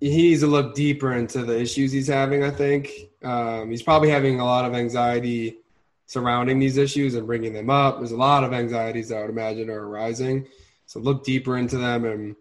he 0.00 0.08
needs 0.10 0.40
to 0.42 0.46
look 0.46 0.74
deeper 0.74 1.12
into 1.14 1.42
the 1.44 1.58
issues 1.58 1.90
he's 1.92 2.06
having 2.08 2.42
i 2.44 2.50
think 2.50 2.90
um 3.22 3.70
he's 3.70 3.82
probably 3.82 4.10
having 4.10 4.40
a 4.40 4.44
lot 4.44 4.64
of 4.64 4.74
anxiety 4.74 5.58
surrounding 6.06 6.58
these 6.58 6.76
issues 6.76 7.14
and 7.14 7.26
bringing 7.26 7.52
them 7.52 7.70
up 7.70 7.98
there's 7.98 8.12
a 8.12 8.16
lot 8.16 8.44
of 8.44 8.52
anxieties 8.52 9.10
i 9.12 9.20
would 9.20 9.30
imagine 9.30 9.70
are 9.70 9.86
arising 9.88 10.46
so 10.90 10.98
look 10.98 11.22
deeper 11.22 11.56
into 11.56 11.78
them 11.78 12.04
and 12.04 12.34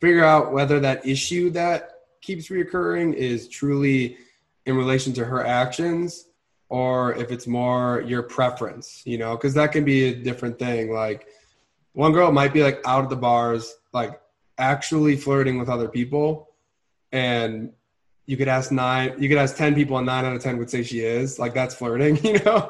figure 0.00 0.24
out 0.24 0.52
whether 0.52 0.78
that 0.78 1.04
issue 1.04 1.50
that 1.50 1.90
keeps 2.22 2.48
reoccurring 2.48 3.12
is 3.12 3.48
truly 3.48 4.16
in 4.66 4.76
relation 4.76 5.12
to 5.12 5.24
her 5.24 5.44
actions 5.44 6.28
or 6.68 7.12
if 7.16 7.32
it's 7.32 7.48
more 7.48 8.04
your 8.06 8.22
preference 8.22 9.02
you 9.04 9.18
know 9.18 9.36
because 9.36 9.52
that 9.52 9.72
can 9.72 9.84
be 9.84 10.04
a 10.04 10.14
different 10.14 10.60
thing. 10.60 10.92
Like 10.92 11.26
one 11.92 12.12
girl 12.12 12.30
might 12.30 12.52
be 12.52 12.62
like 12.62 12.80
out 12.86 13.02
of 13.02 13.10
the 13.10 13.16
bars 13.16 13.74
like 13.92 14.20
actually 14.56 15.16
flirting 15.16 15.58
with 15.58 15.68
other 15.68 15.88
people 15.88 16.50
and 17.10 17.72
you 18.26 18.36
could 18.36 18.46
ask 18.46 18.70
nine 18.70 19.12
you 19.18 19.28
could 19.28 19.38
ask 19.38 19.56
10 19.56 19.74
people 19.74 19.96
and 19.96 20.06
nine 20.06 20.24
out 20.24 20.36
of 20.36 20.40
10 20.40 20.56
would 20.58 20.70
say 20.70 20.84
she 20.84 21.00
is. 21.00 21.40
Like 21.40 21.52
that's 21.52 21.74
flirting 21.74 22.16
you 22.24 22.38
know? 22.44 22.68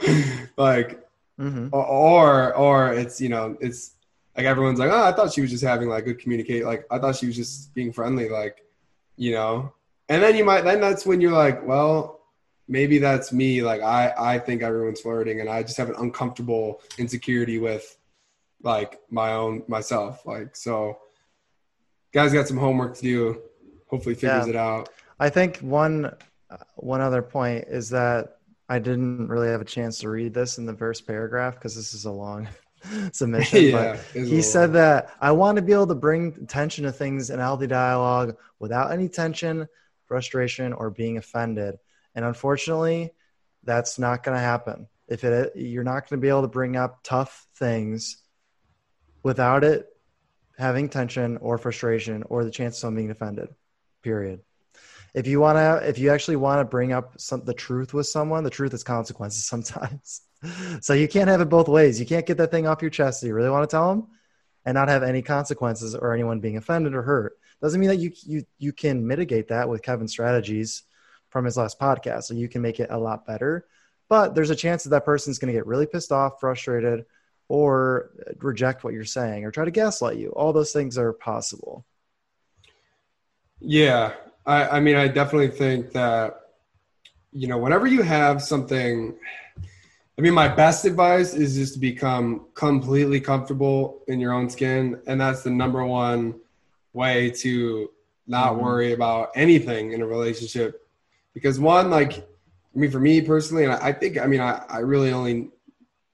Like 0.57 1.07
hmm 1.37 1.69
or 1.71 1.85
or 1.85 2.55
or 2.55 2.95
it's 2.95 3.21
you 3.21 3.29
know 3.29 3.59
it's 3.61 3.91
like 4.37 4.47
everyone's 4.47 4.79
like 4.79 4.91
oh 4.91 5.05
i 5.05 5.13
thought 5.13 5.33
she 5.33 5.41
was 5.41 5.51
just 5.51 5.63
having 5.65 5.89
like 5.89 6.05
good 6.05 6.19
communicate 6.19 6.65
like 6.65 6.85
i 6.91 6.99
thought 6.99 7.17
she 7.17 7.27
was 7.27 7.37
just 7.37 7.73
being 7.75 7.93
friendly 7.93 8.29
like 8.29 8.63
you 9.17 9.33
know? 9.33 9.73
And 10.09 10.21
then 10.23 10.35
you 10.37 10.45
might 10.45 10.63
then 10.63 10.81
that's 10.81 11.07
when 11.07 11.21
you're 11.21 11.31
like 11.33 11.65
well 11.67 12.21
maybe 12.67 12.99
that's 12.99 13.33
me. 13.33 13.63
Like 13.63 13.81
i 13.81 14.13
i 14.19 14.39
think 14.39 14.63
everyone's 14.63 15.01
flirting 15.01 15.41
and 15.41 15.49
i 15.49 15.63
just 15.63 15.77
have 15.77 15.89
an 15.89 15.95
uncomfortable 15.99 16.83
insecurity 16.99 17.59
with 17.59 17.97
like 18.63 18.99
my 19.11 19.33
own 19.33 19.63
myself. 19.69 20.27
Like 20.27 20.57
so 20.57 20.99
guys 22.13 22.33
got 22.33 22.49
some 22.49 22.57
homework 22.57 22.97
to 22.97 23.03
do. 23.03 23.41
Hopefully 23.87 24.15
figures 24.17 24.47
Yeah. 24.47 24.51
it 24.51 24.57
out. 24.57 24.89
I 25.21 25.29
think 25.29 25.59
one 25.59 26.13
one 26.77 27.01
other 27.01 27.23
point 27.23 27.67
is 27.69 27.91
that 27.91 28.39
I 28.69 28.79
didn't 28.81 29.29
really 29.29 29.49
have 29.49 29.61
a 29.61 29.65
chance 29.65 29.99
to 30.01 30.09
read 30.09 30.35
this 30.35 30.59
in 30.59 30.67
the 30.67 30.75
first 30.75 31.07
paragraph 31.07 31.55
because 31.55 31.77
this 31.77 31.95
is 31.95 32.05
a 32.05 32.11
long 32.11 32.49
submission. 33.13 33.65
yeah 33.65 33.97
but 34.15 34.23
he 34.27 34.43
said 34.43 34.73
that 34.75 35.15
I 35.21 35.33
want 35.33 35.57
to 35.57 35.63
be 35.63 35.73
able 35.73 35.87
to 35.89 35.95
bring 35.95 36.47
tension 36.47 36.85
to 36.85 36.93
things 36.93 37.31
in 37.31 37.39
healthy 37.39 37.67
dialogue 37.67 38.37
without 38.59 38.93
any 38.93 39.09
tension, 39.09 39.69
frustration, 40.07 40.73
or 40.73 40.91
being 40.91 41.17
offended. 41.17 41.77
And 42.15 42.25
unfortunately, 42.25 43.13
that's 43.63 43.99
not 43.99 44.23
going 44.23 44.37
to 44.37 44.43
happen. 44.43 44.89
If 45.09 45.25
it, 45.25 45.53
you're 45.57 45.85
not 45.85 46.09
going 46.09 46.21
to 46.21 46.23
be 46.23 46.29
able 46.29 46.43
to 46.43 46.49
bring 46.49 46.77
up 46.77 47.01
tough 47.03 47.47
things 47.57 48.23
without 49.23 49.65
it 49.65 49.89
having 50.57 50.89
tension 50.89 51.37
or 51.39 51.59
frustration 51.59 52.23
or 52.25 52.45
the 52.45 52.51
chance 52.51 52.77
of 52.77 52.81
someone 52.81 52.97
being 52.97 53.11
offended. 53.11 53.49
Period. 54.03 54.41
If 55.15 55.27
you 55.27 55.41
want 55.41 55.57
to, 55.57 55.89
if 55.89 55.99
you 55.99 56.11
actually 56.11 56.37
want 56.37 56.61
to 56.61 56.65
bring 56.65 56.93
up 56.93 57.21
some 57.21 57.45
the 57.45 57.55
truth 57.55 57.95
with 57.95 58.07
someone, 58.07 58.45
the 58.45 58.51
truth 58.51 58.73
has 58.73 58.83
consequences 58.83 59.45
sometimes. 59.49 60.23
So 60.81 60.93
you 60.93 61.09
can't 61.09 61.29
have 61.29 61.41
it 61.41 61.49
both 61.49 61.69
ways. 61.69 61.99
You 61.99 62.07
can't 62.07 62.27
get 62.27 62.37
that 62.39 62.51
thing 62.51 62.67
off 62.67 62.83
your 62.83 62.91
chest 62.91 63.21
that 63.21 63.27
you 63.27 63.35
really 63.35 63.51
want 63.51 63.69
to 63.69 63.75
tell 63.75 63.89
them, 63.89 64.09
and 64.65 64.75
not 64.75 64.89
have 64.89 65.03
any 65.03 65.23
consequences 65.23 65.95
or 65.95 66.15
anyone 66.15 66.41
being 66.41 66.57
offended 66.57 66.95
or 66.95 67.03
hurt. 67.03 67.39
Doesn't 67.61 67.81
mean 67.81 67.89
that 67.89 67.97
you 67.97 68.13
you 68.25 68.45
you 68.59 68.73
can 68.73 69.07
mitigate 69.07 69.49
that 69.49 69.69
with 69.69 69.83
Kevin's 69.83 70.13
strategies 70.13 70.83
from 71.31 71.45
his 71.45 71.57
last 71.57 71.79
podcast, 71.81 72.25
so 72.25 72.35
you 72.35 72.49
can 72.49 72.63
make 72.63 72.81
it 72.81 72.91
a 72.91 72.99
lot 72.99 73.27
better. 73.27 73.67
But 74.09 74.35
there's 74.35 74.51
a 74.51 74.57
chance 74.57 74.85
that 74.85 74.91
that 74.91 75.05
person's 75.05 75.39
going 75.39 75.53
to 75.53 75.59
get 75.59 75.67
really 75.67 75.87
pissed 75.87 76.13
off, 76.13 76.39
frustrated, 76.41 77.07
or 77.49 78.11
reject 78.39 78.85
what 78.85 78.93
you're 78.93 79.05
saying, 79.05 79.45
or 79.45 79.51
try 79.51 79.65
to 79.65 79.71
gaslight 79.71 80.19
you. 80.19 80.29
All 80.31 80.53
those 80.53 80.73
things 80.73 80.99
are 80.99 81.13
possible. 81.13 81.85
Yeah, 83.61 84.13
I, 84.45 84.69
I 84.69 84.81
mean, 84.81 84.97
I 84.97 85.09
definitely 85.09 85.49
think 85.49 85.93
that, 85.93 86.39
you 87.33 87.49
know, 87.49 87.57
whenever 87.57 87.87
you 87.87 88.03
have 88.03 88.43
something, 88.43 89.17
I 90.17 90.23
mean, 90.23 90.35
my 90.35 90.49
best 90.49 90.85
advice 90.85 91.35
is 91.35 91.57
just 91.57 91.75
to 91.75 91.81
become 91.81 92.47
completely 92.55 93.21
comfortable 93.21 94.03
in 94.07 94.21
your 94.21 94.33
own 94.33 94.49
skin. 94.49 95.01
And 95.07 95.21
that's 95.21 95.43
the 95.43 95.51
number 95.51 95.85
one 95.85 96.37
way 96.93 97.31
to 97.31 97.91
not 98.27 98.53
Mhm. 98.55 98.63
worry 98.63 98.93
about 98.93 99.31
anything 99.35 99.93
in 99.93 100.01
a 100.01 100.07
relationship. 100.07 100.87
Because, 101.35 101.59
one, 101.59 101.91
like, 101.91 102.13
I 102.19 102.79
mean, 102.79 102.91
for 102.91 103.01
me 103.01 103.21
personally, 103.21 103.65
and 103.65 103.73
I, 103.73 103.89
I 103.89 103.93
think, 103.93 104.19
I 104.19 104.27
mean, 104.27 104.41
I, 104.41 104.65
I 104.69 104.79
really 104.79 105.11
only 105.13 105.51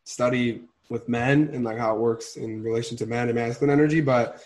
study 0.05 0.63
with 0.89 1.09
men 1.09 1.51
and 1.53 1.63
like 1.63 1.79
how 1.79 1.95
it 1.95 2.01
works 2.01 2.37
in 2.37 2.63
relation 2.63 2.97
to 2.97 3.07
men 3.07 3.29
and 3.29 3.37
masculine 3.37 3.71
energy, 3.71 4.01
but 4.01 4.43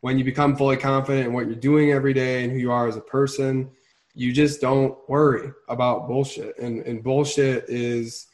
when 0.00 0.18
you 0.18 0.24
become 0.24 0.56
fully 0.56 0.76
confident 0.76 1.26
in 1.26 1.32
what 1.32 1.46
you're 1.46 1.54
doing 1.54 1.92
every 1.92 2.12
day 2.12 2.42
and 2.42 2.52
who 2.52 2.58
you 2.58 2.72
are 2.72 2.88
as 2.88 2.96
a 2.96 3.00
person, 3.00 3.70
you 4.14 4.32
just 4.32 4.60
don't 4.60 4.96
worry 5.08 5.52
about 5.68 6.08
bullshit. 6.08 6.58
And 6.58 6.80
and 6.86 7.02
bullshit 7.02 7.66
is 7.68 8.26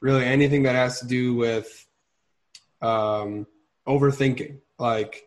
really 0.00 0.24
anything 0.24 0.64
that 0.64 0.74
has 0.74 1.00
to 1.00 1.06
do 1.06 1.34
with 1.34 1.86
um, 2.82 3.46
overthinking. 3.86 4.58
Like, 4.78 5.26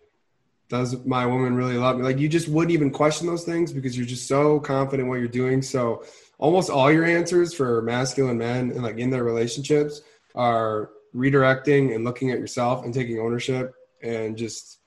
does 0.70 1.04
my 1.06 1.26
woman 1.26 1.56
really 1.56 1.78
love 1.78 1.98
me? 1.98 2.04
Like, 2.04 2.20
you 2.20 2.30
just 2.30 2.48
wouldn't 2.48 2.72
even 2.72 2.92
question 2.92 3.28
those 3.28 3.44
things 3.44 3.74
because 3.74 3.98
you're 3.98 4.06
just 4.06 4.28
so 4.28 4.60
confident 4.60 5.10
what 5.10 5.20
you're 5.20 5.28
doing. 5.28 5.62
So, 5.62 6.04
almost 6.40 6.70
all 6.70 6.92
your 6.92 7.06
answers 7.06 7.54
for 7.54 7.82
masculine 7.84 8.38
men 8.38 8.72
and 8.72 8.82
like 8.82 8.98
in 8.98 9.12
their 9.12 9.24
relationships 9.24 10.02
are 10.34 10.90
redirecting 11.14 11.94
and 11.94 12.04
looking 12.04 12.32
at 12.32 12.40
yourself 12.40 12.84
and 12.84 12.94
taking 12.94 13.20
ownership 13.20 13.76
and 14.02 14.38
just 14.38 14.80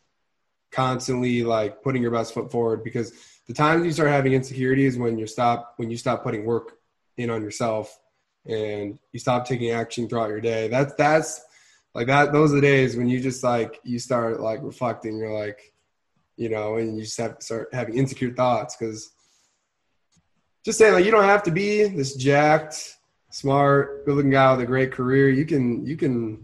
constantly 0.72 1.44
like 1.44 1.82
putting 1.82 2.00
your 2.00 2.10
best 2.10 2.32
foot 2.32 2.50
forward 2.50 2.82
because 2.82 3.12
the 3.46 3.52
times 3.52 3.84
you 3.84 3.92
start 3.92 4.08
having 4.08 4.32
insecurities 4.32 4.96
when 4.96 5.18
you 5.18 5.26
stop 5.26 5.74
when 5.76 5.90
you 5.90 5.96
stop 5.96 6.22
putting 6.22 6.44
work 6.44 6.78
in 7.18 7.28
on 7.28 7.42
yourself 7.42 7.98
and 8.46 8.98
you 9.12 9.20
stop 9.20 9.46
taking 9.46 9.70
action 9.70 10.08
throughout 10.08 10.28
your 10.28 10.40
day. 10.40 10.68
That's 10.68 10.94
that's 10.94 11.40
like 11.94 12.06
that 12.06 12.32
those 12.32 12.52
are 12.52 12.56
the 12.56 12.60
days 12.60 12.96
when 12.96 13.08
you 13.08 13.20
just 13.20 13.44
like 13.44 13.80
you 13.84 13.98
start 13.98 14.40
like 14.40 14.60
reflecting. 14.62 15.16
You're 15.16 15.32
like 15.32 15.72
you 16.36 16.48
know 16.48 16.76
and 16.76 16.96
you 16.96 17.04
just 17.04 17.18
have 17.18 17.38
to 17.38 17.44
start 17.44 17.68
having 17.72 17.96
insecure 17.96 18.32
thoughts 18.32 18.76
because 18.76 19.10
just 20.64 20.78
saying 20.78 20.94
like 20.94 21.04
you 21.04 21.10
don't 21.10 21.24
have 21.24 21.42
to 21.44 21.50
be 21.50 21.84
this 21.84 22.14
jacked 22.14 22.96
smart 23.30 24.04
good 24.04 24.16
looking 24.16 24.30
guy 24.30 24.52
with 24.52 24.62
a 24.62 24.66
great 24.66 24.92
career. 24.92 25.28
You 25.30 25.46
can 25.46 25.84
you 25.84 25.96
can 25.96 26.34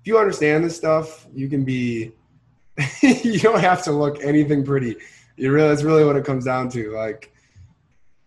if 0.00 0.06
you 0.06 0.18
understand 0.18 0.64
this 0.64 0.76
stuff 0.76 1.26
you 1.34 1.48
can 1.48 1.64
be 1.64 2.12
you 3.02 3.38
don't 3.38 3.60
have 3.60 3.82
to 3.84 3.92
look 3.92 4.22
anything 4.22 4.64
pretty. 4.64 4.96
You 5.36 5.52
really 5.52 5.68
that's 5.68 5.82
really 5.82 6.04
what 6.04 6.16
it 6.16 6.24
comes 6.24 6.44
down 6.44 6.68
to. 6.70 6.92
Like 6.92 7.32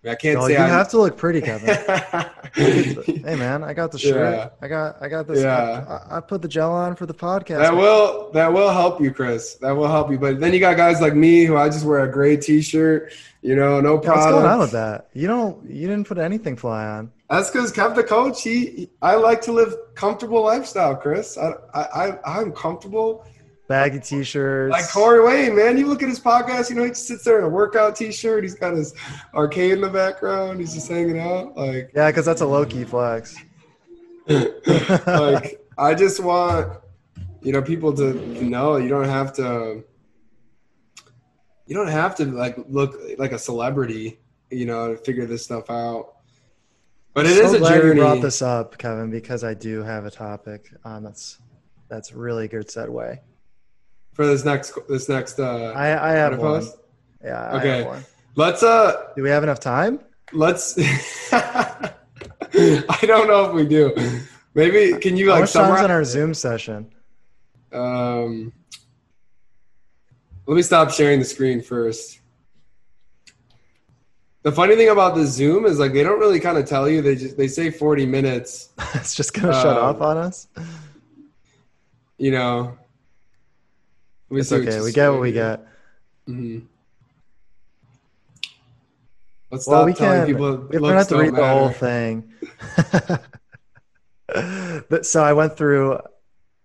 I 0.06 0.16
can't 0.16 0.38
No, 0.40 0.48
say 0.48 0.54
you 0.54 0.60
I'm- 0.60 0.70
have 0.70 0.90
to 0.90 0.98
look 0.98 1.18
pretty, 1.18 1.40
Kevin. 1.42 1.76
hey 2.56 3.36
man, 3.36 3.64
I 3.64 3.74
got 3.74 3.92
the 3.92 3.98
shirt. 4.00 4.34
Yeah. 4.34 4.50
I 4.62 4.68
got 4.68 5.02
I 5.02 5.08
got 5.08 5.28
this. 5.28 5.42
Yeah. 5.42 6.02
I, 6.12 6.18
I 6.18 6.20
put 6.20 6.42
the 6.42 6.48
gel 6.48 6.72
on 6.74 6.96
for 6.96 7.06
the 7.06 7.14
podcast. 7.14 7.60
That 7.60 7.76
will 7.76 8.32
that 8.34 8.52
will 8.52 8.70
help 8.72 9.02
you, 9.02 9.12
Chris. 9.12 9.56
That 9.56 9.72
will 9.72 9.88
help 9.88 10.12
you. 10.12 10.18
But 10.20 10.40
then 10.40 10.54
you 10.54 10.60
got 10.60 10.78
guys 10.78 11.02
like 11.02 11.16
me 11.16 11.46
who 11.46 11.56
I 11.58 11.70
just 11.70 11.86
wear 11.86 12.00
a 12.04 12.12
gray 12.12 12.38
T-shirt. 12.38 13.14
You 13.42 13.56
know, 13.56 13.82
no 13.82 13.98
problem. 13.98 14.20
what's 14.26 14.32
going 14.32 14.46
on 14.46 14.60
with 14.60 14.72
that? 14.72 15.10
You 15.14 15.28
don't. 15.28 15.70
You 15.70 15.88
didn't 15.88 16.08
put 16.08 16.18
anything 16.18 16.56
fly 16.56 16.86
on. 16.86 17.12
That's 17.30 17.50
because 17.50 17.72
Kev, 17.74 17.96
the 17.96 18.04
coach, 18.04 18.44
he, 18.44 18.66
he- 18.68 18.90
I 19.02 19.16
like 19.16 19.42
to 19.44 19.52
live 19.52 19.74
comfortable 19.96 20.44
lifestyle, 20.44 20.96
Chris. 20.96 21.38
I, 21.38 21.54
I, 21.74 21.82
I 21.84 22.40
I'm 22.40 22.52
comfortable. 22.52 23.26
Baggy 23.68 24.00
t-shirts. 24.00 24.72
Like 24.72 24.90
Corey 24.90 25.24
Wayne, 25.24 25.56
man. 25.56 25.78
You 25.78 25.88
look 25.88 26.04
at 26.04 26.10
his 26.10 26.20
podcast. 26.20 26.70
You 26.70 26.76
know, 26.76 26.84
he 26.84 26.90
just 26.90 27.08
sits 27.08 27.24
there 27.24 27.40
in 27.40 27.46
a 27.46 27.50
workout 27.50 27.96
T-shirt. 27.96 28.44
He's 28.44 28.56
got 28.56 28.74
his 28.74 28.94
arcade 29.34 29.72
in 29.72 29.82
the 29.82 29.90
background. 29.90 30.60
He's 30.60 30.74
just 30.74 30.90
hanging 30.90 31.20
out. 31.20 31.56
Like, 31.56 31.92
Yeah, 31.96 32.10
because 32.10 32.26
that's 32.26 32.42
a 32.42 32.46
low 32.46 32.66
key 32.66 32.84
flex. 32.84 33.36
like 34.28 35.66
I 35.78 35.94
just 35.96 36.20
want 36.22 36.80
you 37.42 37.52
know 37.52 37.62
people 37.62 37.94
to 37.94 38.14
know 38.44 38.78
you 38.78 38.88
don't 38.88 39.10
have 39.10 39.34
to 39.34 39.84
you 41.66 41.76
don't 41.76 41.90
have 41.90 42.16
to 42.16 42.26
like 42.26 42.58
look 42.70 42.96
like 43.18 43.34
a 43.34 43.40
celebrity 43.40 44.20
you 44.50 44.66
know 44.66 44.96
to 44.96 44.98
figure 44.98 45.26
this 45.26 45.44
stuff 45.44 45.70
out 45.70 46.14
but 47.14 47.28
it 47.28 47.36
so 47.36 47.46
is 47.46 47.54
a 47.54 47.60
glad 47.60 47.76
journey 47.76 47.96
you 47.96 48.02
brought 48.02 48.22
this 48.22 48.42
up, 48.42 48.78
Kevin, 48.78 49.12
because 49.12 49.44
I 49.44 49.54
do 49.54 49.84
have 49.84 50.06
a 50.06 50.12
topic 50.12 50.74
on 50.84 51.04
that's 51.04 51.40
that's 51.88 52.12
really 52.14 52.48
good 52.48 52.68
segue. 52.68 53.20
For 54.14 54.26
this 54.26 54.46
next 54.46 54.78
this 54.88 55.10
next 55.10 55.40
uh 55.40 55.74
I 55.76 56.10
I 56.10 56.12
have 56.14 56.38
one. 56.38 56.62
post. 56.62 56.78
Yeah. 57.24 57.42
I 57.52 57.58
Okay. 57.60 58.04
let's 58.36 58.64
uh 58.64 59.08
Do 59.16 59.24
we 59.24 59.30
have 59.30 59.44
enough 59.44 59.60
time? 59.60 60.00
let's 60.32 60.76
I 61.32 63.00
don't 63.04 63.28
know 63.28 63.46
if 63.46 63.54
we 63.54 63.66
do 63.68 63.94
maybe 64.56 64.98
can 65.00 65.16
you 65.18 65.28
How 65.28 65.34
like 65.34 65.42
much 65.42 65.54
time's 65.54 65.66
summarize 65.68 65.84
on 65.84 65.92
our 65.92 66.04
Zoom 66.04 66.34
session? 66.34 66.92
Um, 67.72 68.54
let 70.46 70.56
me 70.56 70.62
stop 70.62 70.92
sharing 70.92 71.20
the 71.20 71.26
screen 71.26 71.62
first. 71.62 72.20
The 74.44 74.52
funny 74.52 74.76
thing 74.76 74.90
about 74.90 75.16
the 75.16 75.26
Zoom 75.26 75.66
is 75.66 75.80
like 75.80 75.94
they 75.94 76.04
don't 76.04 76.20
really 76.20 76.40
kind 76.40 76.58
of 76.58 76.66
tell 76.68 76.88
you. 76.90 77.02
They 77.02 77.16
just 77.16 77.38
they 77.38 77.48
say 77.48 77.72
forty 77.72 78.06
minutes. 78.06 78.70
it's 78.94 79.16
just 79.16 79.34
gonna 79.34 79.54
shut 79.54 79.78
Um, 79.78 79.84
off 79.96 80.02
on 80.02 80.18
us. 80.18 80.48
You 82.18 82.32
know. 82.32 82.78
Me 84.34 84.40
It's 84.40 84.52
okay. 84.52 84.82
We 84.82 84.92
get 84.92 85.10
what 85.12 85.22
we 85.22 85.32
get. 85.32 85.64
Mhm. 86.28 86.66
Let's 89.52 89.68
Well, 89.68 89.82
stop 89.82 89.86
we 89.86 89.94
telling 89.94 90.26
can. 90.26 90.28
people. 90.28 90.68
We 90.72 90.80
don't 90.80 90.98
have 90.98 91.08
to 91.10 91.18
read 91.18 91.36
don't 91.36 91.36
the 91.36 91.54
whole 91.54 91.70
thing. 91.70 92.34
but 94.90 95.06
so 95.06 95.24
I 95.24 95.34
went 95.34 95.56
through 95.56 96.00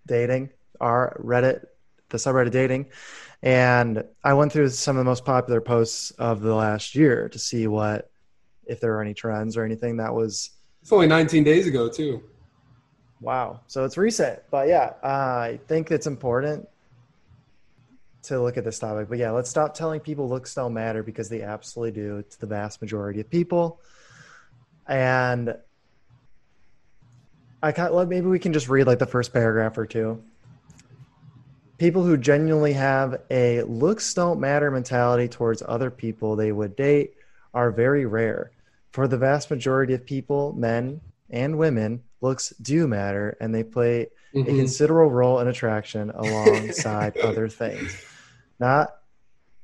dating, 0.06 0.48
our 0.80 1.20
Reddit, 1.22 1.66
the 2.08 2.16
subreddit 2.16 2.52
dating, 2.52 2.86
and 3.42 4.02
I 4.24 4.32
went 4.32 4.50
through 4.50 4.70
some 4.70 4.96
of 4.96 5.00
the 5.04 5.10
most 5.10 5.26
popular 5.26 5.60
posts 5.60 6.10
of 6.12 6.40
the 6.40 6.54
last 6.54 6.94
year 6.94 7.28
to 7.28 7.38
see 7.38 7.66
what 7.66 8.10
if 8.64 8.80
there 8.80 8.92
were 8.92 9.02
any 9.02 9.12
trends 9.12 9.58
or 9.58 9.64
anything 9.64 9.98
that 9.98 10.14
was 10.14 10.52
It's 10.80 10.90
only 10.90 11.06
19 11.06 11.44
days 11.44 11.66
ago 11.66 11.90
too. 11.90 12.22
wow. 13.20 13.60
So 13.66 13.84
it's 13.84 13.98
recent, 13.98 14.40
but 14.50 14.68
yeah, 14.68 14.94
I 15.02 15.60
think 15.68 15.90
it's 15.90 16.06
important 16.06 16.66
to 18.24 18.40
look 18.40 18.56
at 18.56 18.64
this 18.64 18.78
topic. 18.78 19.08
But 19.08 19.18
yeah, 19.18 19.30
let's 19.30 19.50
stop 19.50 19.74
telling 19.74 20.00
people 20.00 20.28
looks 20.28 20.54
don't 20.54 20.74
matter 20.74 21.02
because 21.02 21.28
they 21.28 21.42
absolutely 21.42 21.92
do 21.92 22.22
to 22.22 22.40
the 22.40 22.46
vast 22.46 22.80
majority 22.80 23.20
of 23.20 23.30
people. 23.30 23.80
And 24.86 25.56
I 27.62 27.72
kind 27.72 27.92
of, 27.92 28.08
maybe 28.08 28.26
we 28.26 28.38
can 28.38 28.52
just 28.52 28.68
read 28.68 28.86
like 28.86 28.98
the 28.98 29.06
first 29.06 29.32
paragraph 29.32 29.76
or 29.78 29.86
two. 29.86 30.22
People 31.78 32.02
who 32.02 32.16
genuinely 32.16 32.72
have 32.72 33.20
a 33.30 33.62
looks 33.62 34.12
don't 34.14 34.40
matter 34.40 34.70
mentality 34.70 35.28
towards 35.28 35.62
other 35.66 35.90
people 35.90 36.34
they 36.34 36.50
would 36.50 36.74
date 36.74 37.14
are 37.54 37.70
very 37.70 38.04
rare. 38.04 38.50
For 38.90 39.06
the 39.06 39.18
vast 39.18 39.50
majority 39.50 39.94
of 39.94 40.04
people, 40.04 40.52
men 40.54 41.00
and 41.30 41.58
women, 41.58 42.02
looks 42.20 42.50
do 42.60 42.88
matter 42.88 43.36
and 43.40 43.54
they 43.54 43.62
play 43.62 44.08
a 44.34 44.38
Mhm. 44.38 44.46
considerable 44.46 45.10
role 45.10 45.40
in 45.40 45.48
attraction 45.48 46.10
alongside 46.14 47.16
other 47.22 47.48
things. 47.48 47.94
Not 48.58 48.94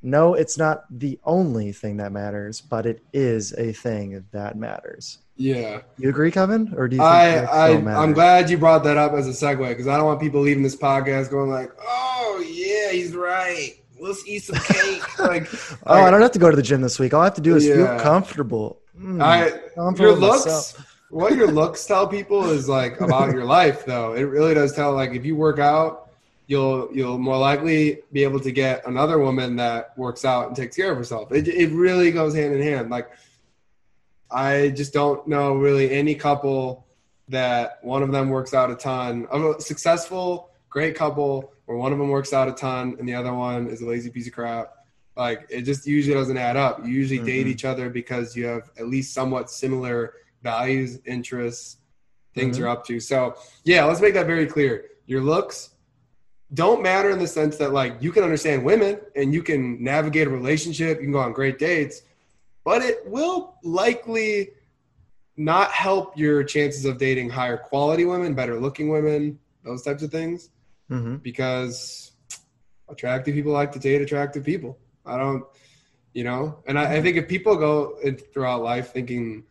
no, 0.06 0.34
it's 0.34 0.58
not 0.58 0.84
the 0.90 1.18
only 1.24 1.72
thing 1.72 1.96
that 1.96 2.12
matters, 2.12 2.60
but 2.60 2.84
it 2.84 3.02
is 3.14 3.54
a 3.54 3.72
thing 3.72 4.22
that 4.32 4.54
matters. 4.54 5.16
Yeah. 5.36 5.80
You 5.96 6.10
agree, 6.10 6.30
Kevin? 6.30 6.74
Or 6.76 6.88
do 6.88 6.96
you 6.96 7.00
think 7.02 7.10
I, 7.10 7.38
I 7.44 7.68
I'm 8.02 8.12
glad 8.12 8.50
you 8.50 8.58
brought 8.58 8.84
that 8.84 8.98
up 8.98 9.12
as 9.12 9.26
a 9.26 9.30
segue 9.30 9.66
because 9.66 9.88
I 9.88 9.96
don't 9.96 10.04
want 10.04 10.20
people 10.20 10.42
leaving 10.42 10.62
this 10.62 10.76
podcast 10.76 11.30
going 11.30 11.48
like, 11.50 11.72
"Oh 11.80 12.44
yeah, 12.46 12.90
he's 12.92 13.14
right. 13.16 13.72
Let's 13.98 14.26
eat 14.28 14.40
some 14.44 14.56
cake." 14.56 15.18
like, 15.18 15.48
Oh, 15.86 15.94
I 15.94 16.10
don't 16.10 16.20
have 16.20 16.32
to 16.32 16.38
go 16.38 16.50
to 16.50 16.56
the 16.56 16.62
gym 16.62 16.82
this 16.82 16.98
week. 16.98 17.14
All 17.14 17.22
I 17.22 17.24
have 17.24 17.34
to 17.34 17.40
do 17.40 17.56
is 17.56 17.66
Yeah. 17.66 17.74
feel 17.96 17.98
comfortable. 18.00 18.80
Mm, 19.00 19.22
I 19.22 19.50
comfortable 19.74 20.10
your 20.10 20.20
looks. 20.20 20.44
myself. 20.44 20.93
What 21.10 21.34
your 21.36 21.50
looks 21.50 21.84
tell 21.86 22.06
people 22.08 22.50
is 22.50 22.68
like 22.68 23.00
about 23.00 23.32
your 23.32 23.44
life, 23.44 23.84
though. 23.84 24.14
It 24.14 24.22
really 24.22 24.54
does 24.54 24.72
tell. 24.74 24.92
Like, 24.94 25.12
if 25.12 25.24
you 25.24 25.36
work 25.36 25.58
out, 25.58 26.10
you'll 26.46 26.88
you'll 26.92 27.18
more 27.18 27.38
likely 27.38 28.00
be 28.12 28.22
able 28.24 28.40
to 28.40 28.52
get 28.52 28.86
another 28.86 29.18
woman 29.18 29.56
that 29.56 29.96
works 29.96 30.24
out 30.24 30.48
and 30.48 30.56
takes 30.56 30.76
care 30.76 30.90
of 30.92 30.98
herself. 30.98 31.32
It 31.32 31.48
it 31.48 31.70
really 31.70 32.10
goes 32.10 32.34
hand 32.34 32.54
in 32.54 32.62
hand. 32.62 32.90
Like, 32.90 33.10
I 34.30 34.70
just 34.70 34.92
don't 34.92 35.26
know 35.28 35.54
really 35.54 35.90
any 35.90 36.14
couple 36.14 36.86
that 37.28 37.78
one 37.82 38.02
of 38.02 38.12
them 38.12 38.28
works 38.28 38.52
out 38.52 38.70
a 38.70 38.74
ton. 38.74 39.26
Of 39.30 39.42
a 39.44 39.60
successful, 39.60 40.50
great 40.68 40.94
couple 40.94 41.52
where 41.66 41.78
one 41.78 41.92
of 41.92 41.98
them 41.98 42.10
works 42.10 42.34
out 42.34 42.48
a 42.48 42.52
ton 42.52 42.96
and 42.98 43.08
the 43.08 43.14
other 43.14 43.32
one 43.32 43.68
is 43.68 43.80
a 43.80 43.86
lazy 43.86 44.10
piece 44.10 44.26
of 44.26 44.34
crap. 44.34 44.74
Like 45.16 45.46
it 45.48 45.62
just 45.62 45.86
usually 45.86 46.14
doesn't 46.14 46.36
add 46.36 46.56
up. 46.56 46.84
You 46.84 46.92
usually 46.92 47.20
date 47.20 47.46
Mhm. 47.46 47.50
each 47.50 47.64
other 47.64 47.88
because 47.88 48.36
you 48.36 48.44
have 48.46 48.70
at 48.76 48.88
least 48.88 49.14
somewhat 49.14 49.50
similar 49.50 50.14
values, 50.44 51.00
interests, 51.06 51.78
things 52.34 52.54
Mhm. 52.56 52.60
you're 52.60 52.68
up 52.68 52.84
to. 52.86 53.00
So 53.00 53.34
yeah, 53.64 53.84
let's 53.84 54.00
make 54.00 54.14
that 54.14 54.26
very 54.26 54.46
clear. 54.46 54.84
Your 55.06 55.22
looks 55.22 55.70
don't 56.52 56.82
matter 56.82 57.10
in 57.10 57.18
the 57.18 57.26
sense 57.26 57.56
that 57.56 57.72
like 57.72 57.96
you 58.00 58.12
can 58.12 58.22
understand 58.22 58.64
women 58.64 59.00
and 59.16 59.34
you 59.34 59.42
can 59.42 59.82
navigate 59.82 60.26
a 60.28 60.30
relationship, 60.30 60.98
you 60.98 61.04
can 61.04 61.12
go 61.12 61.18
on 61.18 61.32
great 61.32 61.58
dates, 61.58 62.02
but 62.64 62.80
it 62.82 62.98
will 63.06 63.56
likely 63.64 64.50
not 65.36 65.72
help 65.72 66.16
your 66.16 66.44
chances 66.44 66.84
of 66.84 66.96
dating 66.98 67.28
higher 67.30 67.56
quality 67.56 68.04
women, 68.04 68.34
better 68.34 68.60
looking 68.60 68.88
women, 68.88 69.38
those 69.64 69.82
types 69.82 70.02
of 70.04 70.10
things, 70.12 70.50
Mhm. 70.90 71.20
because 71.22 72.12
attractive 72.88 73.34
people 73.34 73.52
like 73.52 73.72
to 73.72 73.78
date 73.80 74.00
attractive 74.02 74.44
people. 74.44 74.78
I 75.04 75.16
don't, 75.16 75.44
you 76.12 76.22
know, 76.22 76.58
and 76.66 76.78
I, 76.78 76.96
I 76.96 77.02
think 77.02 77.16
if 77.16 77.26
people 77.26 77.56
go 77.56 77.96
throughout 78.32 78.62
life 78.62 78.92
thinking 78.92 79.44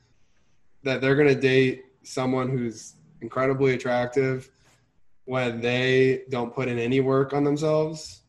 that 0.84 1.01
they're 1.01 1.15
going 1.15 1.27
to 1.27 1.39
date 1.39 1.86
someone 2.03 2.49
who's 2.49 2.95
incredibly 3.21 3.73
attractive 3.73 4.49
when 5.25 5.61
they 5.61 6.23
don't 6.29 6.53
put 6.53 6.67
in 6.67 6.77
any 6.77 6.99
work 6.99 7.34
on 7.34 7.43
themselves, 7.43 8.21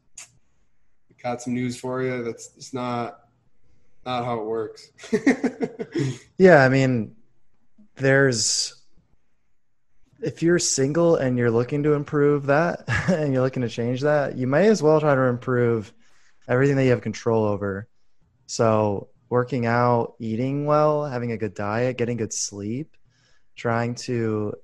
got 1.23 1.43
some 1.43 1.55
news 1.55 1.77
for 1.77 2.03
you. 2.03 2.23
That's 2.23 2.51
it's 2.57 2.73
not 2.73 3.21
not 4.05 4.25
how 4.25 4.41
it 4.41 4.45
works. 4.45 4.91
Yeah, 6.37 6.65
I 6.65 6.69
mean, 6.69 7.15
there's 7.95 8.75
if 10.21 10.43
you're 10.43 10.59
single 10.59 11.17
and 11.17 11.39
you're 11.39 11.51
looking 11.51 11.85
to 11.85 11.93
improve 11.93 12.47
that 12.47 12.85
and 13.09 13.33
you're 13.33 13.43
looking 13.43 13.63
to 13.63 13.69
change 13.69 14.01
that, 14.01 14.37
you 14.37 14.47
may 14.47 14.67
as 14.69 14.83
well 14.83 15.01
try 15.01 15.15
to 15.15 15.23
improve 15.23 15.93
everything 16.49 16.77
that 16.77 16.85
you 16.85 16.91
have 16.91 17.03
control 17.03 17.45
over. 17.45 17.89
So, 18.47 19.09
working 19.35 19.67
out, 19.67 20.15
eating 20.21 20.65
well, 20.65 21.05
having 21.05 21.33
a 21.33 21.37
good 21.37 21.55
diet, 21.55 21.99
getting 21.99 22.17
good 22.17 22.33
sleep, 22.33 22.97
trying 23.57 23.97
to 23.97 24.55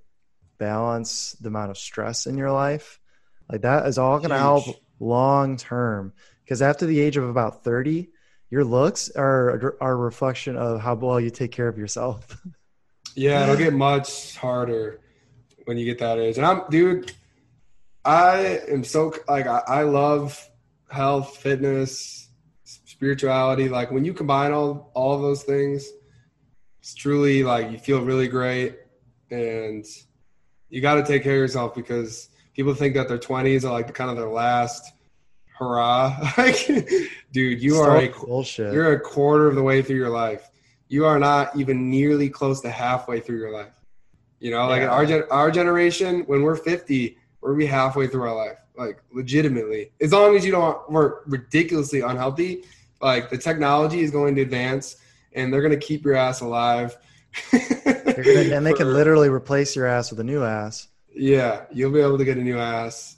balance 0.58 1.32
the 1.40 1.48
amount 1.48 1.72
of 1.72 1.76
stress 1.76 2.28
in 2.28 2.38
your 2.38 2.52
life. 2.52 3.00
Like 3.50 3.62
that 3.62 3.84
is 3.86 3.98
all 3.98 4.18
going 4.18 4.30
to 4.30 4.38
help 4.38 4.64
long 5.00 5.56
term 5.56 6.12
because 6.44 6.62
after 6.62 6.86
the 6.86 7.00
age 7.00 7.16
of 7.16 7.28
about 7.28 7.64
30, 7.64 8.10
your 8.48 8.64
looks 8.64 9.10
are 9.16 9.76
are 9.80 9.90
a 9.90 9.96
reflection 9.96 10.54
of 10.54 10.80
how 10.80 10.94
well 10.94 11.18
you 11.18 11.30
take 11.30 11.50
care 11.50 11.66
of 11.66 11.76
yourself. 11.76 12.40
Yeah, 13.16 13.42
it'll 13.42 13.56
get 13.56 13.72
much 13.72 14.36
harder 14.36 15.00
when 15.64 15.76
you 15.76 15.84
get 15.84 15.98
that 15.98 16.16
age. 16.20 16.36
And 16.36 16.46
I'm, 16.46 16.62
dude, 16.70 17.12
I 18.04 18.60
am 18.68 18.84
so 18.84 19.12
like 19.28 19.48
I, 19.48 19.62
I 19.66 19.82
love 19.82 20.48
health, 20.88 21.38
fitness, 21.38 22.19
spirituality. 23.04 23.70
Like 23.70 23.90
when 23.90 24.04
you 24.04 24.12
combine 24.12 24.52
all 24.52 24.90
all 24.94 25.14
of 25.14 25.22
those 25.22 25.42
things, 25.42 25.88
it's 26.80 26.94
truly 26.94 27.42
like 27.42 27.70
you 27.72 27.78
feel 27.78 28.02
really 28.02 28.28
great, 28.28 28.76
and 29.30 29.86
you 30.68 30.82
got 30.82 30.96
to 30.96 31.02
take 31.04 31.22
care 31.22 31.32
of 31.32 31.38
yourself 31.38 31.74
because 31.74 32.28
people 32.54 32.74
think 32.74 32.94
that 32.94 33.08
their 33.08 33.18
20s 33.18 33.64
are 33.64 33.72
like 33.72 33.92
kind 33.94 34.10
of 34.10 34.16
their 34.18 34.28
last 34.28 34.92
hurrah. 35.58 36.14
Like, 36.36 36.66
dude, 37.32 37.62
you 37.62 37.76
are 37.76 37.96
a 37.96 38.08
bullshit. 38.08 38.72
you're 38.74 38.92
a 38.92 39.00
quarter 39.00 39.46
of 39.48 39.54
the 39.54 39.62
way 39.62 39.80
through 39.82 39.96
your 39.96 40.10
life. 40.10 40.50
You 40.88 41.06
are 41.06 41.18
not 41.18 41.56
even 41.56 41.88
nearly 41.88 42.28
close 42.28 42.60
to 42.62 42.70
halfway 42.70 43.20
through 43.20 43.38
your 43.38 43.52
life. 43.52 43.74
You 44.40 44.50
know, 44.50 44.66
like 44.68 44.82
Yeah. 44.82 44.88
our 44.88 45.32
our 45.32 45.50
generation, 45.50 46.24
when 46.26 46.42
we're 46.42 46.56
50, 46.56 47.16
we're 47.40 47.50
gonna 47.50 47.58
be 47.60 47.66
halfway 47.66 48.06
through 48.08 48.24
our 48.28 48.34
life, 48.36 48.58
like 48.76 48.98
legitimately. 49.12 49.92
As 50.02 50.12
long 50.12 50.36
as 50.36 50.44
you 50.44 50.52
don't 50.52 50.78
work 50.90 51.22
ridiculously 51.26 52.00
unhealthy, 52.00 52.64
like 53.00 53.30
the 53.30 53.38
technology 53.38 54.00
is 54.00 54.10
going 54.10 54.34
to 54.36 54.42
advance, 54.42 54.96
and 55.32 55.52
they're 55.52 55.62
gonna 55.62 55.76
keep 55.76 56.04
your 56.04 56.14
ass 56.14 56.40
alive. 56.40 56.96
Gonna- 57.52 58.54
and 58.54 58.66
they 58.66 58.72
can 58.80 58.92
literally 58.92 59.28
replace 59.28 59.74
your 59.76 59.86
ass 59.86 60.10
with 60.10 60.20
a 60.20 60.24
new 60.24 60.44
ass. 60.44 60.88
yeah, 61.14 61.64
you'll 61.72 61.92
be 61.92 62.00
able 62.00 62.18
to 62.18 62.24
get 62.24 62.36
a 62.36 62.42
new 62.42 62.58
ass. 62.58 63.16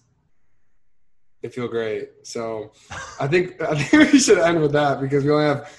It 1.43 1.53
feel 1.53 1.67
great. 1.69 2.11
So, 2.25 2.73
I 3.19 3.27
think 3.27 3.61
I 3.71 3.75
think 3.83 4.13
we 4.13 4.19
should 4.19 4.39
end 4.39 4.61
with 4.61 4.73
that 4.73 5.01
because 5.01 5.25
we 5.25 5.31
only 5.31 5.47
have 5.47 5.71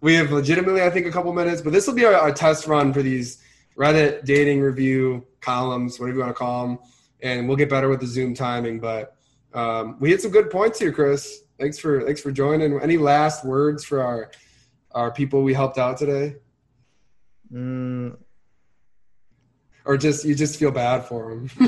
we 0.00 0.14
have 0.14 0.30
legitimately 0.30 0.82
I 0.82 0.90
think 0.90 1.06
a 1.06 1.10
couple 1.12 1.32
minutes, 1.32 1.62
but 1.62 1.72
this 1.72 1.86
will 1.86 1.94
be 1.94 2.04
our, 2.04 2.14
our 2.14 2.32
test 2.32 2.66
run 2.66 2.92
for 2.92 3.02
these 3.02 3.42
Reddit 3.78 4.24
dating 4.24 4.60
review 4.60 5.26
columns, 5.40 5.98
whatever 6.00 6.18
you 6.18 6.24
want 6.24 6.34
to 6.34 6.38
call 6.38 6.66
them, 6.66 6.78
and 7.20 7.46
we'll 7.48 7.56
get 7.56 7.68
better 7.70 7.88
with 7.88 8.00
the 8.00 8.06
Zoom 8.06 8.34
timing. 8.34 8.80
But 8.80 9.16
um, 9.54 9.96
we 10.00 10.10
hit 10.10 10.20
some 10.22 10.30
good 10.30 10.50
points 10.50 10.78
here, 10.78 10.92
Chris. 10.92 11.40
Thanks 11.58 11.78
for 11.78 12.02
thanks 12.02 12.20
for 12.20 12.30
joining. 12.30 12.78
Any 12.80 12.98
last 12.98 13.44
words 13.44 13.84
for 13.84 14.02
our 14.02 14.30
our 14.92 15.10
people 15.10 15.42
we 15.42 15.54
helped 15.54 15.78
out 15.78 15.96
today, 15.96 16.36
Mm, 17.52 18.16
or 19.84 19.96
just 19.96 20.24
you 20.24 20.34
just 20.34 20.58
feel 20.58 20.70
bad 20.70 21.04
for 21.04 21.30
them? 21.30 21.50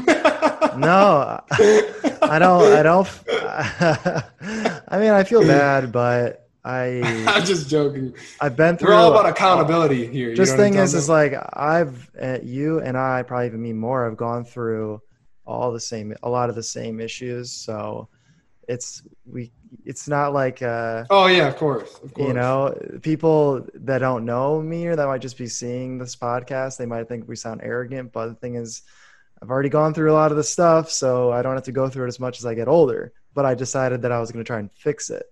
no, 0.80 1.40
I 1.50 2.38
don't. 2.38 2.72
I 2.72 2.82
don't. 2.82 3.08
I 4.88 4.98
mean, 4.98 5.10
I 5.10 5.24
feel 5.24 5.42
bad, 5.42 5.92
but 5.92 6.48
I 6.64 7.24
I'm 7.26 7.44
just 7.44 7.70
joking. 7.70 8.14
I've 8.40 8.56
been 8.56 8.76
through. 8.76 8.90
We're 8.90 8.96
all 8.96 9.10
about 9.10 9.26
accountability 9.26 10.06
here. 10.06 10.34
Just 10.34 10.52
know 10.52 10.58
what 10.58 10.66
I'm 10.66 10.72
thing 10.72 10.82
is, 10.82 10.94
is 10.94 11.08
like 11.08 11.34
I've 11.54 12.10
uh, 12.20 12.38
you 12.42 12.80
and 12.80 12.96
I 12.96 13.22
probably 13.22 13.46
even 13.46 13.62
me 13.62 13.72
more 13.72 14.04
have 14.04 14.16
gone 14.16 14.44
through 14.44 15.00
all 15.46 15.72
the 15.72 15.80
same, 15.80 16.14
a 16.22 16.28
lot 16.28 16.50
of 16.50 16.56
the 16.56 16.62
same 16.62 17.00
issues. 17.00 17.52
So 17.52 18.08
it's 18.68 19.02
we. 19.26 19.50
It's 19.84 20.06
not 20.08 20.32
like 20.32 20.62
uh. 20.62 21.04
Oh 21.10 21.26
yeah, 21.26 21.48
of 21.48 21.56
course, 21.56 21.98
of 22.02 22.14
course. 22.14 22.28
you 22.28 22.34
know 22.34 22.78
people 23.02 23.66
that 23.74 23.98
don't 23.98 24.24
know 24.24 24.60
me 24.60 24.86
or 24.86 24.94
that 24.94 25.06
might 25.06 25.22
just 25.22 25.38
be 25.38 25.46
seeing 25.46 25.98
this 25.98 26.14
podcast. 26.14 26.76
They 26.76 26.86
might 26.86 27.08
think 27.08 27.26
we 27.26 27.34
sound 27.34 27.62
arrogant, 27.64 28.12
but 28.12 28.28
the 28.28 28.34
thing 28.34 28.54
is, 28.54 28.82
I've 29.42 29.50
already 29.50 29.70
gone 29.70 29.94
through 29.94 30.12
a 30.12 30.14
lot 30.14 30.30
of 30.30 30.36
the 30.36 30.44
stuff, 30.44 30.90
so 30.90 31.32
I 31.32 31.42
don't 31.42 31.54
have 31.54 31.64
to 31.64 31.72
go 31.72 31.88
through 31.88 32.04
it 32.04 32.08
as 32.08 32.20
much 32.20 32.38
as 32.38 32.46
I 32.46 32.54
get 32.54 32.68
older. 32.68 33.12
But 33.34 33.46
I 33.46 33.54
decided 33.54 34.02
that 34.02 34.12
I 34.12 34.20
was 34.20 34.30
going 34.30 34.44
to 34.44 34.46
try 34.46 34.58
and 34.58 34.70
fix 34.72 35.10
it. 35.10 35.24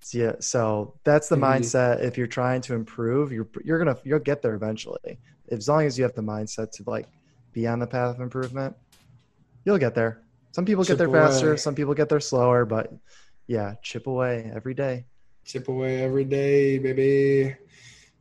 So, 0.00 0.18
yeah, 0.18 0.32
so 0.40 0.94
that's 1.04 1.28
the 1.28 1.36
mindset. 1.36 2.02
If 2.02 2.16
you're 2.16 2.26
trying 2.26 2.62
to 2.62 2.74
improve, 2.74 3.30
you're 3.30 3.48
you're 3.62 3.78
gonna 3.78 3.98
you'll 4.04 4.18
get 4.18 4.42
there 4.42 4.54
eventually. 4.54 5.18
As 5.50 5.68
long 5.68 5.84
as 5.84 5.98
you 5.98 6.04
have 6.04 6.14
the 6.14 6.22
mindset 6.22 6.72
to 6.72 6.84
like 6.86 7.08
be 7.52 7.66
on 7.66 7.78
the 7.78 7.86
path 7.86 8.14
of 8.14 8.20
improvement, 8.20 8.76
you'll 9.64 9.78
get 9.78 9.94
there. 9.94 10.23
Some 10.54 10.66
people 10.66 10.84
Chip 10.84 10.98
get 10.98 11.10
there 11.10 11.12
faster, 11.12 11.56
some 11.56 11.74
people 11.74 11.94
get 11.94 12.08
there 12.08 12.20
slower, 12.20 12.64
but 12.64 12.92
yeah, 13.48 13.74
chip 13.82 14.06
away 14.06 14.52
every 14.54 14.72
day. 14.72 15.04
Chip 15.44 15.66
away 15.66 16.00
every 16.00 16.24
day, 16.24 16.78
baby. 16.78 17.56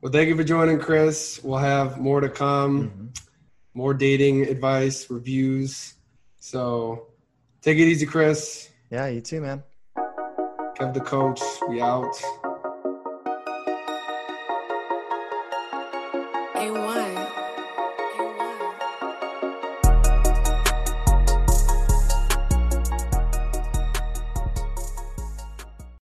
Well, 0.01 0.11
thank 0.11 0.29
you 0.29 0.35
for 0.35 0.43
joining, 0.43 0.79
Chris. 0.79 1.39
We'll 1.43 1.59
have 1.59 1.99
more 1.99 2.21
to 2.21 2.29
come, 2.29 2.89
Mhm. 2.89 3.19
more 3.75 3.93
dating 3.93 4.47
advice, 4.47 5.11
reviews. 5.11 5.93
So 6.39 7.09
take 7.61 7.77
it 7.77 7.83
easy, 7.83 8.07
Chris. 8.07 8.67
Yeah, 8.89 9.05
you 9.05 9.21
too, 9.21 9.39
man. 9.39 9.61
Kev 9.95 10.95
the 10.95 11.01
coach. 11.01 11.39
We 11.69 11.81
out. 11.81 12.15